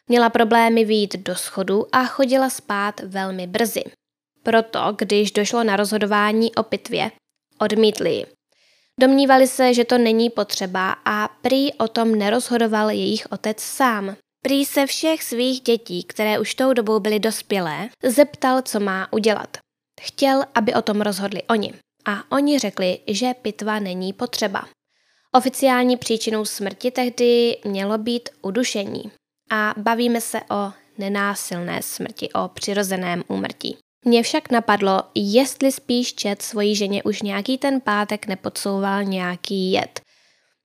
měla 0.07 0.29
problémy 0.29 0.85
výjít 0.85 1.15
do 1.15 1.35
schodu 1.35 1.85
a 1.91 2.05
chodila 2.05 2.49
spát 2.49 2.99
velmi 2.99 3.47
brzy. 3.47 3.83
Proto, 4.43 4.79
když 4.97 5.31
došlo 5.31 5.63
na 5.63 5.75
rozhodování 5.75 6.55
o 6.55 6.63
pitvě, 6.63 7.12
odmítli 7.59 8.13
ji. 8.13 8.25
Domnívali 8.99 9.47
se, 9.47 9.73
že 9.73 9.85
to 9.85 9.97
není 9.97 10.29
potřeba 10.29 10.95
a 11.05 11.27
prý 11.27 11.73
o 11.73 11.88
tom 11.88 12.15
nerozhodoval 12.15 12.89
jejich 12.89 13.31
otec 13.31 13.59
sám. 13.59 14.15
Prý 14.41 14.65
se 14.65 14.86
všech 14.86 15.23
svých 15.23 15.62
dětí, 15.62 16.04
které 16.04 16.39
už 16.39 16.56
tou 16.56 16.73
dobou 16.73 16.99
byly 16.99 17.19
dospělé, 17.19 17.89
zeptal, 18.04 18.62
co 18.62 18.80
má 18.80 19.13
udělat. 19.13 19.58
Chtěl, 20.02 20.43
aby 20.56 20.73
o 20.73 20.82
tom 20.82 21.02
rozhodli 21.02 21.43
oni. 21.43 21.73
A 22.06 22.32
oni 22.32 22.60
řekli, 22.60 22.99
že 23.08 23.34
pitva 23.41 23.80
není 23.80 24.13
potřeba. 24.13 24.67
Oficiální 25.36 25.97
příčinou 25.97 26.45
smrti 26.45 26.91
tehdy 26.91 27.58
mělo 27.65 27.97
být 27.97 28.30
udušení. 28.41 29.12
A 29.52 29.73
bavíme 29.78 30.21
se 30.21 30.41
o 30.52 30.71
nenásilné 30.97 31.82
smrti, 31.82 32.30
o 32.34 32.47
přirozeném 32.47 33.23
úmrtí. 33.28 33.78
Mě 34.06 34.23
však 34.23 34.52
napadlo, 34.52 35.04
jestli 35.15 35.71
spíš 35.71 36.13
čet 36.13 36.41
svojí 36.41 36.75
ženě 36.75 37.04
už 37.04 37.21
nějaký 37.21 37.58
ten 37.58 37.82
pátek 37.82 38.28
nepodsouval 38.28 39.04
nějaký 39.04 39.71
jed. 39.71 40.02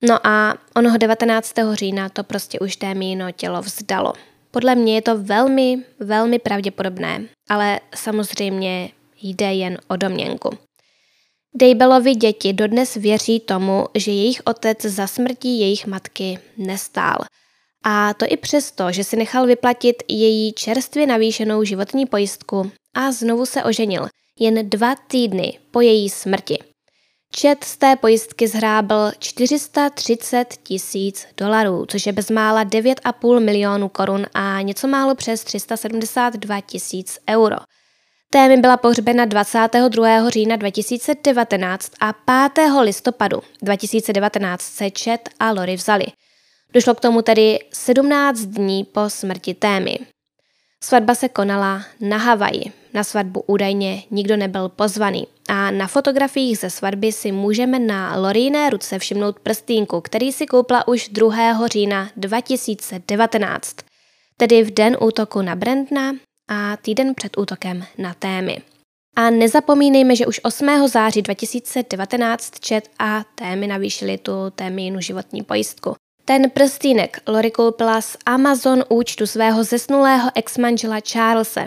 No 0.09 0.27
a 0.27 0.55
onoho 0.77 0.97
19. 0.97 1.55
října 1.73 2.09
to 2.09 2.25
prostě 2.25 2.59
už 2.59 2.77
té 2.77 2.95
míno 2.95 3.33
tělo 3.33 3.63
vzdalo. 3.63 4.13
Podle 4.51 4.75
mě 4.75 4.95
je 4.95 5.03
to 5.03 5.19
velmi, 5.19 5.79
velmi 6.01 6.39
pravděpodobné, 6.39 7.25
ale 7.49 7.81
samozřejmě 7.95 8.91
jde 9.23 9.55
jen 9.55 9.79
o 9.89 9.97
domněnku. 9.97 10.51
Dejbelovi 11.55 12.15
děti 12.15 12.53
dodnes 12.53 12.95
věří 12.95 13.41
tomu, 13.41 13.87
že 13.95 14.11
jejich 14.11 14.43
otec 14.45 14.83
za 14.83 15.07
smrtí 15.07 15.61
jejich 15.61 15.87
matky 15.87 16.39
nestál. 16.57 17.17
A 17.85 18.15
to 18.15 18.27
i 18.29 18.37
přesto, 18.37 18.93
že 18.93 19.05
si 19.05 19.17
nechal 19.17 19.47
vyplatit 19.47 20.03
její 20.09 20.53
čerstvě 20.53 21.07
navýšenou 21.07 21.65
životní 21.65 22.07
pojistku 22.07 22.71
a 22.95 23.13
znovu 23.13 23.47
se 23.47 23.65
oženil, 23.65 24.07
jen 24.41 24.71
dva 24.71 24.95
týdny 24.95 25.59
po 25.71 25.81
její 25.81 26.11
smrti. 26.11 26.74
Čet 27.37 27.65
z 27.65 27.77
té 27.77 27.97
pojistky 27.97 28.49
zhrábl 28.49 29.13
430 29.19 30.55
tisíc 30.63 31.27
dolarů, 31.37 31.87
což 31.89 32.07
je 32.07 32.13
bezmála 32.13 32.65
9,5 32.65 33.41
milionů 33.41 33.89
korun 33.89 34.27
a 34.35 34.61
něco 34.61 34.89
málo 34.89 35.15
přes 35.15 35.45
372 35.45 36.61
tisíc 36.61 37.19
euro. 37.31 37.57
Témy 38.31 38.57
byla 38.57 38.77
pohřbena 38.77 39.25
22. 39.25 40.31
října 40.31 40.57
2019 40.57 41.93
a 42.01 42.13
5. 42.53 42.71
listopadu 42.81 43.43
2019 43.63 44.63
se 44.63 44.91
Čet 44.91 45.29
a 45.39 45.53
Lori 45.53 45.77
vzali. 45.77 46.07
Došlo 46.73 46.95
k 46.95 47.01
tomu 47.01 47.23
tedy 47.23 47.59
17 47.73 48.41
dní 48.41 48.85
po 48.85 49.11
smrti 49.11 49.55
Témy. 49.55 49.99
Svatba 50.85 51.15
se 51.15 51.29
konala 51.29 51.83
na 52.01 52.17
Havaji. 52.17 52.84
Na 52.95 53.05
svatbu 53.05 53.45
údajně 53.47 54.03
nikdo 54.11 54.37
nebyl 54.37 54.69
pozvaný. 54.69 55.27
A 55.49 55.71
na 55.71 55.87
fotografiích 55.87 56.59
ze 56.59 56.71
svatby 56.71 57.13
si 57.13 57.33
můžeme 57.33 57.79
na 57.79 58.17
Loríné 58.17 58.71
ruce 58.71 58.99
všimnout 58.99 59.41
prstínku, 59.41 60.01
který 60.01 60.33
si 60.33 60.47
koupila 60.47 60.89
už 60.89 61.09
2. 61.09 61.67
října 61.67 62.11
2019, 62.17 63.77
tedy 64.37 64.63
v 64.63 64.71
den 64.71 64.97
útoku 65.01 65.43
na 65.43 65.57
Brandna 65.57 66.13
a 66.49 66.77
týden 66.77 67.15
před 67.15 67.39
útokem 67.39 67.85
na 67.99 68.15
Témy. 68.15 68.63
A 69.17 69.31
nezapomínejme, 69.31 70.17
že 70.17 70.27
už 70.27 70.41
8. 70.43 70.89
září 70.89 71.23
2019 71.23 72.61
Čet 72.61 72.91
a 72.99 73.25
Témy 73.35 73.67
navýšili 73.67 74.19
tu 74.19 74.33
Témínu 74.55 75.01
životní 75.01 75.43
pojistku. 75.43 75.95
Ten 76.25 76.51
prstýnek 76.51 77.21
Lori 77.27 77.51
koupila 77.51 78.01
z 78.01 78.17
Amazon 78.27 78.85
účtu 78.89 79.27
svého 79.27 79.65
zesnulého 79.65 80.31
exmanžela 80.35 80.97
Charlesa. 81.13 81.67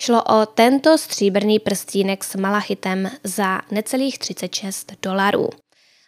Šlo 0.00 0.22
o 0.22 0.46
tento 0.46 0.98
stříbrný 0.98 1.58
prstínek 1.58 2.24
s 2.24 2.36
malachitem 2.36 3.10
za 3.24 3.60
necelých 3.70 4.18
36 4.18 4.92
dolarů. 5.02 5.48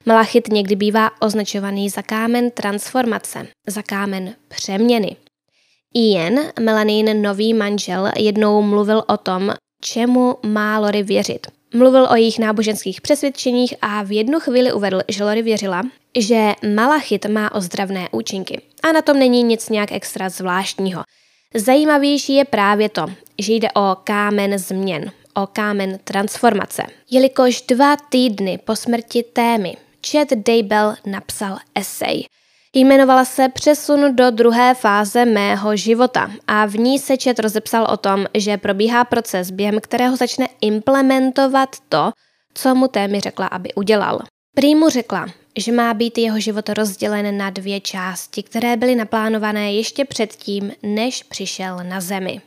Malachit 0.06 0.48
někdy 0.48 0.76
bývá 0.76 1.10
označovaný 1.20 1.90
za 1.90 2.02
kámen 2.02 2.50
transformace, 2.50 3.46
za 3.66 3.82
kámen 3.82 4.34
přeměny. 4.48 5.16
Ian, 5.94 6.34
Melanin 6.60 7.22
nový 7.22 7.54
manžel, 7.54 8.10
jednou 8.18 8.62
mluvil 8.62 9.04
o 9.08 9.16
tom, 9.16 9.54
čemu 9.80 10.36
má 10.46 10.78
Lori 10.78 11.02
věřit. 11.02 11.46
Mluvil 11.74 12.08
o 12.10 12.14
jejich 12.14 12.38
náboženských 12.38 13.00
přesvědčeních 13.00 13.74
a 13.80 14.02
v 14.02 14.12
jednu 14.12 14.40
chvíli 14.40 14.72
uvedl, 14.72 15.00
že 15.08 15.24
Lori 15.24 15.42
věřila, 15.42 15.82
že 16.18 16.52
malachit 16.74 17.26
má 17.26 17.54
ozdravné 17.54 18.08
účinky. 18.12 18.60
A 18.82 18.92
na 18.92 19.02
tom 19.02 19.18
není 19.18 19.42
nic 19.42 19.68
nějak 19.68 19.92
extra 19.92 20.28
zvláštního. 20.28 21.02
Zajímavější 21.54 22.34
je 22.34 22.44
právě 22.44 22.88
to, 22.88 23.06
že 23.38 23.52
jde 23.52 23.68
o 23.72 23.96
kámen 24.04 24.58
změn, 24.58 25.12
o 25.34 25.46
kámen 25.46 25.98
transformace. 26.04 26.82
Jelikož 27.10 27.62
dva 27.62 27.96
týdny 27.96 28.58
po 28.64 28.76
smrti 28.76 29.22
témy 29.22 29.76
Chad 30.10 30.28
Daybell 30.32 30.94
napsal 31.06 31.58
esej. 31.74 32.26
Jmenovala 32.74 33.24
se 33.24 33.48
Přesun 33.48 34.16
do 34.16 34.30
druhé 34.30 34.74
fáze 34.74 35.24
mého 35.24 35.76
života 35.76 36.30
a 36.46 36.66
v 36.66 36.74
ní 36.74 36.98
se 36.98 37.14
Chad 37.24 37.38
rozepsal 37.38 37.86
o 37.90 37.96
tom, 37.96 38.26
že 38.34 38.56
probíhá 38.56 39.04
proces, 39.04 39.50
během 39.50 39.80
kterého 39.80 40.16
začne 40.16 40.48
implementovat 40.60 41.76
to, 41.88 42.10
co 42.54 42.74
mu 42.74 42.88
témy 42.88 43.20
řekla, 43.20 43.46
aby 43.46 43.74
udělal. 43.74 44.20
Prý 44.54 44.74
mu 44.74 44.88
řekla, 44.88 45.26
že 45.58 45.72
má 45.72 45.94
být 45.94 46.18
jeho 46.18 46.40
život 46.40 46.68
rozdělen 46.68 47.36
na 47.36 47.50
dvě 47.50 47.80
části, 47.80 48.42
které 48.42 48.76
byly 48.76 48.94
naplánované 48.94 49.72
ještě 49.72 50.04
předtím, 50.04 50.72
než 50.82 51.22
přišel 51.22 51.78
na 51.82 52.00
zemi. 52.00 52.40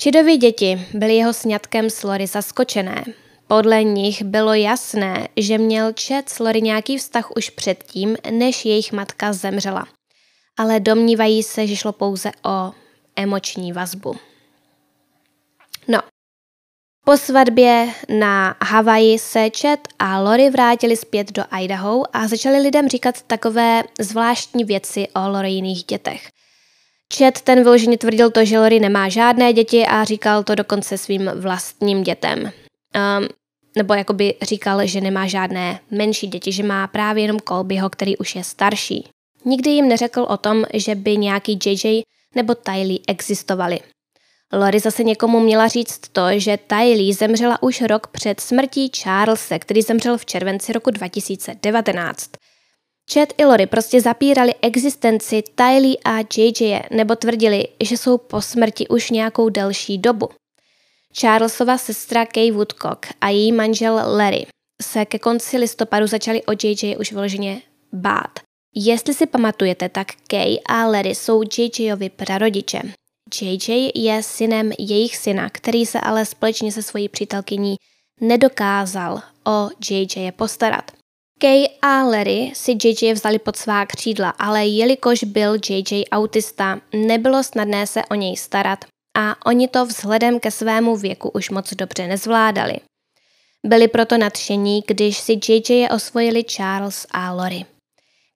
Čidovi 0.00 0.36
děti 0.36 0.86
byly 0.94 1.16
jeho 1.16 1.32
sňatkem 1.32 1.90
s 1.90 2.02
Lori 2.02 2.26
zaskočené. 2.26 3.04
Podle 3.46 3.84
nich 3.84 4.22
bylo 4.22 4.54
jasné, 4.54 5.28
že 5.36 5.58
měl 5.58 5.92
Čet 5.92 6.28
s 6.28 6.38
Lori 6.38 6.62
nějaký 6.62 6.98
vztah 6.98 7.30
už 7.36 7.50
předtím, 7.50 8.16
než 8.30 8.64
jejich 8.64 8.92
matka 8.92 9.32
zemřela. 9.32 9.86
Ale 10.56 10.80
domnívají 10.80 11.42
se, 11.42 11.66
že 11.66 11.76
šlo 11.76 11.92
pouze 11.92 12.30
o 12.44 12.72
emoční 13.16 13.72
vazbu. 13.72 14.16
No, 15.88 16.00
po 17.08 17.16
svatbě 17.16 17.88
na 18.18 18.56
Havaji 18.64 19.18
se 19.18 19.50
Chet 19.60 19.88
a 19.98 20.20
Lori 20.20 20.50
vrátili 20.50 20.96
zpět 20.96 21.32
do 21.32 21.42
Idaho 21.60 22.02
a 22.12 22.28
začali 22.28 22.58
lidem 22.58 22.88
říkat 22.88 23.22
takové 23.22 23.82
zvláštní 24.00 24.64
věci 24.64 25.08
o 25.14 25.28
Lorijiných 25.28 25.84
dětech. 25.84 26.28
Chet 27.14 27.40
ten 27.40 27.62
vyloženě 27.62 27.98
tvrdil 27.98 28.30
to, 28.30 28.44
že 28.44 28.58
Lori 28.58 28.80
nemá 28.80 29.08
žádné 29.08 29.52
děti 29.52 29.86
a 29.86 30.04
říkal 30.04 30.44
to 30.44 30.54
dokonce 30.54 30.98
svým 30.98 31.30
vlastním 31.34 32.02
dětem. 32.02 32.38
Um, 32.40 33.28
nebo 33.76 33.94
jakoby 33.94 34.34
říkal, 34.42 34.86
že 34.86 35.00
nemá 35.00 35.26
žádné 35.26 35.80
menší 35.90 36.26
děti, 36.26 36.52
že 36.52 36.62
má 36.62 36.86
právě 36.86 37.24
jenom 37.24 37.40
Colbyho, 37.48 37.90
který 37.90 38.16
už 38.16 38.36
je 38.36 38.44
starší. 38.44 39.08
Nikdy 39.44 39.70
jim 39.70 39.88
neřekl 39.88 40.26
o 40.28 40.36
tom, 40.36 40.64
že 40.74 40.94
by 40.94 41.16
nějaký 41.16 41.58
JJ 41.66 42.02
nebo 42.34 42.54
Tylee 42.54 42.98
existovali. 43.08 43.80
Lori 44.52 44.80
zase 44.80 45.04
někomu 45.04 45.40
měla 45.40 45.68
říct 45.68 46.00
to, 46.12 46.22
že 46.36 46.58
Tylee 46.66 47.14
zemřela 47.14 47.62
už 47.62 47.82
rok 47.82 48.06
před 48.06 48.40
smrtí 48.40 48.90
Charlesa, 49.02 49.58
který 49.58 49.82
zemřel 49.82 50.18
v 50.18 50.26
červenci 50.26 50.72
roku 50.72 50.90
2019. 50.90 52.30
Chad 53.12 53.28
i 53.38 53.44
Lori 53.44 53.66
prostě 53.66 54.00
zapírali 54.00 54.54
existenci 54.62 55.42
Tylee 55.54 55.96
a 56.04 56.18
JJ 56.36 56.80
nebo 56.90 57.16
tvrdili, 57.16 57.68
že 57.80 57.96
jsou 57.96 58.18
po 58.18 58.42
smrti 58.42 58.88
už 58.88 59.10
nějakou 59.10 59.48
delší 59.48 59.98
dobu. 59.98 60.28
Charlesova 61.20 61.78
sestra 61.78 62.26
Kay 62.26 62.50
Woodcock 62.50 63.06
a 63.20 63.28
její 63.28 63.52
manžel 63.52 63.94
Larry 63.94 64.46
se 64.82 65.04
ke 65.04 65.18
konci 65.18 65.58
listopadu 65.58 66.06
začali 66.06 66.42
o 66.42 66.52
JJ 66.62 66.96
už 67.00 67.12
vyloženě 67.12 67.62
bát. 67.92 68.38
Jestli 68.74 69.14
si 69.14 69.26
pamatujete, 69.26 69.88
tak 69.88 70.06
Kay 70.26 70.58
a 70.66 70.86
Larry 70.86 71.14
jsou 71.14 71.42
JJovi 71.58 72.10
prarodiče. 72.10 72.82
JJ 73.40 73.90
je 73.94 74.22
synem 74.22 74.72
jejich 74.78 75.16
syna, 75.16 75.50
který 75.50 75.86
se 75.86 76.00
ale 76.00 76.24
společně 76.24 76.72
se 76.72 76.82
svojí 76.82 77.08
přítelkyní 77.08 77.76
nedokázal 78.20 79.22
o 79.46 79.70
JJ 79.90 80.32
postarat. 80.32 80.90
Kay 81.40 81.68
a 81.82 82.02
Larry 82.02 82.52
si 82.54 82.76
JJ 82.84 83.12
vzali 83.12 83.38
pod 83.38 83.56
svá 83.56 83.86
křídla, 83.86 84.30
ale 84.30 84.66
jelikož 84.66 85.24
byl 85.24 85.56
JJ 85.68 86.04
autista, 86.12 86.80
nebylo 86.92 87.42
snadné 87.42 87.86
se 87.86 88.02
o 88.10 88.14
něj 88.14 88.36
starat 88.36 88.84
a 89.16 89.46
oni 89.46 89.68
to 89.68 89.86
vzhledem 89.86 90.40
ke 90.40 90.50
svému 90.50 90.96
věku 90.96 91.28
už 91.28 91.50
moc 91.50 91.74
dobře 91.74 92.06
nezvládali. 92.06 92.74
Byli 93.66 93.88
proto 93.88 94.18
nadšení, 94.18 94.82
když 94.86 95.18
si 95.18 95.32
JJ 95.48 95.88
osvojili 95.94 96.44
Charles 96.44 97.06
a 97.10 97.32
Lori. 97.32 97.64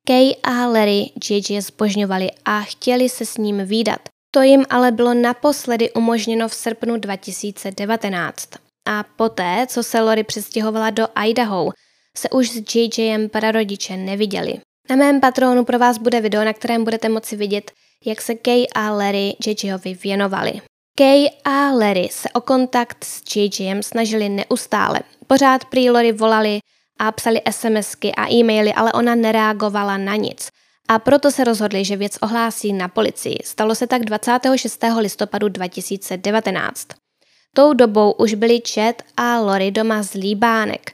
Kay 0.06 0.34
a 0.42 0.66
Larry 0.66 1.10
JJ 1.30 1.60
zbožňovali 1.60 2.30
a 2.44 2.60
chtěli 2.60 3.08
se 3.08 3.26
s 3.26 3.36
ním 3.36 3.64
výdat. 3.64 4.11
To 4.34 4.42
jim 4.42 4.64
ale 4.70 4.92
bylo 4.92 5.14
naposledy 5.14 5.92
umožněno 5.92 6.48
v 6.48 6.54
srpnu 6.54 6.96
2019. 6.96 8.48
A 8.86 9.04
poté, 9.16 9.66
co 9.68 9.82
se 9.82 10.00
Lori 10.00 10.24
přestěhovala 10.24 10.90
do 10.90 11.06
Idaho, 11.24 11.70
se 12.16 12.30
už 12.30 12.50
s 12.50 12.74
JJem 12.74 13.28
prarodiče 13.28 13.96
neviděli. 13.96 14.54
Na 14.90 14.96
mém 14.96 15.20
patronu 15.20 15.64
pro 15.64 15.78
vás 15.78 15.98
bude 15.98 16.20
video, 16.20 16.44
na 16.44 16.52
kterém 16.52 16.84
budete 16.84 17.08
moci 17.08 17.36
vidět, 17.36 17.70
jak 18.04 18.20
se 18.20 18.34
Kay 18.34 18.66
a 18.74 18.90
Larry 18.90 19.34
JJovi 19.46 19.94
věnovali. 19.94 20.52
Kay 20.98 21.28
a 21.44 21.70
Larry 21.70 22.08
se 22.10 22.28
o 22.28 22.40
kontakt 22.40 23.04
s 23.04 23.36
JJem 23.36 23.82
snažili 23.82 24.28
neustále. 24.28 25.00
Pořád 25.26 25.64
prý 25.64 25.90
Lori 25.90 26.12
volali 26.12 26.58
a 27.00 27.12
psali 27.12 27.40
SMSky 27.50 28.12
a 28.14 28.32
e-maily, 28.32 28.72
ale 28.72 28.92
ona 28.92 29.14
nereagovala 29.14 29.96
na 29.96 30.16
nic. 30.16 30.48
A 30.92 30.98
proto 30.98 31.30
se 31.30 31.44
rozhodli, 31.44 31.84
že 31.84 31.96
věc 31.96 32.18
ohlásí 32.20 32.72
na 32.72 32.88
policii. 32.88 33.38
Stalo 33.44 33.74
se 33.74 33.86
tak 33.86 34.04
26. 34.04 34.84
listopadu 34.98 35.48
2019. 35.48 36.88
Tou 37.54 37.72
dobou 37.72 38.12
už 38.12 38.34
byli 38.34 38.60
Chet 38.68 39.02
a 39.16 39.40
Lori 39.40 39.70
doma 39.70 40.02
z 40.02 40.14
Líbánek. 40.14 40.92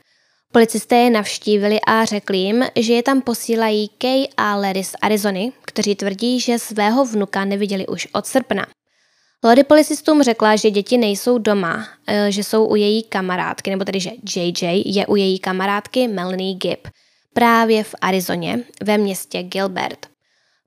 Policisté 0.53 0.97
je 0.97 1.11
navštívili 1.11 1.81
a 1.87 2.05
řekli 2.05 2.39
jim, 2.39 2.65
že 2.77 2.93
je 2.93 3.03
tam 3.03 3.23
posílají 3.23 3.91
Kay 3.99 4.27
a 4.37 4.57
Larry 4.57 4.85
z 4.85 4.95
Arizony, 5.03 5.53
kteří 5.65 5.95
tvrdí, 5.95 6.41
že 6.41 6.59
svého 6.59 7.05
vnuka 7.05 7.45
neviděli 7.45 7.87
už 7.87 8.09
od 8.13 8.27
srpna. 8.27 8.67
Lori 9.45 9.65
policistům 9.65 10.23
řekla, 10.23 10.57
že 10.57 10.71
děti 10.71 10.99
nejsou 10.99 11.39
doma, 11.39 11.89
e, 12.07 12.33
že 12.33 12.45
jsou 12.45 12.67
u 12.67 12.77
její 12.77 13.03
kamarádky, 13.03 13.71
nebo 13.71 13.85
tedy, 13.85 14.01
že 14.01 14.11
JJ 14.37 14.83
je 14.87 15.07
u 15.07 15.17
její 15.17 15.39
kamarádky 15.39 16.09
Melanie 16.09 16.55
Gibb, 16.55 16.89
právě 17.39 17.85
v 17.85 17.95
Arizoně, 18.01 18.65
ve 18.83 18.99
městě 18.99 19.43
Gilbert. 19.43 20.07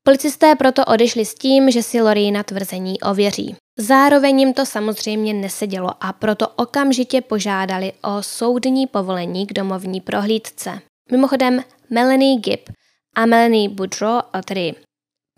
Policisté 0.03 0.55
proto 0.55 0.85
odešli 0.85 1.25
s 1.25 1.35
tím, 1.35 1.71
že 1.71 1.83
si 1.83 2.01
Lori 2.01 2.31
na 2.31 2.43
tvrzení 2.43 3.01
ověří. 3.01 3.55
Zároveň 3.77 4.39
jim 4.39 4.53
to 4.53 4.65
samozřejmě 4.65 5.33
nesedělo 5.33 5.89
a 5.99 6.13
proto 6.13 6.47
okamžitě 6.47 7.21
požádali 7.21 7.93
o 8.03 8.23
soudní 8.23 8.87
povolení 8.87 9.47
k 9.47 9.53
domovní 9.53 10.01
prohlídce. 10.01 10.79
Mimochodem 11.11 11.63
Melanie 11.89 12.39
Gibb 12.39 12.69
a 13.15 13.25
Melanie 13.25 13.69
Boudreau, 13.69 14.21
tedy 14.45 14.73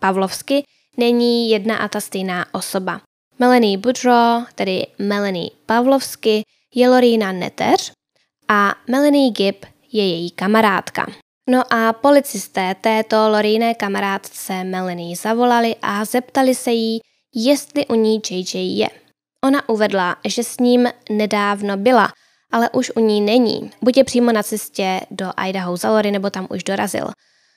Pavlovsky, 0.00 0.62
není 0.96 1.50
jedna 1.50 1.76
a 1.76 1.88
ta 1.88 2.00
stejná 2.00 2.46
osoba. 2.54 3.00
Melanie 3.38 3.78
Boudreau, 3.78 4.44
tedy 4.54 4.86
Melanie 4.98 5.50
Pavlovsky, 5.66 6.42
je 6.74 6.88
Lorína 6.88 7.32
neteř 7.32 7.92
a 8.48 8.74
Melanie 8.90 9.30
Gibb 9.30 9.66
je 9.92 10.08
její 10.08 10.30
kamarádka. 10.30 11.23
No 11.50 11.62
a 11.72 11.92
policisté 11.92 12.74
této 12.80 13.28
Loríné 13.28 13.74
kamarádce 13.74 14.64
Melanie 14.64 15.16
zavolali 15.16 15.76
a 15.82 16.04
zeptali 16.04 16.54
se 16.54 16.70
jí, 16.70 17.00
jestli 17.34 17.86
u 17.86 17.94
ní 17.94 18.20
JJ 18.30 18.78
je. 18.78 18.88
Ona 19.44 19.68
uvedla, 19.68 20.16
že 20.24 20.44
s 20.44 20.58
ním 20.58 20.88
nedávno 21.10 21.76
byla, 21.76 22.08
ale 22.52 22.70
už 22.70 22.92
u 22.96 23.00
ní 23.00 23.20
není. 23.20 23.70
Buď 23.82 23.96
je 23.96 24.04
přímo 24.04 24.32
na 24.32 24.42
cestě 24.42 25.00
do 25.10 25.30
Idaho 25.46 25.76
za 25.76 25.90
Lory, 25.90 26.10
nebo 26.10 26.30
tam 26.30 26.46
už 26.50 26.64
dorazil. 26.64 27.10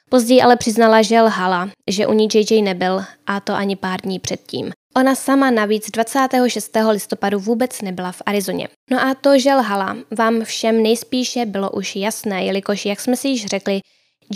Později 0.09 0.41
ale 0.41 0.57
přiznala, 0.57 1.01
že 1.01 1.21
lhala, 1.21 1.69
že 1.89 2.07
u 2.07 2.13
ní 2.13 2.27
JJ 2.33 2.61
nebyl 2.61 3.03
a 3.27 3.39
to 3.39 3.53
ani 3.53 3.75
pár 3.75 4.01
dní 4.01 4.19
předtím. 4.19 4.71
Ona 4.97 5.15
sama 5.15 5.51
navíc 5.51 5.91
26. 5.91 6.71
listopadu 6.89 7.39
vůbec 7.39 7.81
nebyla 7.81 8.11
v 8.11 8.21
Arizoně. 8.25 8.67
No 8.91 9.01
a 9.01 9.13
to, 9.13 9.39
že 9.39 9.55
lhala, 9.55 9.97
vám 10.17 10.43
všem 10.43 10.83
nejspíše 10.83 11.45
bylo 11.45 11.71
už 11.71 11.95
jasné, 11.95 12.45
jelikož, 12.45 12.85
jak 12.85 12.99
jsme 12.99 13.17
si 13.17 13.27
již 13.27 13.45
řekli, 13.45 13.79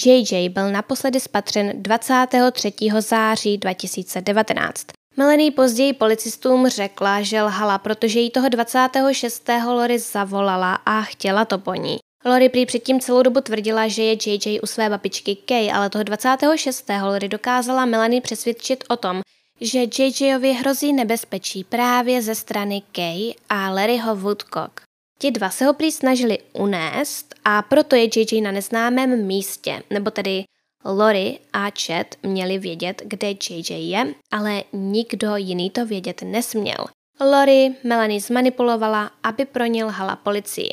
JJ 0.05 0.49
byl 0.49 0.71
naposledy 0.71 1.19
spatřen 1.19 1.71
23. 1.75 2.73
září 2.99 3.57
2019. 3.57 4.87
Melanie 5.17 5.51
později 5.51 5.93
policistům 5.93 6.67
řekla, 6.67 7.21
že 7.21 7.41
lhala, 7.41 7.77
protože 7.77 8.19
jí 8.19 8.29
toho 8.29 8.49
26. 8.49 9.49
Lori 9.65 9.99
zavolala 9.99 10.73
a 10.73 11.01
chtěla 11.01 11.45
to 11.45 11.57
po 11.57 11.73
ní. 11.73 11.97
Lori 12.25 12.49
prý 12.49 12.65
předtím 12.65 12.99
celou 12.99 13.23
dobu 13.23 13.41
tvrdila, 13.41 13.87
že 13.87 14.03
je 14.03 14.13
JJ 14.25 14.59
u 14.63 14.65
své 14.65 14.89
babičky 14.89 15.35
Kay, 15.35 15.71
ale 15.71 15.89
toho 15.89 16.03
26. 16.03 16.85
Lori 17.03 17.29
dokázala 17.29 17.85
Melanie 17.85 18.21
přesvědčit 18.21 18.83
o 18.89 18.95
tom, 18.95 19.21
že 19.61 19.79
JJovi 19.79 20.53
hrozí 20.53 20.93
nebezpečí 20.93 21.63
právě 21.63 22.21
ze 22.21 22.35
strany 22.35 22.81
Kay 22.91 23.33
a 23.49 23.69
Larryho 23.69 24.15
Woodcock. 24.15 24.81
Ti 25.19 25.31
dva 25.31 25.49
se 25.49 25.65
ho 25.65 25.73
prý 25.73 25.91
snažili 25.91 26.37
unést 26.53 27.35
a 27.45 27.61
proto 27.61 27.95
je 27.95 28.03
JJ 28.03 28.41
na 28.41 28.51
neznámém 28.51 29.25
místě, 29.25 29.83
nebo 29.89 30.11
tedy 30.11 30.43
Lori 30.85 31.39
a 31.53 31.69
Chet 31.69 32.15
měli 32.23 32.57
vědět, 32.57 33.01
kde 33.05 33.29
JJ 33.29 33.71
je, 33.71 34.13
ale 34.31 34.63
nikdo 34.73 35.35
jiný 35.35 35.69
to 35.69 35.85
vědět 35.85 36.21
nesměl. 36.21 36.85
Lori 37.19 37.75
Melanie 37.83 38.21
zmanipulovala, 38.21 39.11
aby 39.23 39.45
pro 39.45 39.65
ně 39.65 39.85
lhala 39.85 40.15
policii. 40.15 40.69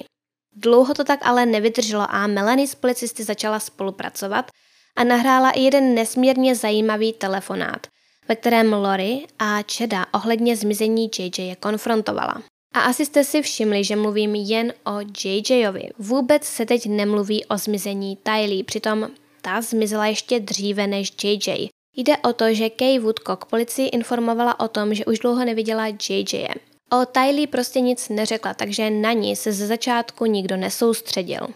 Dlouho 0.56 0.94
to 0.94 1.04
tak 1.04 1.20
ale 1.22 1.46
nevydrželo 1.46 2.06
a 2.08 2.26
Melanie 2.26 2.68
s 2.68 2.74
policisty 2.74 3.24
začala 3.24 3.60
spolupracovat 3.60 4.50
a 4.96 5.04
nahrála 5.04 5.50
i 5.50 5.60
jeden 5.60 5.94
nesmírně 5.94 6.54
zajímavý 6.54 7.12
telefonát, 7.12 7.86
ve 8.28 8.36
kterém 8.36 8.72
Lori 8.72 9.26
a 9.38 9.62
Cheda 9.72 10.06
ohledně 10.12 10.56
zmizení 10.56 11.10
JJ 11.18 11.48
je 11.48 11.56
konfrontovala. 11.56 12.42
A 12.74 12.80
asi 12.80 13.06
jste 13.06 13.24
si 13.24 13.42
všimli, 13.42 13.84
že 13.84 13.96
mluvím 13.96 14.34
jen 14.34 14.72
o 14.86 14.98
JJovi. 15.24 15.88
Vůbec 15.98 16.44
se 16.44 16.66
teď 16.66 16.86
nemluví 16.86 17.44
o 17.44 17.58
zmizení 17.58 18.18
Tylee, 18.22 18.64
přitom 18.64 19.08
ta 19.42 19.60
zmizela 19.60 20.06
ještě 20.06 20.40
dříve 20.40 20.86
než 20.86 21.12
JJ. 21.24 21.68
Jde 21.96 22.16
o 22.16 22.32
to, 22.32 22.54
že 22.54 22.70
Kay 22.70 22.98
Woodcock 22.98 23.44
policii 23.44 23.88
informovala 23.88 24.60
o 24.60 24.68
tom, 24.68 24.94
že 24.94 25.04
už 25.04 25.18
dlouho 25.18 25.44
neviděla 25.44 25.86
JJ. 25.86 26.46
O 26.90 27.06
Tylee 27.06 27.46
prostě 27.46 27.80
nic 27.80 28.08
neřekla, 28.08 28.54
takže 28.54 28.90
na 28.90 29.12
ní 29.12 29.36
se 29.36 29.52
ze 29.52 29.66
začátku 29.66 30.26
nikdo 30.26 30.56
nesoustředil. 30.56 31.48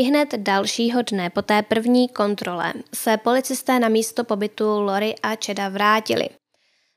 I 0.00 0.02
hned 0.02 0.34
dalšího 0.34 1.02
dne 1.02 1.30
po 1.30 1.42
té 1.42 1.62
první 1.62 2.08
kontrole 2.08 2.72
se 2.94 3.16
policisté 3.16 3.78
na 3.78 3.88
místo 3.88 4.24
pobytu 4.24 4.64
Lori 4.80 5.14
a 5.22 5.36
Čeda 5.36 5.68
vrátili. 5.68 6.28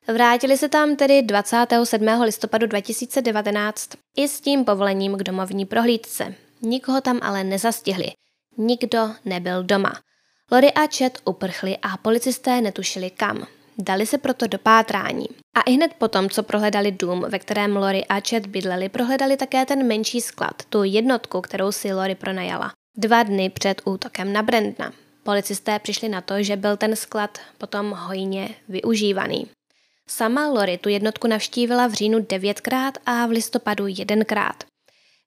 Vrátili 0.08 0.58
se 0.58 0.70
tam 0.70 0.96
tedy 0.96 1.22
27. 1.22 2.08
listopadu 2.22 2.68
2019 2.68 3.90
i 4.18 4.28
s 4.28 4.42
tím 4.42 4.66
povolením 4.66 5.18
k 5.18 5.24
domovní 5.24 5.66
prohlídce. 5.66 6.36
Nikoho 6.62 7.02
tam 7.02 7.20
ale 7.22 7.44
nezastihli. 7.44 8.12
Nikdo 8.58 9.12
nebyl 9.26 9.64
doma. 9.64 9.94
Lori 10.52 10.72
a 10.74 10.88
Chet 10.88 11.20
uprchli 11.26 11.78
a 11.78 11.98
policisté 11.98 12.62
netušili 12.62 13.10
kam. 13.10 13.48
Dali 13.78 14.06
se 14.06 14.18
proto 14.18 14.48
do 14.48 14.58
pátrání. 14.58 15.28
A 15.56 15.62
i 15.62 15.72
hned 15.72 15.94
potom, 15.94 16.30
co 16.30 16.44
prohledali 16.44 16.92
dům, 16.92 17.26
ve 17.30 17.40
kterém 17.40 17.76
Lori 17.76 18.06
a 18.06 18.20
Chet 18.20 18.48
bydleli, 18.48 18.90
prohledali 18.90 19.38
také 19.38 19.66
ten 19.66 19.88
menší 19.88 20.22
sklad, 20.22 20.64
tu 20.70 20.84
jednotku, 20.84 21.42
kterou 21.42 21.72
si 21.72 21.94
Lori 21.94 22.16
pronajala. 22.16 22.72
Dva 22.98 23.24
dny 23.24 23.50
před 23.50 23.82
útokem 23.86 24.34
na 24.34 24.44
Brandna. 24.44 24.94
Policisté 25.24 25.80
přišli 25.80 26.10
na 26.10 26.22
to, 26.22 26.44
že 26.44 26.56
byl 26.56 26.78
ten 26.78 26.96
sklad 26.96 27.38
potom 27.58 27.92
hojně 27.92 28.50
využívaný. 28.70 29.48
Sama 30.08 30.48
Lori 30.48 30.78
tu 30.78 30.90
jednotku 30.90 31.28
navštívila 31.28 31.88
v 31.88 31.94
říjnu 31.94 32.26
devětkrát 32.30 32.98
a 33.06 33.26
v 33.26 33.30
listopadu 33.30 33.88
jedenkrát. 33.88 34.64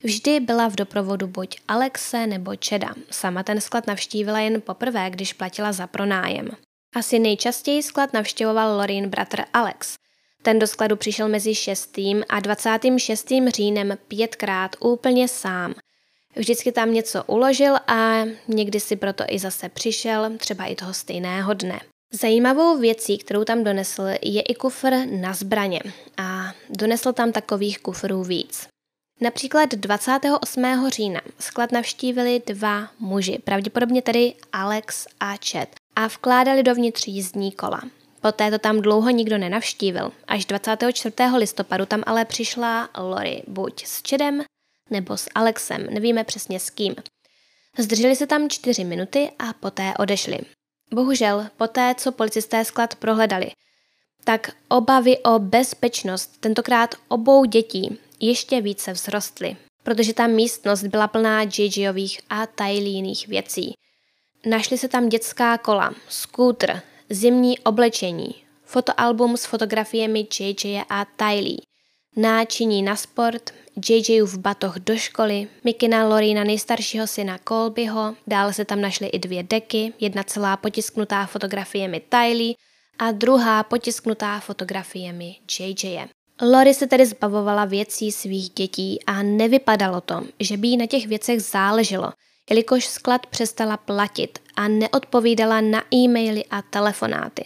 Vždy 0.02 0.40
byla 0.40 0.68
v 0.68 0.76
doprovodu 0.76 1.26
buď 1.26 1.60
Alexe 1.68 2.26
nebo 2.26 2.56
Čeda. 2.56 2.94
Sama 3.10 3.42
ten 3.42 3.60
sklad 3.60 3.86
navštívila 3.86 4.40
jen 4.40 4.60
poprvé, 4.60 5.10
když 5.10 5.32
platila 5.32 5.72
za 5.72 5.86
pronájem. 5.86 6.50
Asi 6.96 7.18
nejčastěji 7.18 7.82
sklad 7.82 8.12
navštěvoval 8.12 8.76
Lorin 8.76 9.08
bratr 9.08 9.42
Alex. 9.52 9.96
Ten 10.42 10.58
do 10.58 10.66
skladu 10.66 10.96
přišel 10.96 11.28
mezi 11.28 11.54
6. 11.54 11.98
a 12.28 12.40
26. 12.40 13.28
říjnem 13.48 13.98
pětkrát 14.08 14.76
úplně 14.80 15.28
sám. 15.28 15.74
Vždycky 16.36 16.72
tam 16.72 16.92
něco 16.92 17.24
uložil 17.24 17.76
a 17.86 18.24
někdy 18.48 18.80
si 18.80 18.96
proto 18.96 19.24
i 19.28 19.38
zase 19.38 19.68
přišel, 19.68 20.30
třeba 20.38 20.64
i 20.64 20.74
toho 20.74 20.94
stejného 20.94 21.54
dne. 21.54 21.80
Zajímavou 22.12 22.78
věcí, 22.78 23.18
kterou 23.18 23.44
tam 23.44 23.64
donesl, 23.64 24.02
je 24.22 24.42
i 24.42 24.54
kufr 24.54 24.92
na 25.10 25.32
zbraně 25.32 25.80
a 26.16 26.52
donesl 26.70 27.12
tam 27.12 27.32
takových 27.32 27.78
kufrů 27.78 28.24
víc. 28.24 28.66
Například 29.20 29.74
28. 29.74 30.88
října 30.88 31.20
sklad 31.38 31.72
navštívili 31.72 32.42
dva 32.46 32.88
muži, 32.98 33.38
pravděpodobně 33.44 34.02
tedy 34.02 34.34
Alex 34.52 35.06
a 35.20 35.34
Chet, 35.36 35.68
a 35.96 36.06
vkládali 36.06 36.62
dovnitř 36.62 37.06
jízdní 37.08 37.52
kola. 37.52 37.80
Poté 38.20 38.50
to 38.50 38.58
tam 38.58 38.80
dlouho 38.80 39.10
nikdo 39.10 39.38
nenavštívil. 39.38 40.12
Až 40.28 40.44
24. 40.44 41.14
listopadu 41.36 41.86
tam 41.86 42.02
ale 42.06 42.24
přišla 42.24 42.88
Lori, 42.98 43.42
buď 43.46 43.86
s 43.86 44.02
Chedem 44.08 44.42
nebo 44.90 45.16
s 45.16 45.28
Alexem, 45.34 45.86
nevíme 45.90 46.24
přesně 46.24 46.60
s 46.60 46.70
kým. 46.70 46.94
Zdrželi 47.78 48.16
se 48.16 48.26
tam 48.26 48.50
čtyři 48.50 48.84
minuty 48.84 49.30
a 49.38 49.52
poté 49.52 49.94
odešli. 49.98 50.38
Bohužel, 50.94 51.46
poté, 51.56 51.94
co 51.98 52.12
policisté 52.12 52.64
sklad 52.64 52.94
prohledali, 52.94 53.50
tak 54.24 54.56
obavy 54.68 55.18
o 55.18 55.38
bezpečnost 55.38 56.40
tentokrát 56.40 56.94
obou 57.08 57.44
dětí 57.44 57.98
ještě 58.20 58.60
více 58.60 58.94
vzrostly, 58.94 59.56
protože 59.82 60.14
ta 60.14 60.26
místnost 60.26 60.82
byla 60.82 61.08
plná 61.08 61.42
JJových 61.42 62.20
a 62.30 62.46
Tyleených 62.46 63.28
věcí. 63.28 63.74
Našly 64.46 64.78
se 64.78 64.88
tam 64.88 65.08
dětská 65.08 65.58
kola, 65.58 65.94
skútr, 66.08 66.80
zimní 67.10 67.58
oblečení, 67.58 68.34
fotoalbum 68.64 69.36
s 69.36 69.44
fotografiemi 69.44 70.26
JJ 70.40 70.82
a 70.88 71.04
Tylee, 71.04 71.58
náčiní 72.16 72.82
na 72.82 72.96
sport, 72.96 73.50
JJův 73.88 74.38
batoh 74.38 74.78
do 74.78 74.96
školy, 74.96 75.48
Mikina 75.64 76.08
Lorina 76.08 76.44
nejstaršího 76.44 77.06
syna 77.06 77.38
Colbyho, 77.48 78.14
dále 78.26 78.52
se 78.52 78.64
tam 78.64 78.80
našly 78.80 79.06
i 79.06 79.18
dvě 79.18 79.42
deky, 79.42 79.92
jedna 80.00 80.22
celá 80.22 80.56
potisknutá 80.56 81.26
fotografiemi 81.26 82.00
Tylee 82.08 82.54
a 82.98 83.12
druhá 83.12 83.62
potisknutá 83.62 84.40
fotografiemi 84.40 85.36
JJ. 85.60 86.00
Lori 86.42 86.74
se 86.74 86.86
tedy 86.86 87.06
zbavovala 87.06 87.64
věcí 87.64 88.12
svých 88.12 88.50
dětí 88.50 88.98
a 89.06 89.22
nevypadalo 89.22 90.00
to, 90.00 90.22
že 90.40 90.56
by 90.56 90.68
jí 90.68 90.76
na 90.76 90.86
těch 90.86 91.06
věcech 91.06 91.42
záleželo, 91.42 92.12
jelikož 92.50 92.86
sklad 92.86 93.26
přestala 93.26 93.76
platit 93.76 94.38
a 94.56 94.68
neodpovídala 94.68 95.60
na 95.60 95.84
e-maily 95.94 96.44
a 96.50 96.62
telefonáty. 96.62 97.44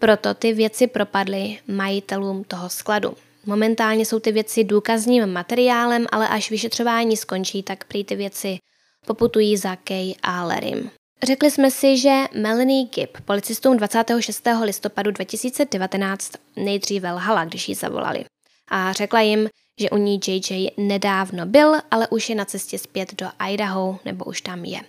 Proto 0.00 0.34
ty 0.34 0.52
věci 0.52 0.86
propadly 0.86 1.58
majitelům 1.66 2.44
toho 2.44 2.68
skladu. 2.68 3.14
Momentálně 3.46 4.06
jsou 4.06 4.18
ty 4.18 4.32
věci 4.32 4.64
důkazním 4.64 5.26
materiálem, 5.26 6.06
ale 6.12 6.28
až 6.28 6.50
vyšetřování 6.50 7.16
skončí, 7.16 7.62
tak 7.62 7.84
prý 7.84 8.04
ty 8.04 8.16
věci 8.16 8.58
poputují 9.06 9.56
za 9.56 9.76
Kay 9.76 10.14
a 10.22 10.44
Larrym. 10.44 10.90
Řekli 11.22 11.50
jsme 11.50 11.70
si, 11.70 11.98
že 11.98 12.24
Melanie 12.34 12.84
Gibb 12.84 13.20
policistům 13.24 13.76
26. 13.76 14.48
listopadu 14.62 15.10
2019 15.10 16.32
nejdříve 16.56 17.12
lhala, 17.12 17.44
když 17.44 17.68
ji 17.68 17.74
zavolali. 17.74 18.24
A 18.70 18.92
řekla 18.92 19.20
jim, 19.20 19.48
že 19.80 19.90
u 19.90 19.96
ní 19.96 20.20
JJ 20.26 20.70
nedávno 20.76 21.46
byl, 21.46 21.74
ale 21.90 22.08
už 22.08 22.28
je 22.28 22.34
na 22.34 22.44
cestě 22.44 22.78
zpět 22.78 23.14
do 23.14 23.26
Idaho, 23.48 23.98
nebo 24.04 24.24
už 24.24 24.40
tam 24.40 24.64
je. 24.64 24.80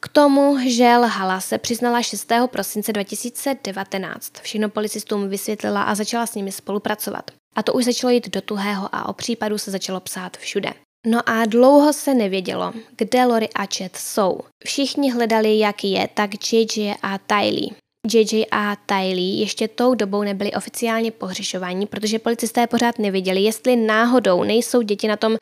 K 0.00 0.08
tomu, 0.08 0.58
že 0.68 0.96
lhala, 0.96 1.40
se 1.40 1.58
přiznala 1.58 2.02
6. 2.02 2.32
prosince 2.46 2.92
2019. 2.92 4.32
Všechno 4.42 4.68
policistům 4.68 5.28
vysvětlila 5.28 5.82
a 5.82 5.94
začala 5.94 6.26
s 6.26 6.34
nimi 6.34 6.52
spolupracovat. 6.52 7.30
A 7.56 7.62
to 7.62 7.72
už 7.72 7.84
začalo 7.84 8.10
jít 8.10 8.28
do 8.28 8.40
tuhého 8.40 8.88
a 8.92 9.08
o 9.08 9.12
případu 9.12 9.58
se 9.58 9.70
začalo 9.70 10.00
psát 10.00 10.36
všude. 10.36 10.74
No 11.06 11.28
a 11.28 11.44
dlouho 11.44 11.92
se 11.92 12.14
nevědělo, 12.14 12.72
kde 12.96 13.24
Lori 13.24 13.48
a 13.48 13.66
Chet 13.66 13.96
jsou. 13.96 14.40
Všichni 14.64 15.12
hledali, 15.12 15.58
jak 15.58 15.84
je, 15.84 16.08
tak 16.14 16.30
JJ 16.52 16.94
a 17.02 17.18
Tylee. 17.18 17.70
JJ 18.12 18.44
a 18.50 18.76
Tylee 18.76 19.40
ještě 19.40 19.68
tou 19.68 19.94
dobou 19.94 20.22
nebyli 20.22 20.52
oficiálně 20.52 21.10
pohřešovaní, 21.10 21.86
protože 21.86 22.18
policisté 22.18 22.66
pořád 22.66 22.98
nevěděli, 22.98 23.40
jestli 23.40 23.76
náhodou 23.76 24.44
nejsou 24.44 24.82
děti 24.82 25.08
na 25.08 25.16
tom 25.16 25.36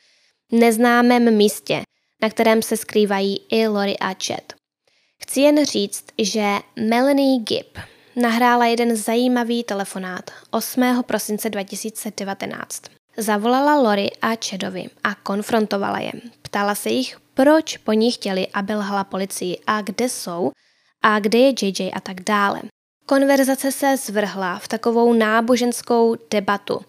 neznámém 0.51 1.37
místě, 1.37 1.81
na 2.21 2.29
kterém 2.29 2.61
se 2.61 2.77
skrývají 2.77 3.41
i 3.51 3.67
Lori 3.67 3.97
a 3.97 4.13
Chet. 4.13 4.53
Chci 5.23 5.41
jen 5.41 5.65
říct, 5.65 6.05
že 6.17 6.53
Melanie 6.79 7.39
Gibb 7.39 7.77
nahrála 8.15 8.65
jeden 8.65 8.95
zajímavý 8.95 9.63
telefonát 9.63 10.31
8. 10.51 11.03
prosince 11.05 11.49
2019. 11.49 12.83
Zavolala 13.17 13.75
Lori 13.81 14.11
a 14.21 14.35
Čedovi 14.35 14.89
a 15.03 15.15
konfrontovala 15.15 15.99
je. 15.99 16.11
Ptala 16.41 16.75
se 16.75 16.89
jich, 16.89 17.17
proč 17.33 17.77
po 17.77 17.93
ní 17.93 18.11
chtěli, 18.11 18.47
aby 18.47 18.75
lhala 18.75 19.03
policii 19.03 19.57
a 19.67 19.81
kde 19.81 20.09
jsou 20.09 20.51
a 21.01 21.19
kde 21.19 21.39
je 21.39 21.53
JJ 21.61 21.91
a 21.93 21.99
tak 21.99 22.21
dále. 22.21 22.61
Konverzace 23.05 23.71
se 23.71 23.97
zvrhla 23.97 24.59
v 24.59 24.67
takovou 24.67 25.13
náboženskou 25.13 26.15
debatu 26.31 26.81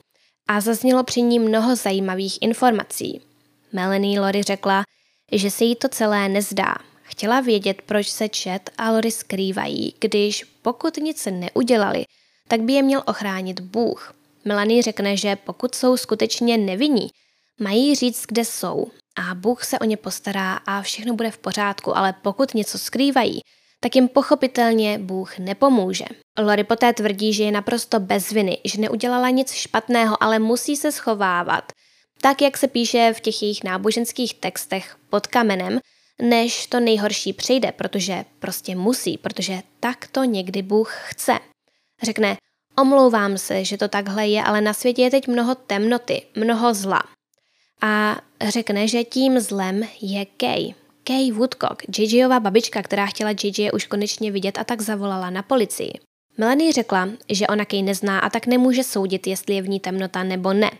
a 0.48 0.60
zaznělo 0.60 1.04
při 1.04 1.22
ní 1.22 1.38
mnoho 1.38 1.76
zajímavých 1.76 2.42
informací. 2.42 3.20
Melanie 3.72 4.20
Lori 4.20 4.42
řekla, 4.42 4.82
že 5.32 5.50
se 5.50 5.64
jí 5.64 5.76
to 5.76 5.88
celé 5.88 6.28
nezdá. 6.28 6.74
Chtěla 7.02 7.40
vědět, 7.40 7.82
proč 7.82 8.08
se 8.08 8.28
Chet 8.28 8.70
a 8.78 8.90
Lori 8.90 9.10
skrývají, 9.10 9.94
když 10.00 10.53
pokud 10.64 10.96
nic 10.96 11.28
neudělali, 11.30 12.04
tak 12.48 12.60
by 12.60 12.72
je 12.72 12.82
měl 12.82 13.02
ochránit 13.06 13.60
Bůh. 13.60 14.14
Melanie 14.44 14.82
řekne, 14.82 15.16
že 15.16 15.36
pokud 15.36 15.74
jsou 15.74 15.96
skutečně 15.96 16.58
nevinní, 16.58 17.08
mají 17.60 17.94
říct, 17.94 18.24
kde 18.28 18.44
jsou 18.44 18.86
a 19.16 19.34
Bůh 19.34 19.64
se 19.64 19.78
o 19.78 19.84
ně 19.84 19.96
postará 19.96 20.54
a 20.54 20.82
všechno 20.82 21.14
bude 21.14 21.30
v 21.30 21.38
pořádku, 21.38 21.96
ale 21.96 22.14
pokud 22.22 22.54
něco 22.54 22.78
skrývají, 22.78 23.40
tak 23.80 23.96
jim 23.96 24.08
pochopitelně 24.08 24.98
Bůh 24.98 25.38
nepomůže. 25.38 26.04
Lori 26.38 26.64
poté 26.64 26.92
tvrdí, 26.92 27.32
že 27.32 27.44
je 27.44 27.52
naprosto 27.52 28.00
bez 28.00 28.30
viny, 28.30 28.58
že 28.64 28.80
neudělala 28.80 29.30
nic 29.30 29.52
špatného, 29.52 30.22
ale 30.22 30.38
musí 30.38 30.76
se 30.76 30.92
schovávat, 30.92 31.72
tak 32.20 32.42
jak 32.42 32.56
se 32.56 32.68
píše 32.68 33.12
v 33.16 33.20
těch 33.20 33.42
jejich 33.42 33.64
náboženských 33.64 34.34
textech 34.34 34.96
pod 35.10 35.26
kamenem, 35.26 35.80
než 36.22 36.66
to 36.66 36.80
nejhorší 36.80 37.32
přijde, 37.32 37.72
protože 37.72 38.24
prostě 38.38 38.76
musí, 38.76 39.18
protože 39.18 39.62
tak 39.80 40.06
to 40.06 40.24
někdy 40.24 40.62
Bůh 40.62 40.96
chce. 41.08 41.38
Řekne, 42.02 42.36
Omlouvám 42.78 43.38
se, 43.38 43.64
že 43.64 43.76
to 43.78 43.88
takhle 43.88 44.26
je, 44.26 44.42
ale 44.42 44.60
na 44.60 44.74
světě 44.74 45.02
je 45.02 45.10
teď 45.10 45.28
mnoho 45.28 45.54
temnoty, 45.54 46.22
mnoho 46.36 46.74
zla. 46.74 47.02
A 47.82 48.16
řekne, 48.48 48.88
že 48.88 49.04
tím 49.04 49.40
zlem 49.40 49.82
je 50.00 50.24
Kay. 50.24 50.74
Kay 51.04 51.32
Woodcock, 51.32 51.82
JJová 51.98 52.40
babička, 52.40 52.82
která 52.82 53.06
chtěla 53.06 53.30
JJ 53.30 53.70
už 53.72 53.86
konečně 53.86 54.30
vidět 54.30 54.58
a 54.58 54.64
tak 54.64 54.80
zavolala 54.80 55.30
na 55.30 55.42
policii. 55.42 55.92
Melanie 56.38 56.72
řekla, 56.72 57.08
že 57.28 57.46
ona 57.46 57.64
Kay 57.64 57.82
nezná 57.82 58.18
a 58.18 58.30
tak 58.30 58.46
nemůže 58.46 58.84
soudit, 58.84 59.26
jestli 59.26 59.54
je 59.54 59.62
v 59.62 59.68
ní 59.68 59.80
temnota 59.80 60.22
nebo 60.22 60.52
ne. 60.52 60.70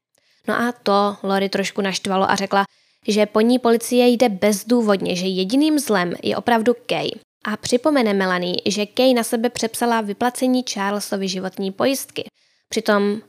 No 0.48 0.54
a 0.54 0.72
to 0.82 1.16
Lori 1.22 1.48
trošku 1.48 1.80
naštvalo 1.80 2.30
a 2.30 2.34
řekla, 2.34 2.64
že 3.08 3.26
po 3.26 3.40
ní 3.40 3.58
policie 3.58 4.08
jde 4.08 4.28
bezdůvodně, 4.28 5.16
že 5.16 5.26
jediným 5.26 5.78
zlem 5.78 6.12
je 6.22 6.36
opravdu 6.36 6.74
Kay. 6.86 7.10
A 7.44 7.56
připomene 7.56 8.14
Melanie, 8.14 8.56
že 8.66 8.86
Kay 8.86 9.14
na 9.14 9.22
sebe 9.22 9.50
přepsala 9.50 10.00
vyplacení 10.00 10.64
Charlesovi 10.72 11.28
životní 11.28 11.72
pojistky. 11.72 12.24
Přitom 12.68 13.20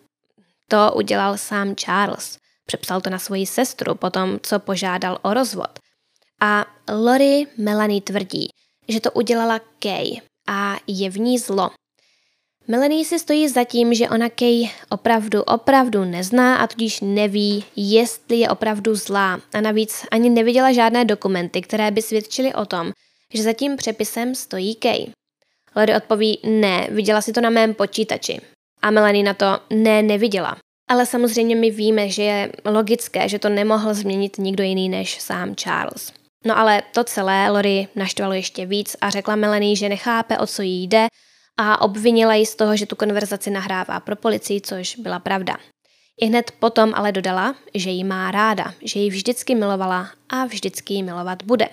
to 0.68 0.92
udělal 0.96 1.38
sám 1.38 1.76
Charles. 1.76 2.38
Přepsal 2.66 3.02
to 3.02 3.10
na 3.10 3.20
svoji 3.20 3.46
sestru 3.46 3.96
potom, 3.96 4.40
co 4.44 4.60
požádal 4.60 5.20
o 5.22 5.34
rozvod. 5.34 5.80
A 6.42 6.66
Lori 6.90 7.48
Melanie 7.58 8.02
tvrdí, 8.02 8.50
že 8.88 9.02
to 9.02 9.12
udělala 9.12 9.60
Kay 9.80 10.22
a 10.48 10.76
je 10.88 11.10
v 11.10 11.20
ní 11.20 11.40
zlo. 11.40 11.72
Melanie 12.68 13.06
si 13.06 13.20
stojí 13.20 13.50
za 13.50 13.64
tím, 13.64 13.94
že 13.94 14.10
ona 14.10 14.30
Kay 14.30 14.70
opravdu, 14.90 15.42
opravdu 15.42 16.06
nezná 16.06 16.56
a 16.56 16.68
tudíž 16.68 17.00
neví, 17.02 17.64
jestli 17.76 18.36
je 18.36 18.50
opravdu 18.50 18.96
zlá. 18.96 19.42
A 19.54 19.62
navíc 19.62 20.06
ani 20.12 20.30
neviděla 20.30 20.72
žádné 20.72 21.06
dokumenty, 21.06 21.62
které 21.62 21.92
by 21.92 22.02
svědčily 22.02 22.54
o 22.54 22.66
tom, 22.66 22.92
že 23.34 23.44
za 23.44 23.54
tím 23.54 23.78
přepisem 23.78 24.36
stojí 24.36 24.76
Kay. 24.76 25.06
Lady 25.76 25.96
odpoví, 25.96 26.40
ne, 26.44 26.88
viděla 26.92 27.22
si 27.22 27.34
to 27.34 27.42
na 27.42 27.50
mém 27.50 27.74
počítači. 27.74 28.42
A 28.82 28.92
Melanie 28.92 29.24
na 29.24 29.34
to, 29.34 29.60
ne, 29.70 30.02
neviděla. 30.02 30.58
Ale 30.90 31.06
samozřejmě 31.06 31.56
my 31.56 31.72
víme, 31.72 32.10
že 32.10 32.24
je 32.24 32.52
logické, 32.66 33.30
že 33.30 33.40
to 33.40 33.50
nemohl 33.50 33.94
změnit 33.94 34.38
nikdo 34.38 34.64
jiný 34.64 34.90
než 34.90 35.22
sám 35.22 35.56
Charles. 35.56 36.14
No 36.46 36.58
ale 36.58 36.84
to 36.94 37.04
celé 37.04 37.50
Lori 37.50 37.88
naštvalo 37.96 38.34
ještě 38.34 38.66
víc 38.66 38.96
a 39.02 39.10
řekla 39.10 39.36
Melanie, 39.36 39.76
že 39.76 39.90
nechápe, 39.90 40.38
o 40.38 40.48
co 40.48 40.62
jí 40.62 40.88
jde 40.88 41.08
a 41.58 41.82
obvinila 41.82 42.36
ji 42.36 42.46
z 42.46 42.56
toho, 42.56 42.78
že 42.78 42.86
tu 42.86 42.96
konverzaci 42.96 43.50
nahrává 43.50 44.00
pro 44.00 44.16
policii, 44.16 44.62
což 44.62 44.96
byla 44.96 45.20
pravda. 45.20 45.58
I 46.22 46.26
hned 46.26 46.52
potom 46.60 46.94
ale 46.96 47.12
dodala, 47.12 47.56
že 47.74 47.90
ji 47.90 48.04
má 48.04 48.32
ráda, 48.32 48.74
že 48.82 49.00
ji 49.00 49.10
vždycky 49.10 49.56
milovala 49.56 50.10
a 50.30 50.46
vždycky 50.46 50.94
ji 50.94 51.04
milovat 51.04 51.44
bude. 51.44 51.70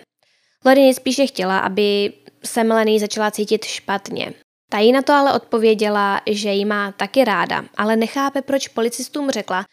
Lori 0.65 0.95
spíše 0.95 1.27
chtěla, 1.27 1.59
aby 1.59 2.13
se 2.45 2.65
Melanie 2.65 3.01
začala 3.01 3.31
cítit 3.31 3.65
špatně. 3.65 4.33
Ta 4.69 4.79
jí 4.79 4.93
na 4.93 5.03
to 5.03 5.13
ale 5.13 5.33
odpověděla, 5.33 6.21
že 6.31 6.51
ji 6.51 6.65
má 6.65 6.93
taky 6.93 7.25
ráda, 7.25 7.65
ale 7.77 7.97
nechápe, 7.97 8.43
proč 8.43 8.69
policistům 8.69 9.31
řekla, 9.31 9.65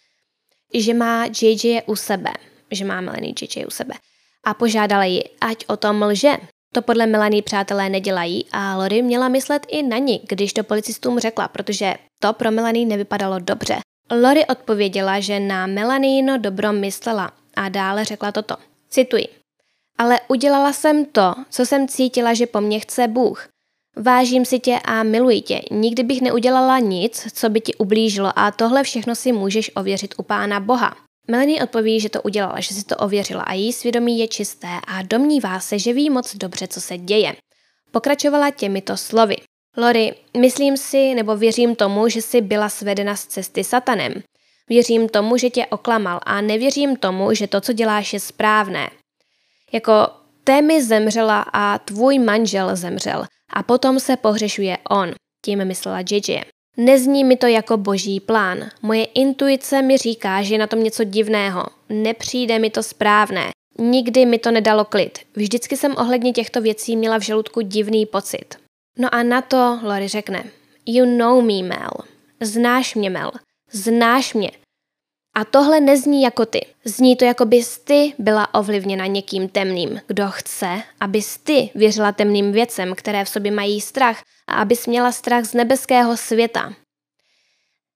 že 0.73 0.93
má 0.93 1.25
JJ 1.41 1.81
u 1.85 1.95
sebe, 1.95 2.33
že 2.71 2.85
má 2.85 3.01
Melanie 3.01 3.33
JJ 3.41 3.65
u 3.65 3.71
sebe. 3.71 3.95
A 4.43 4.53
požádala 4.53 5.03
ji, 5.03 5.23
ať 5.41 5.65
o 5.67 5.77
tom 5.77 6.01
lže. 6.01 6.37
To 6.73 6.81
podle 6.81 7.07
Melanie 7.07 7.43
přátelé 7.43 7.89
nedělají 7.89 8.45
a 8.51 8.77
Lori 8.77 9.01
měla 9.01 9.27
myslet 9.27 9.65
i 9.69 9.83
na 9.83 9.97
ní, 9.97 10.21
když 10.29 10.53
to 10.53 10.63
policistům 10.63 11.19
řekla, 11.19 11.47
protože 11.47 11.93
to 12.19 12.33
pro 12.33 12.51
Melanie 12.51 12.85
nevypadalo 12.85 13.39
dobře. 13.39 13.79
Lori 14.21 14.45
odpověděla, 14.45 15.19
že 15.19 15.39
na 15.39 15.67
Melanino 15.67 16.37
dobro 16.37 16.73
myslela 16.73 17.31
a 17.55 17.69
dále 17.69 18.05
řekla 18.05 18.31
toto. 18.31 18.55
Cituji. 18.89 19.27
Ale 19.97 20.19
udělala 20.27 20.73
jsem 20.73 21.05
to, 21.05 21.33
co 21.49 21.65
jsem 21.65 21.87
cítila, 21.87 22.33
že 22.33 22.47
po 22.47 22.61
mně 22.61 22.79
chce 22.79 23.07
Bůh. 23.07 23.47
Vážím 23.95 24.45
si 24.45 24.59
tě 24.59 24.79
a 24.85 25.03
miluji 25.03 25.41
tě. 25.41 25.61
Nikdy 25.71 26.03
bych 26.03 26.21
neudělala 26.21 26.79
nic, 26.79 27.27
co 27.33 27.49
by 27.49 27.61
ti 27.61 27.75
ublížilo 27.75 28.31
a 28.35 28.51
tohle 28.51 28.83
všechno 28.83 29.15
si 29.15 29.31
můžeš 29.31 29.71
ověřit 29.75 30.13
u 30.17 30.23
Pána 30.23 30.59
Boha. 30.59 30.95
Melanie 31.29 31.63
odpoví, 31.63 31.99
že 31.99 32.09
to 32.09 32.21
udělala, 32.21 32.59
že 32.59 32.73
si 32.73 32.83
to 32.83 32.95
ověřila 32.95 33.41
a 33.41 33.53
její 33.53 33.73
svědomí 33.73 34.19
je 34.19 34.27
čisté 34.27 34.67
a 34.87 35.01
domnívá 35.01 35.59
se, 35.59 35.79
že 35.79 35.93
ví 35.93 36.09
moc 36.09 36.35
dobře, 36.35 36.67
co 36.67 36.81
se 36.81 36.97
děje. 36.97 37.35
Pokračovala 37.91 38.51
těmito 38.51 38.97
slovy. 38.97 39.35
Lori, 39.77 40.15
myslím 40.37 40.77
si 40.77 41.13
nebo 41.13 41.37
věřím 41.37 41.75
tomu, 41.75 42.09
že 42.09 42.21
jsi 42.21 42.41
byla 42.41 42.69
svedena 42.69 43.15
z 43.15 43.25
cesty 43.25 43.63
satanem. 43.63 44.13
Věřím 44.69 45.09
tomu, 45.09 45.37
že 45.37 45.49
tě 45.49 45.65
oklamal 45.65 46.19
a 46.23 46.41
nevěřím 46.41 46.95
tomu, 46.95 47.33
že 47.33 47.47
to, 47.47 47.61
co 47.61 47.73
děláš, 47.73 48.13
je 48.13 48.19
správné. 48.19 48.89
Jako 49.71 50.07
Témy 50.49 50.83
zemřela 50.83 51.45
a 51.53 51.77
tvůj 51.77 52.19
manžel 52.19 52.75
zemřel 52.75 53.25
a 53.53 53.63
potom 53.63 53.99
se 53.99 54.17
pohřešuje 54.17 54.77
on, 54.89 55.13
tím 55.45 55.65
myslela 55.65 55.99
JJ. 55.99 56.41
Nezní 56.79 57.23
mi 57.23 57.37
to 57.37 57.47
jako 57.47 57.77
boží 57.77 58.19
plán. 58.19 58.69
Moje 58.81 59.03
intuice 59.03 59.81
mi 59.81 59.97
říká, 59.97 60.41
že 60.41 60.53
je 60.53 60.57
na 60.57 60.67
tom 60.67 60.83
něco 60.83 61.03
divného. 61.03 61.65
Nepřijde 61.89 62.59
mi 62.59 62.69
to 62.69 62.83
správné. 62.83 63.49
Nikdy 63.79 64.25
mi 64.25 64.39
to 64.39 64.51
nedalo 64.51 64.85
klid. 64.85 65.19
Vždycky 65.35 65.77
jsem 65.77 65.95
ohledně 65.97 66.33
těchto 66.33 66.61
věcí 66.61 66.95
měla 66.95 67.17
v 67.17 67.21
žaludku 67.21 67.61
divný 67.61 68.05
pocit. 68.05 68.55
No 68.97 69.15
a 69.15 69.23
na 69.23 69.41
to 69.41 69.79
Lori 69.83 70.07
řekne. 70.07 70.43
You 70.85 71.17
know 71.17 71.41
me, 71.41 71.63
Mel. 71.67 71.91
Znáš 72.41 72.95
mě, 72.95 73.09
Mel. 73.09 73.31
Znáš 73.71 74.33
mě. 74.33 74.51
A 75.39 75.45
tohle 75.45 75.79
nezní 75.79 76.23
jako 76.23 76.45
ty. 76.45 76.65
Zní 76.85 77.15
to, 77.15 77.25
jako 77.25 77.45
bys 77.45 77.79
ty 77.79 78.13
byla 78.19 78.53
ovlivněna 78.53 79.05
někým 79.05 79.49
temným, 79.49 80.01
kdo 80.07 80.25
chce, 80.29 80.81
abys 80.99 81.37
ty 81.37 81.69
věřila 81.75 82.11
temným 82.11 82.51
věcem, 82.51 82.95
které 82.95 83.25
v 83.25 83.29
sobě 83.29 83.51
mají 83.51 83.81
strach 83.81 84.23
a 84.47 84.53
abys 84.53 84.87
měla 84.87 85.11
strach 85.11 85.45
z 85.45 85.53
nebeského 85.53 86.17
světa. 86.17 86.73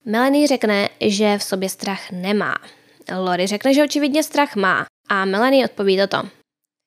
Melanie 0.06 0.48
řekne, 0.48 0.90
že 1.02 1.38
v 1.38 1.44
sobě 1.44 1.70
strach 1.70 2.12
nemá. 2.12 2.56
Lori 3.18 3.48
řekne, 3.48 3.74
že 3.74 3.84
očividně 3.84 4.24
strach 4.24 4.56
má 4.56 4.86
a 5.10 5.26
Melanie 5.26 5.66
odpoví 5.66 5.98
toto. 5.98 6.30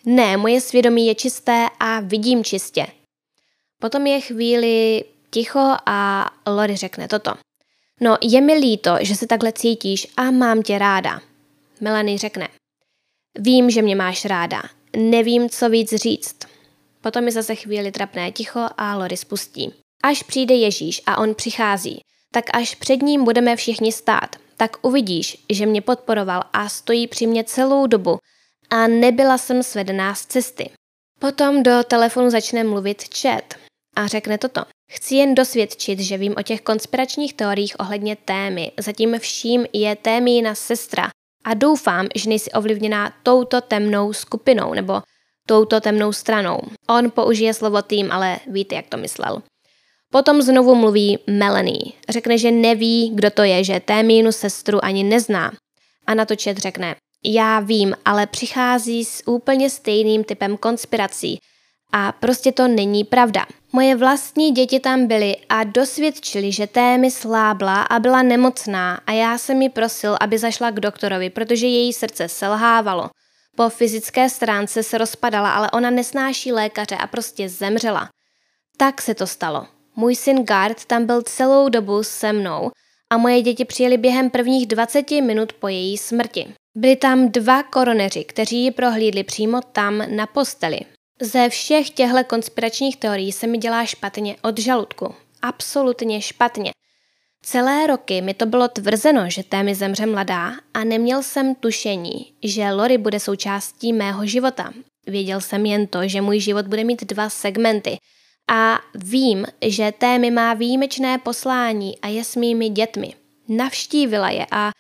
Ne, 0.05 0.37
moje 0.37 0.61
svědomí 0.61 1.07
je 1.07 1.15
čisté 1.15 1.67
a 1.81 2.01
vidím 2.01 2.45
čistě. 2.45 2.87
Potom 3.81 4.07
je 4.07 4.21
chvíli 4.21 5.05
ticho 5.31 5.77
a 5.87 6.31
Lori 6.47 6.77
řekne 6.77 7.09
toto. 7.09 7.46
No, 8.01 8.17
je 8.23 8.41
mi 8.41 8.55
líto, 8.55 8.97
že 9.01 9.15
se 9.15 9.27
takhle 9.27 9.53
cítíš 9.53 10.07
a 10.17 10.31
mám 10.31 10.63
tě 10.63 10.79
ráda. 10.79 11.21
Melanie 11.81 12.19
řekne. 12.19 12.49
Vím, 13.39 13.71
že 13.71 13.83
mě 13.83 13.97
máš 13.97 14.25
ráda. 14.25 14.63
Nevím, 14.97 15.51
co 15.51 15.69
víc 15.69 15.95
říct. 15.95 16.37
Potom 17.01 17.25
je 17.25 17.33
zase 17.33 17.55
chvíli 17.55 17.93
trapné 17.93 18.33
ticho 18.33 18.61
a 18.77 18.97
Lori 18.97 19.17
spustí. 19.17 19.73
Až 20.03 20.23
přijde 20.23 20.55
Ježíš 20.55 21.03
a 21.07 21.19
on 21.19 21.35
přichází, 21.35 22.01
tak 22.33 22.45
až 22.53 22.75
před 22.75 23.03
ním 23.03 23.25
budeme 23.25 23.57
všichni 23.57 23.93
stát, 23.93 24.37
tak 24.57 24.77
uvidíš, 24.83 25.45
že 25.51 25.67
mě 25.67 25.83
podporoval 25.83 26.43
a 26.53 26.69
stojí 26.69 27.07
při 27.07 27.27
mě 27.27 27.45
celou 27.45 27.87
dobu 27.87 28.19
a 28.71 28.87
nebyla 28.87 29.39
jsem 29.39 29.63
svedená 29.63 30.15
z 30.15 30.27
cesty. 30.27 30.71
Potom 31.19 31.63
do 31.63 31.85
telefonu 31.85 32.31
začne 32.31 32.65
mluvit 32.65 33.19
chat 33.19 33.55
a 33.97 34.07
řekne 34.07 34.39
toto. 34.39 34.63
Chci 34.91 35.15
jen 35.15 35.35
dosvědčit, 35.35 36.01
že 36.01 36.19
vím 36.19 36.35
o 36.39 36.43
těch 36.43 36.61
konspiračních 36.61 37.35
teoriích 37.35 37.77
ohledně 37.79 38.17
témy. 38.17 38.73
Zatím 38.79 39.19
vším 39.19 39.67
je 39.73 39.97
témína 39.97 40.55
sestra 40.55 41.09
a 41.45 41.55
doufám, 41.55 42.07
že 42.15 42.29
nejsi 42.29 42.51
ovlivněná 42.51 43.13
touto 43.23 43.61
temnou 43.61 44.13
skupinou 44.13 44.75
nebo 44.75 45.03
touto 45.47 45.81
temnou 45.81 46.13
stranou. 46.13 46.61
On 46.89 47.11
použije 47.11 47.55
slovo 47.55 47.83
tým, 47.83 48.13
ale 48.13 48.39
víte, 48.47 48.75
jak 48.75 48.87
to 48.87 48.97
myslel. 48.97 49.43
Potom 50.13 50.43
znovu 50.43 50.75
mluví 50.75 51.19
Melanie. 51.27 51.93
Řekne, 52.09 52.39
že 52.39 52.51
neví, 52.51 53.11
kdo 53.15 53.31
to 53.31 53.43
je, 53.43 53.65
že 53.65 53.81
Témínu 53.81 54.33
sestru 54.33 54.85
ani 54.85 55.05
nezná. 55.05 55.53
A 56.07 56.15
na 56.15 56.25
to 56.25 56.35
Chet 56.43 56.59
řekne, 56.59 56.97
já 57.25 57.61
vím, 57.61 57.95
ale 58.05 58.27
přichází 58.27 59.05
s 59.05 59.23
úplně 59.27 59.71
stejným 59.71 60.25
typem 60.25 60.57
konspirací 60.57 61.39
a 61.93 62.13
prostě 62.13 62.53
to 62.53 62.69
není 62.69 63.05
pravda. 63.05 63.47
Moje 63.73 63.97
vlastní 63.97 64.51
děti 64.51 64.81
tam 64.81 65.07
byly 65.07 65.37
a 65.49 65.65
dosvědčili, 65.65 66.53
že 66.53 66.67
Témy 66.67 67.11
slábla 67.11 67.83
a 67.83 67.99
byla 67.99 68.23
nemocná 68.23 69.01
a 69.07 69.13
já 69.13 69.39
jsem 69.39 69.59
mi 69.59 69.69
prosil, 69.69 70.17
aby 70.21 70.39
zašla 70.39 70.71
k 70.71 70.81
doktorovi, 70.81 71.31
protože 71.31 71.67
její 71.67 71.93
srdce 71.93 72.29
selhávalo. 72.29 73.11
Po 73.57 73.69
fyzické 73.69 74.31
stránce 74.31 74.83
se 74.83 74.99
rozpadala, 74.99 75.55
ale 75.55 75.71
ona 75.71 75.91
nesnáší 75.91 76.53
lékaře 76.53 76.97
a 76.97 77.07
prostě 77.07 77.49
zemřela. 77.49 78.09
Tak 78.77 79.03
se 79.03 79.15
to 79.15 79.27
stalo. 79.27 79.67
Můj 79.97 80.15
syn 80.15 80.45
Gard 80.45 80.85
tam 80.85 81.07
byl 81.07 81.23
celou 81.23 81.69
dobu 81.69 82.03
se 82.03 82.33
mnou 82.33 82.71
a 83.11 83.17
moje 83.17 83.43
děti 83.43 83.65
přijeli 83.65 83.97
během 83.97 84.31
prvních 84.31 84.67
20 84.67 85.11
minut 85.11 85.53
po 85.53 85.69
její 85.69 85.99
smrti. 85.99 86.55
Byli 86.75 86.97
tam 86.97 87.29
dva 87.29 87.63
koroneři, 87.63 88.25
kteří 88.25 88.65
ji 88.65 88.71
prohlídli 88.71 89.25
přímo 89.25 89.61
tam 89.73 90.17
na 90.17 90.27
posteli. 90.27 90.81
Ze 91.21 91.49
všech 91.49 91.91
těchto 91.91 92.25
konspiračních 92.25 92.97
teorií 92.97 93.33
se 93.33 93.47
mi 93.47 93.59
dělá 93.59 93.85
špatně 93.85 94.37
od 94.43 94.59
žaludku. 94.59 95.15
Absolutně 95.43 96.23
špatně. 96.23 96.71
Celé 97.43 97.87
roky 97.87 98.23
mi 98.23 98.35
to 98.35 98.47
bylo 98.47 98.69
tvrzeno, 98.69 99.31
že 99.31 99.43
Témy 99.43 99.75
zemře 99.75 100.07
mladá 100.07 100.53
a 100.75 100.85
neměl 100.85 101.23
jsem 101.23 101.55
tušení, 101.55 102.33
že 102.43 102.71
Lori 102.71 102.99
bude 102.99 103.21
součástí 103.21 103.93
mého 103.93 104.27
života. 104.27 104.73
Věděl 105.07 105.41
jsem 105.41 105.67
jen 105.67 105.87
to, 105.87 106.09
že 106.09 106.21
můj 106.21 106.41
život 106.41 106.67
bude 106.67 106.85
mít 106.85 107.05
dva 107.05 107.31
segmenty 107.31 107.97
a 108.51 108.79
vím, 108.95 109.47
že 109.63 109.93
Témy 109.99 110.31
má 110.31 110.55
výjimečné 110.55 111.19
poslání 111.19 111.99
a 111.99 112.09
je 112.09 112.25
s 112.25 112.37
mými 112.37 112.69
dětmi. 112.69 113.15
Navštívila 113.49 114.31
je 114.31 114.47
a, 114.51 114.71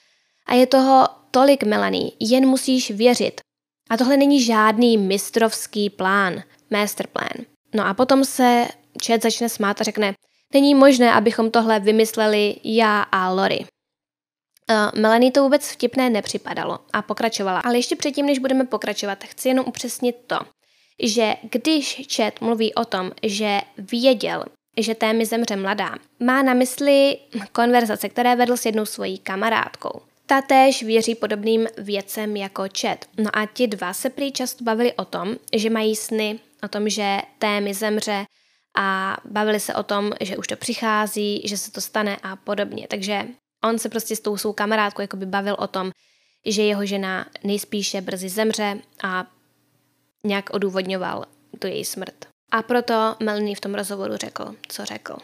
a 0.47 0.55
je 0.55 0.67
toho 0.67 1.09
tolik, 1.31 1.63
Melanie, 1.63 2.11
jen 2.21 2.47
musíš 2.47 2.91
věřit. 2.91 3.41
A 3.91 3.97
tohle 3.97 4.17
není 4.17 4.43
žádný 4.43 4.99
mistrovský 4.99 5.91
plán, 5.91 6.43
masterplan. 6.71 7.47
No 7.75 7.87
a 7.87 7.95
potom 7.95 8.25
se 8.25 8.69
Chet 9.05 9.23
začne 9.23 9.49
smát 9.49 9.81
a 9.81 9.85
řekne, 9.85 10.15
není 10.55 10.75
možné, 10.75 11.13
abychom 11.13 11.51
tohle 11.51 11.81
vymysleli 11.81 12.57
já 12.65 13.03
a 13.03 13.31
Lori. 13.31 13.59
Uh, 14.71 15.01
Melanie 15.01 15.33
to 15.33 15.43
vůbec 15.43 15.71
vtipné 15.71 16.11
nepřipadalo 16.11 16.79
a 16.93 17.03
pokračovala. 17.03 17.61
Ale 17.61 17.79
ještě 17.79 17.97
předtím, 17.97 18.27
než 18.27 18.39
budeme 18.39 18.65
pokračovat, 18.65 19.25
chci 19.25 19.49
jenom 19.49 19.67
upřesnit 19.69 20.17
to, 20.27 20.39
že 21.03 21.35
když 21.51 22.03
Chet 22.15 22.41
mluví 22.41 22.75
o 22.75 22.85
tom, 22.85 23.13
že 23.23 23.61
věděl, 23.79 24.45
že 24.77 24.95
témy 24.95 25.27
zemře 25.27 25.57
mladá, 25.57 25.95
má 26.21 26.43
na 26.43 26.55
mysli 26.55 27.19
konverzace, 27.53 28.09
které 28.09 28.37
vedl 28.37 28.57
s 28.57 28.67
jednou 28.67 28.87
svojí 28.87 29.19
kamarádkou. 29.19 30.01
Ta 30.27 30.43
též 30.43 30.83
věří 30.83 31.15
podobným 31.15 31.67
věcem 31.79 32.37
jako 32.37 32.65
Chet. 32.81 33.07
No 33.19 33.31
a 33.37 33.47
ti 33.47 33.67
dva 33.67 33.93
se 33.93 34.11
prý 34.11 34.33
často 34.33 34.65
bavili 34.65 34.93
o 34.93 35.05
tom, 35.05 35.37
že 35.57 35.71
mají 35.71 35.97
sny, 35.97 36.39
o 36.63 36.69
tom, 36.69 36.89
že 36.89 37.19
témy 37.39 37.75
zemře 37.75 38.25
a 38.77 39.17
bavili 39.25 39.61
se 39.61 39.75
o 39.75 39.83
tom, 39.83 40.13
že 40.21 40.37
už 40.37 40.47
to 40.47 40.57
přichází, 40.57 41.43
že 41.45 41.59
se 41.59 41.73
to 41.73 41.81
stane 41.81 42.17
a 42.23 42.37
podobně. 42.37 42.87
Takže 42.91 43.27
on 43.65 43.79
se 43.79 43.89
prostě 43.89 44.17
s 44.17 44.21
tou 44.21 44.37
svou 44.37 44.53
kamarádkou 44.53 45.03
jakoby 45.03 45.27
bavil 45.27 45.57
o 45.59 45.67
tom, 45.67 45.91
že 46.47 46.63
jeho 46.63 46.87
žena 46.87 47.27
nejspíše 47.45 48.01
brzy 48.01 48.29
zemře 48.29 48.79
a 49.03 49.27
nějak 50.25 50.51
odůvodňoval 50.51 51.25
tu 51.59 51.67
její 51.67 51.85
smrt. 51.85 52.15
A 52.53 52.63
proto 52.63 53.17
Melanie 53.23 53.57
v 53.57 53.61
tom 53.61 53.75
rozhovoru 53.75 54.17
řekl, 54.17 54.55
co 54.69 54.85
řekl. 54.85 55.17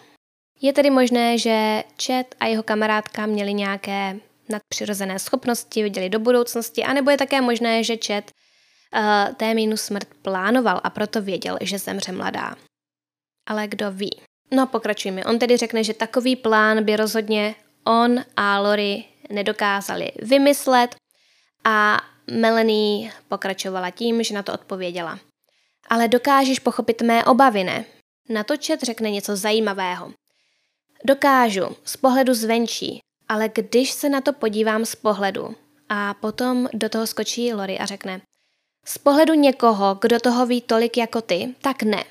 Je 0.60 0.72
tedy 0.72 0.90
možné, 0.90 1.38
že 1.38 1.84
Chet 2.02 2.34
a 2.40 2.46
jeho 2.46 2.62
kamarádka 2.62 3.26
měli 3.26 3.54
nějaké 3.54 4.16
nadpřirozené 4.48 5.18
schopnosti, 5.18 5.82
viděli 5.82 6.10
do 6.10 6.18
budoucnosti, 6.18 6.84
anebo 6.84 7.10
je 7.10 7.18
také 7.18 7.40
možné, 7.40 7.84
že 7.84 7.96
Chet 8.06 8.30
uh, 8.30 9.34
té 9.34 9.54
mínu 9.54 9.76
smrt 9.76 10.08
plánoval 10.22 10.80
a 10.84 10.90
proto 10.90 11.22
věděl, 11.22 11.58
že 11.60 11.78
zemře 11.78 12.12
mladá. 12.12 12.54
Ale 13.46 13.68
kdo 13.68 13.92
ví? 13.92 14.20
No 14.52 14.66
pokračujeme. 14.66 15.24
On 15.24 15.38
tedy 15.38 15.56
řekne, 15.56 15.84
že 15.84 15.94
takový 15.94 16.36
plán 16.36 16.84
by 16.84 16.96
rozhodně 16.96 17.54
on 17.84 18.24
a 18.36 18.60
Lori 18.60 19.04
nedokázali 19.30 20.12
vymyslet 20.22 20.96
a 21.64 22.00
Melanie 22.30 23.12
pokračovala 23.28 23.90
tím, 23.90 24.22
že 24.22 24.34
na 24.34 24.42
to 24.42 24.52
odpověděla. 24.52 25.18
Ale 25.88 26.08
dokážeš 26.08 26.58
pochopit 26.58 27.02
mé 27.02 27.24
obavy, 27.24 27.64
ne? 27.64 27.84
Na 28.28 28.44
to 28.44 28.54
Chet 28.66 28.82
řekne 28.82 29.10
něco 29.10 29.36
zajímavého. 29.36 30.12
Dokážu, 31.04 31.76
z 31.84 31.96
pohledu 31.96 32.34
zvenčí, 32.34 33.00
ale 33.28 33.50
když 33.54 33.90
se 33.90 34.08
na 34.08 34.20
to 34.20 34.32
podívám 34.32 34.84
z 34.84 34.94
pohledu 34.94 35.54
a 35.88 36.14
potom 36.14 36.68
do 36.72 36.88
toho 36.88 37.06
skočí 37.06 37.54
Lori 37.54 37.78
a 37.78 37.86
řekne 37.86 38.20
z 38.86 38.98
pohledu 38.98 39.34
někoho, 39.34 39.98
kdo 40.00 40.20
toho 40.20 40.46
ví 40.46 40.60
tolik 40.60 40.96
jako 40.96 41.20
ty, 41.20 41.54
tak 41.60 41.82
ne. 41.82 42.04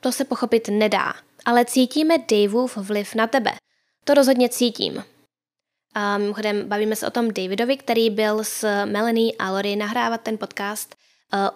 To 0.00 0.12
se 0.12 0.24
pochopit 0.24 0.68
nedá, 0.68 1.14
ale 1.44 1.64
cítíme 1.64 2.18
Daveův 2.18 2.76
vliv 2.76 3.14
na 3.14 3.26
tebe. 3.26 3.52
To 4.04 4.14
rozhodně 4.14 4.48
cítím. 4.48 5.04
A 5.94 6.18
mimochodem 6.18 6.68
bavíme 6.68 6.96
se 6.96 7.06
o 7.06 7.10
tom 7.10 7.30
Davidovi, 7.30 7.76
který 7.76 8.10
byl 8.10 8.44
s 8.44 8.84
Melanie 8.84 9.32
a 9.38 9.50
Lori 9.50 9.76
nahrávat 9.76 10.20
ten 10.20 10.38
podcast 10.38 10.94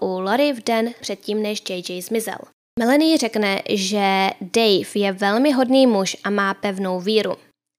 uh, 0.00 0.08
u 0.08 0.20
Lori 0.20 0.52
v 0.52 0.64
den 0.64 0.94
předtím, 1.00 1.42
než 1.42 1.62
JJ 1.68 2.02
zmizel. 2.02 2.38
Melanie 2.78 3.18
řekne, 3.18 3.62
že 3.68 4.30
Dave 4.40 4.90
je 4.94 5.12
velmi 5.12 5.52
hodný 5.52 5.86
muž 5.86 6.16
a 6.24 6.30
má 6.30 6.54
pevnou 6.54 7.00
víru. 7.00 7.36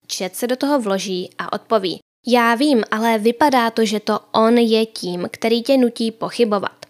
Čet 0.07 0.35
se 0.35 0.47
do 0.47 0.55
toho 0.55 0.81
vloží 0.81 1.29
a 1.37 1.53
odpoví. 1.53 1.99
Já 2.27 2.55
vím, 2.55 2.83
ale 2.91 3.17
vypadá 3.17 3.71
to, 3.71 3.85
že 3.85 3.99
to 3.99 4.19
on 4.31 4.57
je 4.57 4.85
tím, 4.85 5.29
který 5.31 5.63
tě 5.63 5.77
nutí 5.77 6.11
pochybovat. 6.11 6.85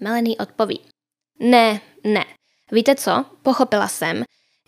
Melanie 0.00 0.36
odpoví. 0.36 0.80
Ne, 1.40 1.80
ne. 2.04 2.24
Víte 2.72 2.94
co? 2.94 3.24
Pochopila 3.42 3.88
jsem, 3.88 4.24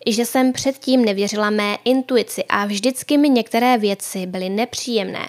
že 0.07 0.25
jsem 0.25 0.53
předtím 0.53 1.05
nevěřila 1.05 1.49
mé 1.49 1.77
intuici 1.85 2.43
a 2.43 2.65
vždycky 2.65 3.17
mi 3.17 3.29
některé 3.29 3.77
věci 3.77 4.25
byly 4.25 4.49
nepříjemné. 4.49 5.27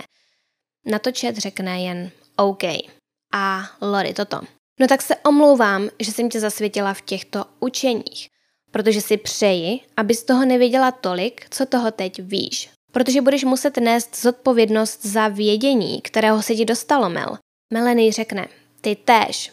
Na 0.87 0.99
to 0.99 1.13
Čet 1.13 1.37
řekne 1.37 1.81
jen 1.81 2.11
OK. 2.37 2.63
A 3.33 3.63
Lori 3.81 4.15
toto. 4.15 4.41
No 4.81 4.89
tak 4.89 5.03
se 5.03 5.17
omlouvám, 5.17 5.89
že 6.01 6.13
jsem 6.13 6.31
tě 6.31 6.41
zasvětila 6.41 6.95
v 6.95 7.01
těchto 7.01 7.45
učeních, 7.61 8.29
protože 8.73 9.01
si 9.01 9.17
přeji, 9.17 9.81
abys 9.97 10.21
z 10.21 10.25
toho 10.25 10.45
nevěděla 10.45 10.91
tolik, 10.91 11.47
co 11.51 11.67
toho 11.67 11.91
teď 11.91 12.21
víš. 12.23 12.71
Protože 12.93 13.21
budeš 13.21 13.45
muset 13.45 13.77
nést 13.77 14.23
zodpovědnost 14.23 15.07
za 15.07 15.29
vědění, 15.29 16.01
kterého 16.01 16.43
se 16.43 16.55
ti 16.55 16.65
dostalo, 16.65 17.11
Mel. 17.11 17.39
Melanie 17.73 18.13
řekne, 18.13 18.49
ty 18.81 18.97
též. 18.97 19.53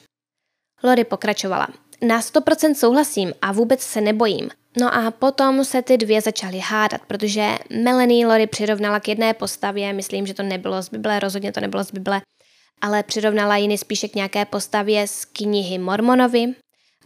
Lori 0.84 1.04
pokračovala. 1.04 1.68
Na 2.02 2.22
100% 2.22 2.74
souhlasím 2.74 3.34
a 3.42 3.52
vůbec 3.52 3.82
se 3.82 4.02
nebojím. 4.02 4.50
No 4.80 4.94
a 4.96 5.12
potom 5.12 5.66
se 5.66 5.82
ty 5.82 5.98
dvě 5.98 6.22
začaly 6.22 6.60
hádat, 6.60 7.02
protože 7.08 7.58
Melanie 7.84 8.28
Lori 8.28 8.48
přirovnala 8.48 9.00
k 9.00 9.08
jedné 9.08 9.34
postavě, 9.34 9.94
myslím, 9.94 10.28
že 10.28 10.34
to 10.34 10.44
nebylo 10.44 10.82
z 10.82 10.90
Bible, 10.90 11.20
rozhodně 11.20 11.52
to 11.52 11.60
nebylo 11.60 11.84
z 11.84 11.92
Bible, 11.92 12.22
ale 12.82 13.04
přirovnala 13.04 13.58
ji 13.58 13.78
spíše 13.78 14.08
k 14.08 14.16
nějaké 14.16 14.46
postavě 14.46 15.08
z 15.08 15.26
knihy 15.26 15.78
Mormonovi, 15.78 16.44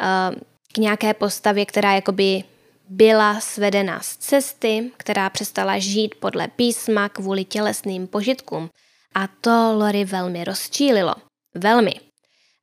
eh, 0.01 0.52
k 0.73 0.77
nějaké 0.77 1.13
postavě, 1.13 1.65
která 1.65 1.93
jakoby 1.93 2.43
byla 2.89 3.39
svedena 3.39 3.99
z 3.99 4.17
cesty, 4.17 4.91
která 4.97 5.29
přestala 5.29 5.79
žít 5.79 6.15
podle 6.15 6.47
písma 6.47 7.09
kvůli 7.09 7.45
tělesným 7.45 8.07
požitkům. 8.07 8.69
A 9.15 9.27
to 9.27 9.73
Lori 9.73 10.05
velmi 10.05 10.43
rozčílilo. 10.43 11.15
Velmi. 11.55 11.93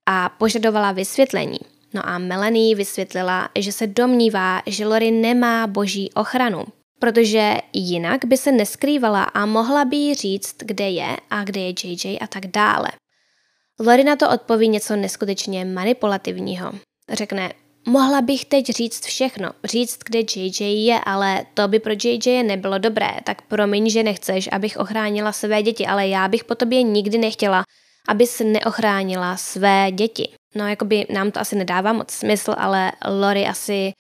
A 0.06 0.28
požadovala 0.28 0.92
vysvětlení. 0.92 1.58
No 1.94 2.08
a 2.08 2.18
Melanie 2.18 2.76
vysvětlila, 2.76 3.48
že 3.58 3.72
se 3.72 3.86
domnívá, 3.86 4.62
že 4.66 4.86
Lori 4.86 5.10
nemá 5.10 5.66
boží 5.66 6.10
ochranu, 6.12 6.64
protože 6.98 7.56
jinak 7.72 8.24
by 8.24 8.36
se 8.36 8.52
neskrývala 8.52 9.22
a 9.22 9.46
mohla 9.46 9.84
by 9.84 9.96
jí 9.96 10.14
říct, 10.14 10.56
kde 10.58 10.90
je 10.90 11.16
a 11.30 11.44
kde 11.44 11.60
je 11.60 11.74
JJ 11.84 12.18
a 12.20 12.26
tak 12.26 12.46
dále. 12.46 12.88
Lori 13.80 14.04
na 14.04 14.16
to 14.16 14.30
odpoví 14.30 14.68
něco 14.68 14.96
neskutečně 14.96 15.64
manipulativního. 15.64 16.72
Řekne, 17.12 17.52
mohla 17.86 18.22
bych 18.22 18.44
teď 18.44 18.66
říct 18.66 19.04
všechno, 19.04 19.50
říct, 19.64 19.98
kde 20.04 20.18
JJ 20.18 20.86
je, 20.86 21.00
ale 21.04 21.46
to 21.54 21.68
by 21.68 21.78
pro 21.78 21.92
JJ 22.04 22.42
nebylo 22.42 22.78
dobré, 22.78 23.10
tak 23.24 23.42
promiň, 23.42 23.90
že 23.90 24.02
nechceš, 24.02 24.48
abych 24.52 24.76
ochránila 24.76 25.32
své 25.32 25.62
děti, 25.62 25.86
ale 25.86 26.08
já 26.08 26.28
bych 26.28 26.44
po 26.44 26.54
tobě 26.54 26.82
nikdy 26.82 27.18
nechtěla, 27.18 27.62
abys 28.08 28.42
neochránila 28.44 29.36
své 29.36 29.92
děti. 29.92 30.28
No, 30.54 30.68
jakoby 30.68 31.06
nám 31.10 31.30
to 31.30 31.40
asi 31.40 31.56
nedává 31.56 31.92
moc 31.92 32.10
smysl, 32.10 32.54
ale 32.58 32.92
Lori 33.08 33.46
asi 33.46 33.92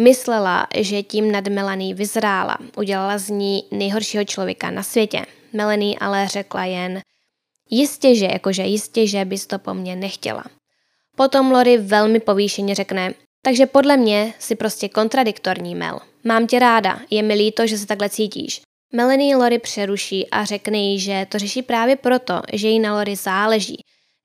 myslela, 0.00 0.66
že 0.76 1.02
tím 1.02 1.32
nad 1.32 1.48
Melanie 1.48 1.94
vyzrála. 1.94 2.58
Udělala 2.76 3.18
z 3.18 3.28
ní 3.28 3.64
nejhoršího 3.70 4.24
člověka 4.24 4.70
na 4.70 4.82
světě. 4.82 5.26
Melanie 5.52 5.98
ale 5.98 6.28
řekla 6.28 6.64
jen, 6.64 7.00
jistě, 7.70 8.14
že, 8.14 8.28
jakože 8.32 8.62
jistě, 8.62 9.06
že 9.06 9.24
bys 9.24 9.46
to 9.46 9.58
po 9.58 9.74
mně 9.74 9.96
nechtěla. 9.96 10.44
Potom 11.16 11.50
Lori 11.50 11.78
velmi 11.78 12.20
povýšeně 12.20 12.74
řekne, 12.74 13.14
takže 13.44 13.66
podle 13.66 13.96
mě 13.96 14.34
si 14.38 14.54
prostě 14.54 14.88
kontradiktorní, 14.88 15.74
Mel. 15.74 16.00
Mám 16.24 16.46
tě 16.46 16.58
ráda, 16.58 17.00
je 17.10 17.22
mi 17.22 17.34
líto, 17.34 17.66
že 17.66 17.78
se 17.78 17.86
takhle 17.86 18.08
cítíš. 18.08 18.60
Melanie 18.94 19.36
Lori 19.36 19.58
přeruší 19.58 20.30
a 20.30 20.44
řekne 20.44 20.78
jí, 20.78 20.98
že 20.98 21.26
to 21.28 21.38
řeší 21.38 21.62
právě 21.62 21.96
proto, 21.96 22.42
že 22.52 22.68
jí 22.68 22.80
na 22.80 22.94
Lori 22.94 23.16
záleží, 23.16 23.76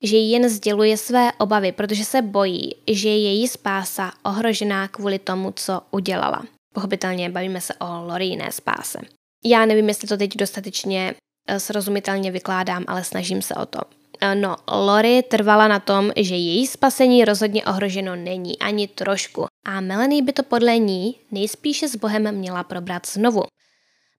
že 0.03 0.17
jí 0.17 0.31
jen 0.31 0.49
sděluje 0.49 0.97
své 0.97 1.31
obavy, 1.33 1.71
protože 1.71 2.05
se 2.05 2.21
bojí, 2.21 2.75
že 2.87 3.09
je 3.09 3.21
její 3.21 3.47
spása 3.47 4.13
ohrožená 4.23 4.87
kvůli 4.87 5.19
tomu, 5.19 5.51
co 5.51 5.81
udělala. 5.91 6.43
Pochopitelně 6.73 7.29
bavíme 7.29 7.61
se 7.61 7.73
o 7.73 8.01
Loriné 8.05 8.51
spáse. 8.51 8.99
Já 9.45 9.65
nevím, 9.65 9.87
jestli 9.87 10.07
to 10.07 10.17
teď 10.17 10.37
dostatečně 10.37 11.15
eh, 11.47 11.59
srozumitelně 11.59 12.31
vykládám, 12.31 12.83
ale 12.87 13.03
snažím 13.03 13.41
se 13.41 13.55
o 13.55 13.65
to. 13.65 13.79
Eh, 14.21 14.35
no, 14.35 14.55
Lori 14.71 15.23
trvala 15.23 15.67
na 15.67 15.79
tom, 15.79 16.11
že 16.15 16.35
její 16.35 16.67
spasení 16.67 17.25
rozhodně 17.25 17.65
ohroženo 17.65 18.15
není 18.15 18.59
ani 18.59 18.87
trošku 18.87 19.45
a 19.65 19.81
Melanie 19.81 20.21
by 20.21 20.33
to 20.33 20.43
podle 20.43 20.77
ní 20.77 21.15
nejspíše 21.31 21.87
s 21.87 21.95
Bohem 21.95 22.31
měla 22.31 22.63
probrat 22.63 23.07
znovu. 23.07 23.43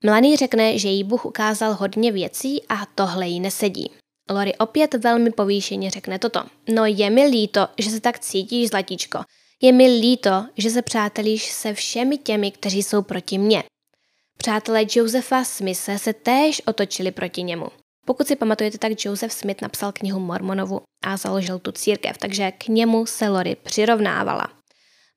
Melanie 0.04 0.36
řekne, 0.36 0.78
že 0.78 0.88
jí 0.88 1.04
Bůh 1.04 1.24
ukázal 1.24 1.74
hodně 1.74 2.12
věcí 2.12 2.62
a 2.68 2.86
tohle 2.94 3.26
jí 3.26 3.40
nesedí. 3.40 3.90
Lori 4.30 4.54
opět 4.56 4.94
velmi 4.94 5.30
povýšeně 5.30 5.90
řekne 5.90 6.18
toto. 6.18 6.44
No 6.68 6.84
je 6.86 7.10
mi 7.10 7.26
líto, 7.26 7.68
že 7.78 7.90
se 7.90 8.00
tak 8.00 8.18
cítíš, 8.18 8.68
zlatíčko. 8.68 9.18
Je 9.62 9.72
mi 9.72 9.86
líto, 9.86 10.46
že 10.56 10.70
se 10.70 10.82
přátelíš 10.82 11.50
se 11.50 11.74
všemi 11.74 12.18
těmi, 12.18 12.50
kteří 12.50 12.82
jsou 12.82 13.02
proti 13.02 13.38
mně. 13.38 13.64
Přátelé 14.38 14.84
Josefa 14.94 15.44
Smise 15.44 15.98
se 15.98 16.12
též 16.12 16.62
otočili 16.66 17.10
proti 17.10 17.42
němu. 17.42 17.66
Pokud 18.08 18.26
si 18.26 18.36
pamatujete, 18.36 18.78
tak 18.78 19.04
Joseph 19.04 19.32
Smith 19.32 19.62
napsal 19.62 19.92
knihu 19.92 20.20
Mormonovu 20.20 20.80
a 21.04 21.16
založil 21.16 21.58
tu 21.58 21.72
církev, 21.72 22.18
takže 22.18 22.50
k 22.50 22.68
němu 22.68 23.06
se 23.06 23.28
Lori 23.28 23.56
přirovnávala. 23.62 24.48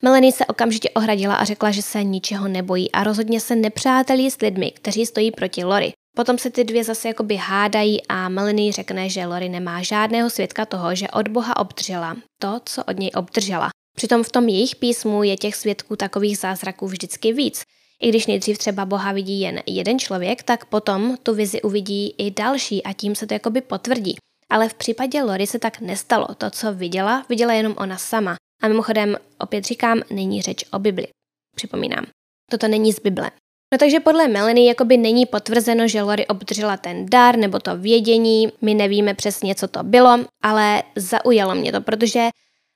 Melanie 0.04 0.32
se 0.32 0.46
okamžitě 0.46 0.90
ohradila 0.90 1.36
a 1.36 1.44
řekla, 1.44 1.72
že 1.72 1.82
se 1.82 2.04
ničeho 2.04 2.48
nebojí 2.48 2.92
a 2.92 3.04
rozhodně 3.04 3.40
se 3.40 3.56
nepřátelí 3.56 4.32
s 4.32 4.38
lidmi, 4.42 4.72
kteří 4.72 5.06
stojí 5.06 5.32
proti 5.32 5.64
Lori. 5.64 5.92
Potom 6.16 6.38
se 6.38 6.50
ty 6.50 6.64
dvě 6.64 6.84
zase 6.84 7.08
jakoby 7.08 7.36
hádají 7.36 8.08
a 8.08 8.30
Melanie 8.30 8.74
řekne, 8.74 9.10
že 9.10 9.26
Lori 9.26 9.50
nemá 9.50 9.82
žádného 9.82 10.30
svědka 10.30 10.66
toho, 10.66 10.96
že 10.96 11.08
od 11.08 11.28
Boha 11.28 11.58
obdržela 11.58 12.18
to, 12.42 12.60
co 12.66 12.84
od 12.84 13.00
něj 13.00 13.12
obdržela. 13.16 13.70
Přitom 13.96 14.24
v 14.24 14.32
tom 14.32 14.48
jejich 14.48 14.76
písmu 14.76 15.24
je 15.24 15.38
těch 15.38 15.56
svědků 15.56 15.96
takových 15.96 16.38
zázraků 16.38 16.88
vždycky 16.88 17.34
víc. 17.34 17.64
I 18.02 18.10
když 18.10 18.28
nejdřív 18.28 18.58
třeba 18.58 18.86
Boha 18.86 19.12
vidí 19.12 19.40
jen 19.40 19.60
jeden 19.66 20.00
člověk, 20.00 20.44
tak 20.44 20.66
potom 20.66 21.18
tu 21.24 21.34
vizi 21.34 21.62
uvidí 21.62 22.16
i 22.18 22.32
další 22.32 22.84
a 22.84 22.94
tím 22.94 23.16
se 23.16 23.28
to 23.28 23.34
jakoby 23.34 23.62
potvrdí. 23.62 24.18
Ale 24.50 24.70
v 24.70 24.74
případě 24.74 25.24
Lori 25.24 25.48
se 25.48 25.60
tak 25.60 25.80
nestalo. 25.80 26.28
To, 26.38 26.50
co 26.50 26.74
viděla, 26.74 27.26
viděla 27.30 27.54
jenom 27.54 27.74
ona 27.78 27.98
sama. 27.98 28.36
A 28.62 28.68
mimochodem, 28.68 29.18
opět 29.40 29.66
říkám, 29.66 30.02
není 30.10 30.42
řeč 30.42 30.66
o 30.72 30.80
Bibli. 30.80 31.08
Připomínám. 31.56 32.06
Toto 32.52 32.68
není 32.68 32.94
z 32.94 33.00
Bible. 33.00 33.32
No 33.74 33.78
takže 33.78 34.00
podle 34.00 34.28
Melanie 34.28 34.68
jakoby 34.68 34.98
není 34.98 35.26
potvrzeno, 35.26 35.88
že 35.88 36.02
Lori 36.02 36.28
obdržela 36.28 36.78
ten 36.78 37.06
dar 37.06 37.38
nebo 37.38 37.60
to 37.60 37.78
vědění, 37.78 38.52
my 38.62 38.74
nevíme 38.74 39.14
přesně, 39.14 39.56
co 39.56 39.68
to 39.68 39.84
bylo, 39.84 40.26
ale 40.44 40.84
zaujalo 40.96 41.56
mě 41.56 41.72
to, 41.72 41.82
protože 41.82 42.30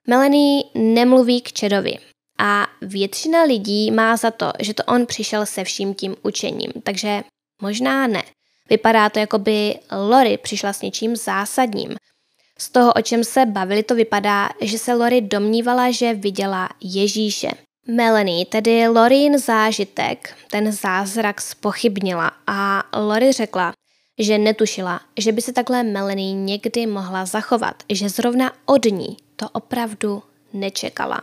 Melanie 0.07 0.63
nemluví 0.75 1.41
k 1.41 1.53
Čedovi. 1.53 1.97
A 2.37 2.67
většina 2.81 3.43
lidí 3.43 3.91
má 3.91 4.17
za 4.17 4.31
to, 4.31 4.51
že 4.59 4.73
to 4.73 4.83
on 4.83 5.05
přišel 5.05 5.45
se 5.45 5.63
vším 5.63 5.93
tím 5.93 6.15
učením, 6.23 6.71
takže 6.83 7.23
možná 7.61 8.07
ne. 8.07 8.23
Vypadá 8.69 9.09
to, 9.09 9.19
jako 9.19 9.37
by 9.37 9.75
Lori 9.91 10.37
přišla 10.37 10.73
s 10.73 10.81
něčím 10.81 11.15
zásadním. 11.15 11.95
Z 12.59 12.69
toho, 12.69 12.93
o 12.93 13.01
čem 13.01 13.23
se 13.23 13.45
bavili, 13.45 13.83
to 13.83 13.95
vypadá, 13.95 14.49
že 14.61 14.77
se 14.77 14.93
Lori 14.93 15.21
domnívala, 15.21 15.91
že 15.91 16.13
viděla 16.13 16.69
Ježíše. 16.81 17.49
Melanie, 17.87 18.45
tedy 18.45 18.87
Lorin 18.87 19.39
zážitek, 19.39 20.37
ten 20.51 20.71
zázrak 20.71 21.41
spochybnila 21.41 22.31
a 22.47 22.83
Lori 22.97 23.31
řekla, 23.31 23.73
že 24.19 24.37
netušila, 24.37 25.01
že 25.17 25.31
by 25.31 25.41
se 25.41 25.53
takhle 25.53 25.83
Melanie 25.83 26.33
někdy 26.33 26.87
mohla 26.87 27.25
zachovat, 27.25 27.83
že 27.89 28.09
zrovna 28.09 28.51
od 28.65 28.85
ní 28.85 29.17
to 29.35 29.49
opravdu 29.49 30.23
nečekala. 30.53 31.21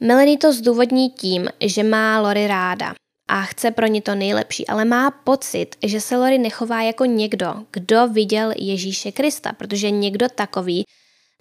Melanie 0.00 0.38
to 0.38 0.52
zdůvodní 0.52 1.10
tím, 1.10 1.48
že 1.60 1.82
má 1.82 2.20
Lori 2.20 2.46
ráda 2.46 2.94
a 3.28 3.42
chce 3.42 3.70
pro 3.70 3.86
ní 3.86 4.00
to 4.00 4.14
nejlepší, 4.14 4.66
ale 4.66 4.84
má 4.84 5.10
pocit, 5.10 5.66
že 5.82 6.00
se 6.00 6.16
Lori 6.16 6.38
nechová 6.38 6.82
jako 6.82 7.04
někdo, 7.04 7.54
kdo 7.70 8.08
viděl 8.08 8.52
Ježíše 8.56 9.12
Krista, 9.12 9.52
protože 9.52 9.90
někdo 9.90 10.26
takový 10.34 10.84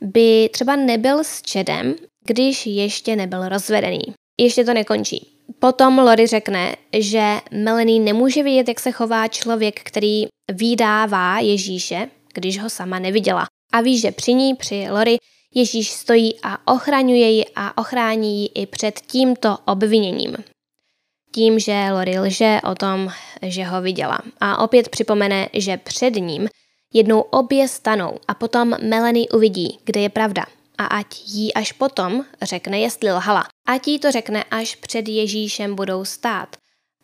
by 0.01 0.49
třeba 0.53 0.76
nebyl 0.76 1.24
s 1.24 1.41
Čedem, 1.41 1.95
když 2.26 2.66
ještě 2.66 3.16
nebyl 3.16 3.49
rozvedený. 3.49 4.01
Ještě 4.39 4.66
to 4.66 4.74
nekončí. 4.74 5.28
Potom 5.60 5.99
Lori 5.99 6.28
řekne, 6.28 6.76
že 6.93 7.38
Melanie 7.51 7.99
nemůže 7.99 8.43
vidět, 8.43 8.68
jak 8.68 8.80
se 8.80 8.91
chová 8.91 9.28
člověk, 9.28 9.80
který 9.84 10.24
vydává 10.51 11.39
Ježíše, 11.39 12.10
když 12.34 12.60
ho 12.60 12.70
sama 12.70 12.99
neviděla. 12.99 13.45
A 13.74 13.82
ví, 13.82 13.99
že 13.99 14.12
při 14.12 14.34
ní, 14.34 14.55
při 14.55 14.88
Lori, 14.89 15.18
Ježíš 15.55 15.91
stojí 15.91 16.33
a 16.43 16.73
ochraňuje 16.73 17.29
ji 17.31 17.45
a 17.55 17.77
ochrání 17.77 18.41
ji 18.41 18.49
i 18.55 18.65
před 18.65 18.99
tímto 18.99 19.57
obviněním. 19.65 20.35
Tím, 21.31 21.59
že 21.59 21.87
Lori 21.91 22.19
lže 22.19 22.59
o 22.71 22.75
tom, 22.75 23.09
že 23.41 23.63
ho 23.63 23.81
viděla. 23.81 24.19
A 24.41 24.63
opět 24.63 24.89
připomene, 24.89 25.49
že 25.53 25.77
před 25.77 26.15
ním 26.15 26.49
jednou 26.93 27.21
obě 27.21 27.67
stanou 27.67 28.19
a 28.27 28.33
potom 28.33 28.75
Melanie 28.83 29.27
uvidí, 29.29 29.79
kde 29.85 30.01
je 30.01 30.09
pravda 30.09 30.45
a 30.79 30.85
ať 30.85 31.21
jí 31.27 31.53
až 31.53 31.71
potom 31.71 32.25
řekne, 32.41 32.79
jestli 32.79 33.11
lhala. 33.11 33.43
Ať 33.67 33.87
jí 33.87 33.99
to 33.99 34.11
řekne, 34.11 34.43
až 34.51 34.75
před 34.75 35.07
Ježíšem 35.07 35.75
budou 35.75 36.05
stát. 36.05 36.55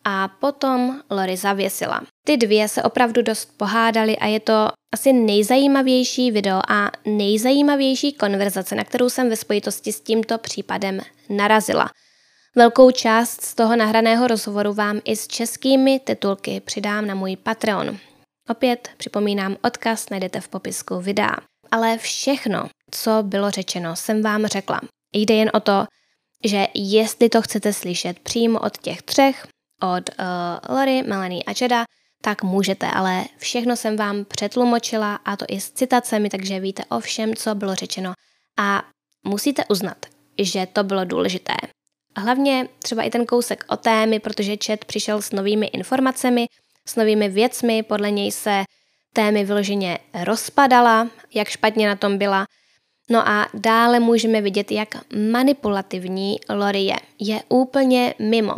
A 0.04 0.28
potom 0.28 1.00
Lori 1.10 1.36
zavěsila. 1.36 2.00
Ty 2.26 2.36
dvě 2.36 2.68
se 2.68 2.82
opravdu 2.82 3.22
dost 3.22 3.52
pohádali 3.56 4.16
a 4.16 4.26
je 4.26 4.40
to 4.40 4.68
asi 4.96 5.12
nejzajímavější 5.12 6.30
video 6.30 6.60
a 6.68 6.90
nejzajímavější 7.04 8.12
konverzace, 8.12 8.74
na 8.74 8.84
kterou 8.84 9.10
jsem 9.10 9.28
ve 9.28 9.36
spojitosti 9.36 9.92
s 9.92 10.00
tímto 10.00 10.38
případem 10.38 11.00
narazila. 11.28 11.90
Velkou 12.54 12.90
část 12.90 13.42
z 13.42 13.54
toho 13.54 13.76
nahraného 13.76 14.26
rozhovoru 14.26 14.72
vám 14.72 15.00
i 15.04 15.16
s 15.16 15.26
českými 15.26 16.00
titulky 16.00 16.60
přidám 16.60 17.06
na 17.06 17.14
můj 17.14 17.36
Patreon. 17.36 17.98
Opět 18.48 18.88
připomínám, 18.96 19.56
odkaz 19.62 20.10
najdete 20.10 20.40
v 20.40 20.48
popisku 20.48 21.00
videa. 21.00 21.36
Ale 21.70 21.98
všechno, 21.98 22.68
co 22.90 23.10
bylo 23.22 23.50
řečeno, 23.50 23.96
jsem 23.96 24.22
vám 24.22 24.46
řekla. 24.46 24.80
Jde 25.12 25.34
jen 25.34 25.50
o 25.54 25.60
to, 25.60 25.84
že 26.44 26.66
jestli 26.74 27.28
to 27.28 27.42
chcete 27.42 27.72
slyšet 27.72 28.18
přímo 28.18 28.60
od 28.60 28.78
těch 28.78 29.02
třech, 29.02 29.46
od 29.82 30.10
uh, 30.18 30.76
Lori, 30.76 31.02
Melanie 31.02 31.42
a 31.42 31.52
Jeda, 31.60 31.84
tak 32.22 32.42
můžete, 32.42 32.86
ale 32.90 33.24
všechno 33.38 33.76
jsem 33.76 33.96
vám 33.96 34.24
přetlumočila 34.24 35.14
a 35.14 35.36
to 35.36 35.44
i 35.48 35.60
s 35.60 35.70
citacemi, 35.70 36.30
takže 36.30 36.60
víte 36.60 36.84
o 36.84 37.00
všem, 37.00 37.34
co 37.34 37.54
bylo 37.54 37.74
řečeno. 37.74 38.12
A 38.58 38.82
musíte 39.24 39.64
uznat, 39.64 40.06
že 40.38 40.66
to 40.72 40.84
bylo 40.84 41.04
důležité. 41.04 41.54
Hlavně 42.16 42.68
třeba 42.78 43.02
i 43.02 43.10
ten 43.10 43.26
kousek 43.26 43.64
o 43.68 43.76
témy, 43.76 44.20
protože 44.20 44.56
chat 44.66 44.84
přišel 44.84 45.22
s 45.22 45.32
novými 45.32 45.66
informacemi, 45.66 46.46
s 46.88 46.96
novými 46.96 47.28
věcmi, 47.28 47.82
podle 47.82 48.10
něj 48.10 48.32
se 48.32 48.64
témy 49.12 49.44
vyloženě 49.44 49.98
rozpadala, 50.24 51.08
jak 51.34 51.48
špatně 51.48 51.88
na 51.88 51.96
tom 51.96 52.18
byla. 52.18 52.46
No 53.10 53.28
a 53.28 53.48
dále 53.54 54.00
můžeme 54.00 54.40
vidět, 54.40 54.72
jak 54.72 54.88
manipulativní 55.30 56.36
Lori 56.48 56.80
je. 56.80 56.96
Je 57.18 57.42
úplně 57.48 58.14
mimo. 58.18 58.54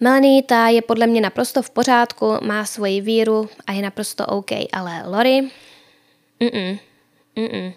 Melanie 0.00 0.42
ta 0.42 0.68
je 0.68 0.82
podle 0.82 1.06
mě 1.06 1.20
naprosto 1.20 1.62
v 1.62 1.70
pořádku, 1.70 2.32
má 2.42 2.64
svoji 2.64 3.00
víru 3.00 3.48
a 3.66 3.72
je 3.72 3.82
naprosto 3.82 4.26
OK, 4.26 4.50
ale 4.72 5.02
Lori... 5.06 5.50
Mm-mm. 6.40 6.78
Mm-mm. 7.36 7.72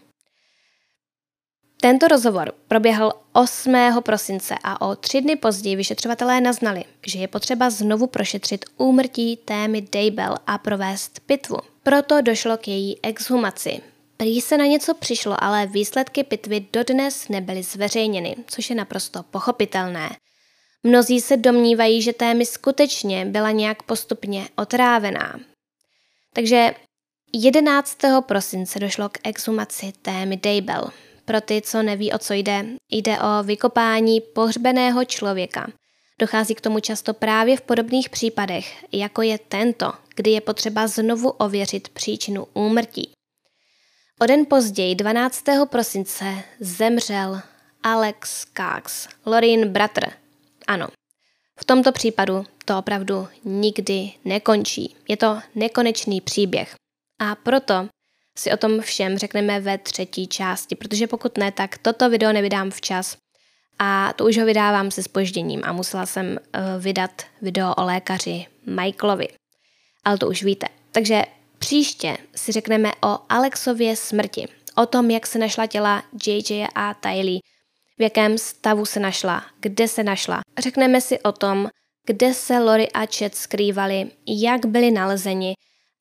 Tento 1.81 2.07
rozhovor 2.07 2.53
proběhl 2.67 3.11
8. 3.33 3.75
prosince 4.03 4.55
a 4.63 4.81
o 4.81 4.95
tři 4.95 5.21
dny 5.21 5.35
později 5.35 5.75
vyšetřovatelé 5.75 6.41
naznali, 6.41 6.83
že 7.07 7.19
je 7.19 7.27
potřeba 7.27 7.69
znovu 7.69 8.07
prošetřit 8.07 8.65
úmrtí 8.77 9.37
témy 9.37 9.81
Daybell 9.81 10.35
a 10.47 10.57
provést 10.57 11.19
pitvu. 11.19 11.57
Proto 11.83 12.21
došlo 12.21 12.57
k 12.57 12.67
její 12.67 12.99
exhumaci. 13.03 13.81
Prý 14.17 14.41
se 14.41 14.57
na 14.57 14.65
něco 14.65 14.93
přišlo, 14.93 15.43
ale 15.43 15.67
výsledky 15.67 16.23
pitvy 16.23 16.65
dodnes 16.73 17.29
nebyly 17.29 17.63
zveřejněny, 17.63 18.35
což 18.47 18.69
je 18.69 18.75
naprosto 18.75 19.23
pochopitelné. 19.23 20.09
Mnozí 20.83 21.21
se 21.21 21.37
domnívají, 21.37 22.01
že 22.01 22.13
témy 22.13 22.45
skutečně 22.45 23.25
byla 23.25 23.51
nějak 23.51 23.83
postupně 23.83 24.47
otrávená. 24.55 25.39
Takže 26.33 26.73
11. 27.33 27.97
prosince 28.19 28.79
došlo 28.79 29.09
k 29.09 29.17
exhumaci 29.23 29.93
témy 30.01 30.37
Daybell. 30.37 30.89
Pro 31.25 31.41
ty, 31.41 31.61
co 31.61 31.83
neví, 31.83 32.13
o 32.13 32.17
co 32.17 32.33
jde, 32.33 32.65
jde 32.91 33.19
o 33.19 33.43
vykopání 33.43 34.21
pohřbeného 34.21 35.05
člověka. 35.05 35.67
Dochází 36.19 36.55
k 36.55 36.61
tomu 36.61 36.79
často 36.79 37.13
právě 37.13 37.57
v 37.57 37.61
podobných 37.61 38.09
případech, 38.09 38.85
jako 38.91 39.21
je 39.21 39.37
tento, 39.37 39.93
kdy 40.15 40.31
je 40.31 40.41
potřeba 40.41 40.87
znovu 40.87 41.29
ověřit 41.29 41.89
příčinu 41.89 42.47
úmrtí. 42.53 43.11
O 44.21 44.25
den 44.25 44.45
později, 44.45 44.95
12. 44.95 45.43
prosince, 45.65 46.25
zemřel 46.59 47.41
Alex 47.83 48.45
Cox, 48.57 49.07
Lorin 49.25 49.69
bratr. 49.69 50.22
Ano, 50.67 50.87
v 51.59 51.65
tomto 51.65 51.91
případu 51.91 52.45
to 52.65 52.77
opravdu 52.79 53.27
nikdy 53.43 54.11
nekončí. 54.25 54.95
Je 55.07 55.17
to 55.17 55.39
nekonečný 55.55 56.21
příběh. 56.21 56.75
A 57.19 57.35
proto 57.35 57.87
si 58.37 58.51
o 58.51 58.57
tom 58.57 58.81
všem 58.81 59.17
řekneme 59.17 59.59
ve 59.59 59.77
třetí 59.77 60.27
části, 60.27 60.75
protože 60.75 61.07
pokud 61.07 61.37
ne, 61.37 61.51
tak 61.51 61.77
toto 61.77 62.09
video 62.09 62.33
nevydám 62.33 62.71
včas 62.71 63.17
a 63.79 64.13
to 64.13 64.25
už 64.25 64.37
ho 64.37 64.45
vydávám 64.45 64.91
se 64.91 65.03
spožděním 65.03 65.61
a 65.63 65.71
musela 65.71 66.05
jsem 66.05 66.25
uh, 66.27 66.83
vydat 66.83 67.21
video 67.41 67.73
o 67.73 67.83
lékaři 67.83 68.45
Michaelovi. 68.65 69.27
Ale 70.03 70.17
to 70.17 70.27
už 70.27 70.43
víte. 70.43 70.67
Takže 70.91 71.21
příště 71.59 72.17
si 72.35 72.51
řekneme 72.51 72.91
o 73.03 73.19
Alexově 73.29 73.95
smrti, 73.95 74.47
o 74.75 74.85
tom, 74.85 75.11
jak 75.11 75.27
se 75.27 75.39
našla 75.39 75.67
těla 75.67 76.03
JJ 76.27 76.65
a 76.75 76.93
Tylee, 76.93 77.39
v 77.99 78.01
jakém 78.01 78.37
stavu 78.37 78.85
se 78.85 78.99
našla, 78.99 79.45
kde 79.59 79.87
se 79.87 80.03
našla. 80.03 80.41
Řekneme 80.59 81.01
si 81.01 81.19
o 81.19 81.31
tom, 81.31 81.69
kde 82.05 82.33
se 82.33 82.59
Lori 82.59 82.91
a 82.91 83.05
Chet 83.05 83.35
skrývali, 83.35 84.11
jak 84.27 84.65
byli 84.65 84.91
nalezeni 84.91 85.53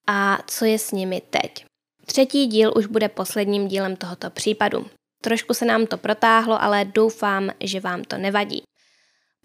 a 0.07 0.38
co 0.47 0.64
je 0.64 0.78
s 0.78 0.93
nimi 0.93 1.22
teď. 1.30 1.64
Třetí 2.07 2.47
díl 2.47 2.72
už 2.76 2.86
bude 2.86 3.09
posledním 3.09 3.68
dílem 3.68 3.97
tohoto 3.97 4.30
případu. 4.30 4.86
Trošku 5.22 5.55
se 5.55 5.64
nám 5.64 5.86
to 5.86 5.99
protáhlo, 5.99 6.62
ale 6.62 6.84
doufám, 6.84 7.51
že 7.61 7.80
vám 7.80 8.05
to 8.05 8.18
nevadí. 8.18 8.62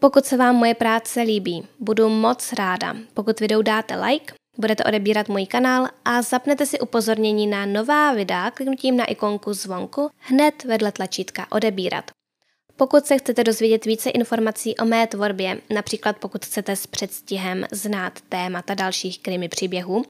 Pokud 0.01 0.25
se 0.25 0.37
vám 0.37 0.55
moje 0.55 0.75
práce 0.75 1.21
líbí, 1.21 1.67
budu 1.79 2.09
moc 2.09 2.53
ráda, 2.53 2.95
pokud 3.13 3.39
videu 3.39 3.61
dáte 3.61 3.95
like, 3.95 4.33
budete 4.57 4.83
odebírat 4.83 5.29
můj 5.29 5.45
kanál 5.45 5.87
a 6.05 6.21
zapnete 6.21 6.65
si 6.65 6.79
upozornění 6.79 7.47
na 7.47 7.65
nová 7.65 8.13
videa 8.13 8.51
kliknutím 8.51 8.97
na 8.97 9.05
ikonku 9.05 9.53
zvonku 9.53 10.09
hned 10.17 10.63
vedle 10.63 10.91
tlačítka 10.91 11.47
odebírat. 11.51 12.16
Pokud 12.77 13.05
se 13.05 13.17
chcete 13.17 13.43
dozvědět 13.43 13.85
více 13.85 14.09
informací 14.09 14.77
o 14.77 14.85
mé 14.85 15.07
tvorbě, 15.07 15.61
například 15.69 16.17
pokud 16.17 16.45
chcete 16.45 16.75
s 16.75 16.87
předstihem 16.87 17.65
znát 17.71 18.21
témata 18.29 18.73
dalších 18.73 19.19
krimi 19.19 19.49
příběhů, 19.49 20.05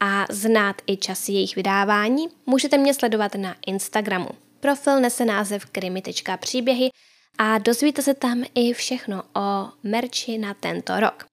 a 0.00 0.26
znát 0.30 0.76
i 0.86 0.96
časy 0.96 1.32
jejich 1.32 1.56
vydávání, 1.56 2.28
můžete 2.46 2.78
mě 2.78 2.94
sledovat 2.94 3.34
na 3.34 3.56
Instagramu. 3.66 4.28
Profil 4.60 5.00
nese 5.00 5.24
název 5.24 5.66
krimi.příběhy 5.66 6.90
a 7.38 7.58
dozvíte 7.58 8.02
se 8.02 8.14
tam 8.14 8.44
i 8.54 8.72
všechno 8.72 9.22
o 9.36 9.68
merči 9.82 10.38
na 10.38 10.54
tento 10.54 11.00
rok. 11.00 11.29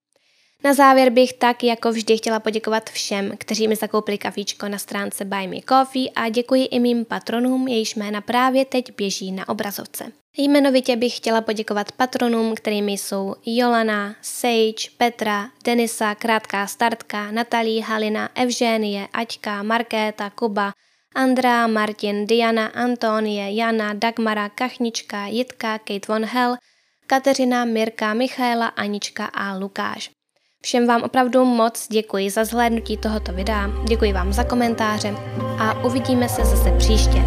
Na 0.63 0.73
závěr 0.73 1.09
bych 1.09 1.33
tak 1.33 1.63
jako 1.63 1.91
vždy 1.91 2.17
chtěla 2.17 2.39
poděkovat 2.39 2.89
všem, 2.89 3.31
kteří 3.37 3.67
mi 3.67 3.75
zakoupili 3.75 4.17
kafíčko 4.17 4.67
na 4.67 4.77
stránce 4.77 5.25
Buy 5.25 5.47
Me 5.47 5.61
Coffee 5.69 6.09
a 6.15 6.29
děkuji 6.29 6.65
i 6.65 6.79
mým 6.79 7.05
patronům, 7.05 7.67
jejichž 7.67 7.95
jména 7.95 8.21
právě 8.21 8.65
teď 8.65 8.95
běží 8.97 9.31
na 9.31 9.49
obrazovce. 9.49 10.11
Jmenovitě 10.37 10.95
bych 10.95 11.17
chtěla 11.17 11.41
poděkovat 11.41 11.91
patronům, 11.91 12.55
kterými 12.55 12.91
jsou 12.91 13.35
Jolana, 13.45 14.15
Sage, 14.21 14.89
Petra, 14.97 15.49
Denisa, 15.63 16.15
Krátká 16.15 16.67
startka, 16.67 17.31
Natalí, 17.31 17.81
Halina, 17.81 18.29
Evženie, 18.35 19.07
Aťka, 19.13 19.63
Markéta, 19.63 20.29
Kuba, 20.29 20.71
Andrea, 21.15 21.67
Martin, 21.67 22.27
Diana, 22.27 22.65
Antonie, 22.65 23.51
Jana, 23.51 23.93
Dagmara, 23.93 24.49
Kachnička, 24.49 25.27
Jitka, 25.27 25.79
Kate 25.79 26.07
von 26.07 26.25
Hell, 26.25 26.55
Kateřina, 27.07 27.65
Mirka, 27.65 28.13
Michaela, 28.13 28.67
Anička 28.67 29.25
a 29.25 29.57
Lukáš. 29.57 30.16
Všem 30.61 30.87
vám 30.87 31.03
opravdu 31.03 31.45
moc 31.45 31.87
děkuji 31.91 32.29
za 32.29 32.45
zhlédnutí 32.45 32.97
tohoto 32.97 33.33
videa, 33.33 33.69
děkuji 33.87 34.13
vám 34.13 34.33
za 34.33 34.43
komentáře 34.43 35.15
a 35.59 35.83
uvidíme 35.83 36.29
se 36.29 36.45
zase 36.45 36.71
příště. 36.77 37.23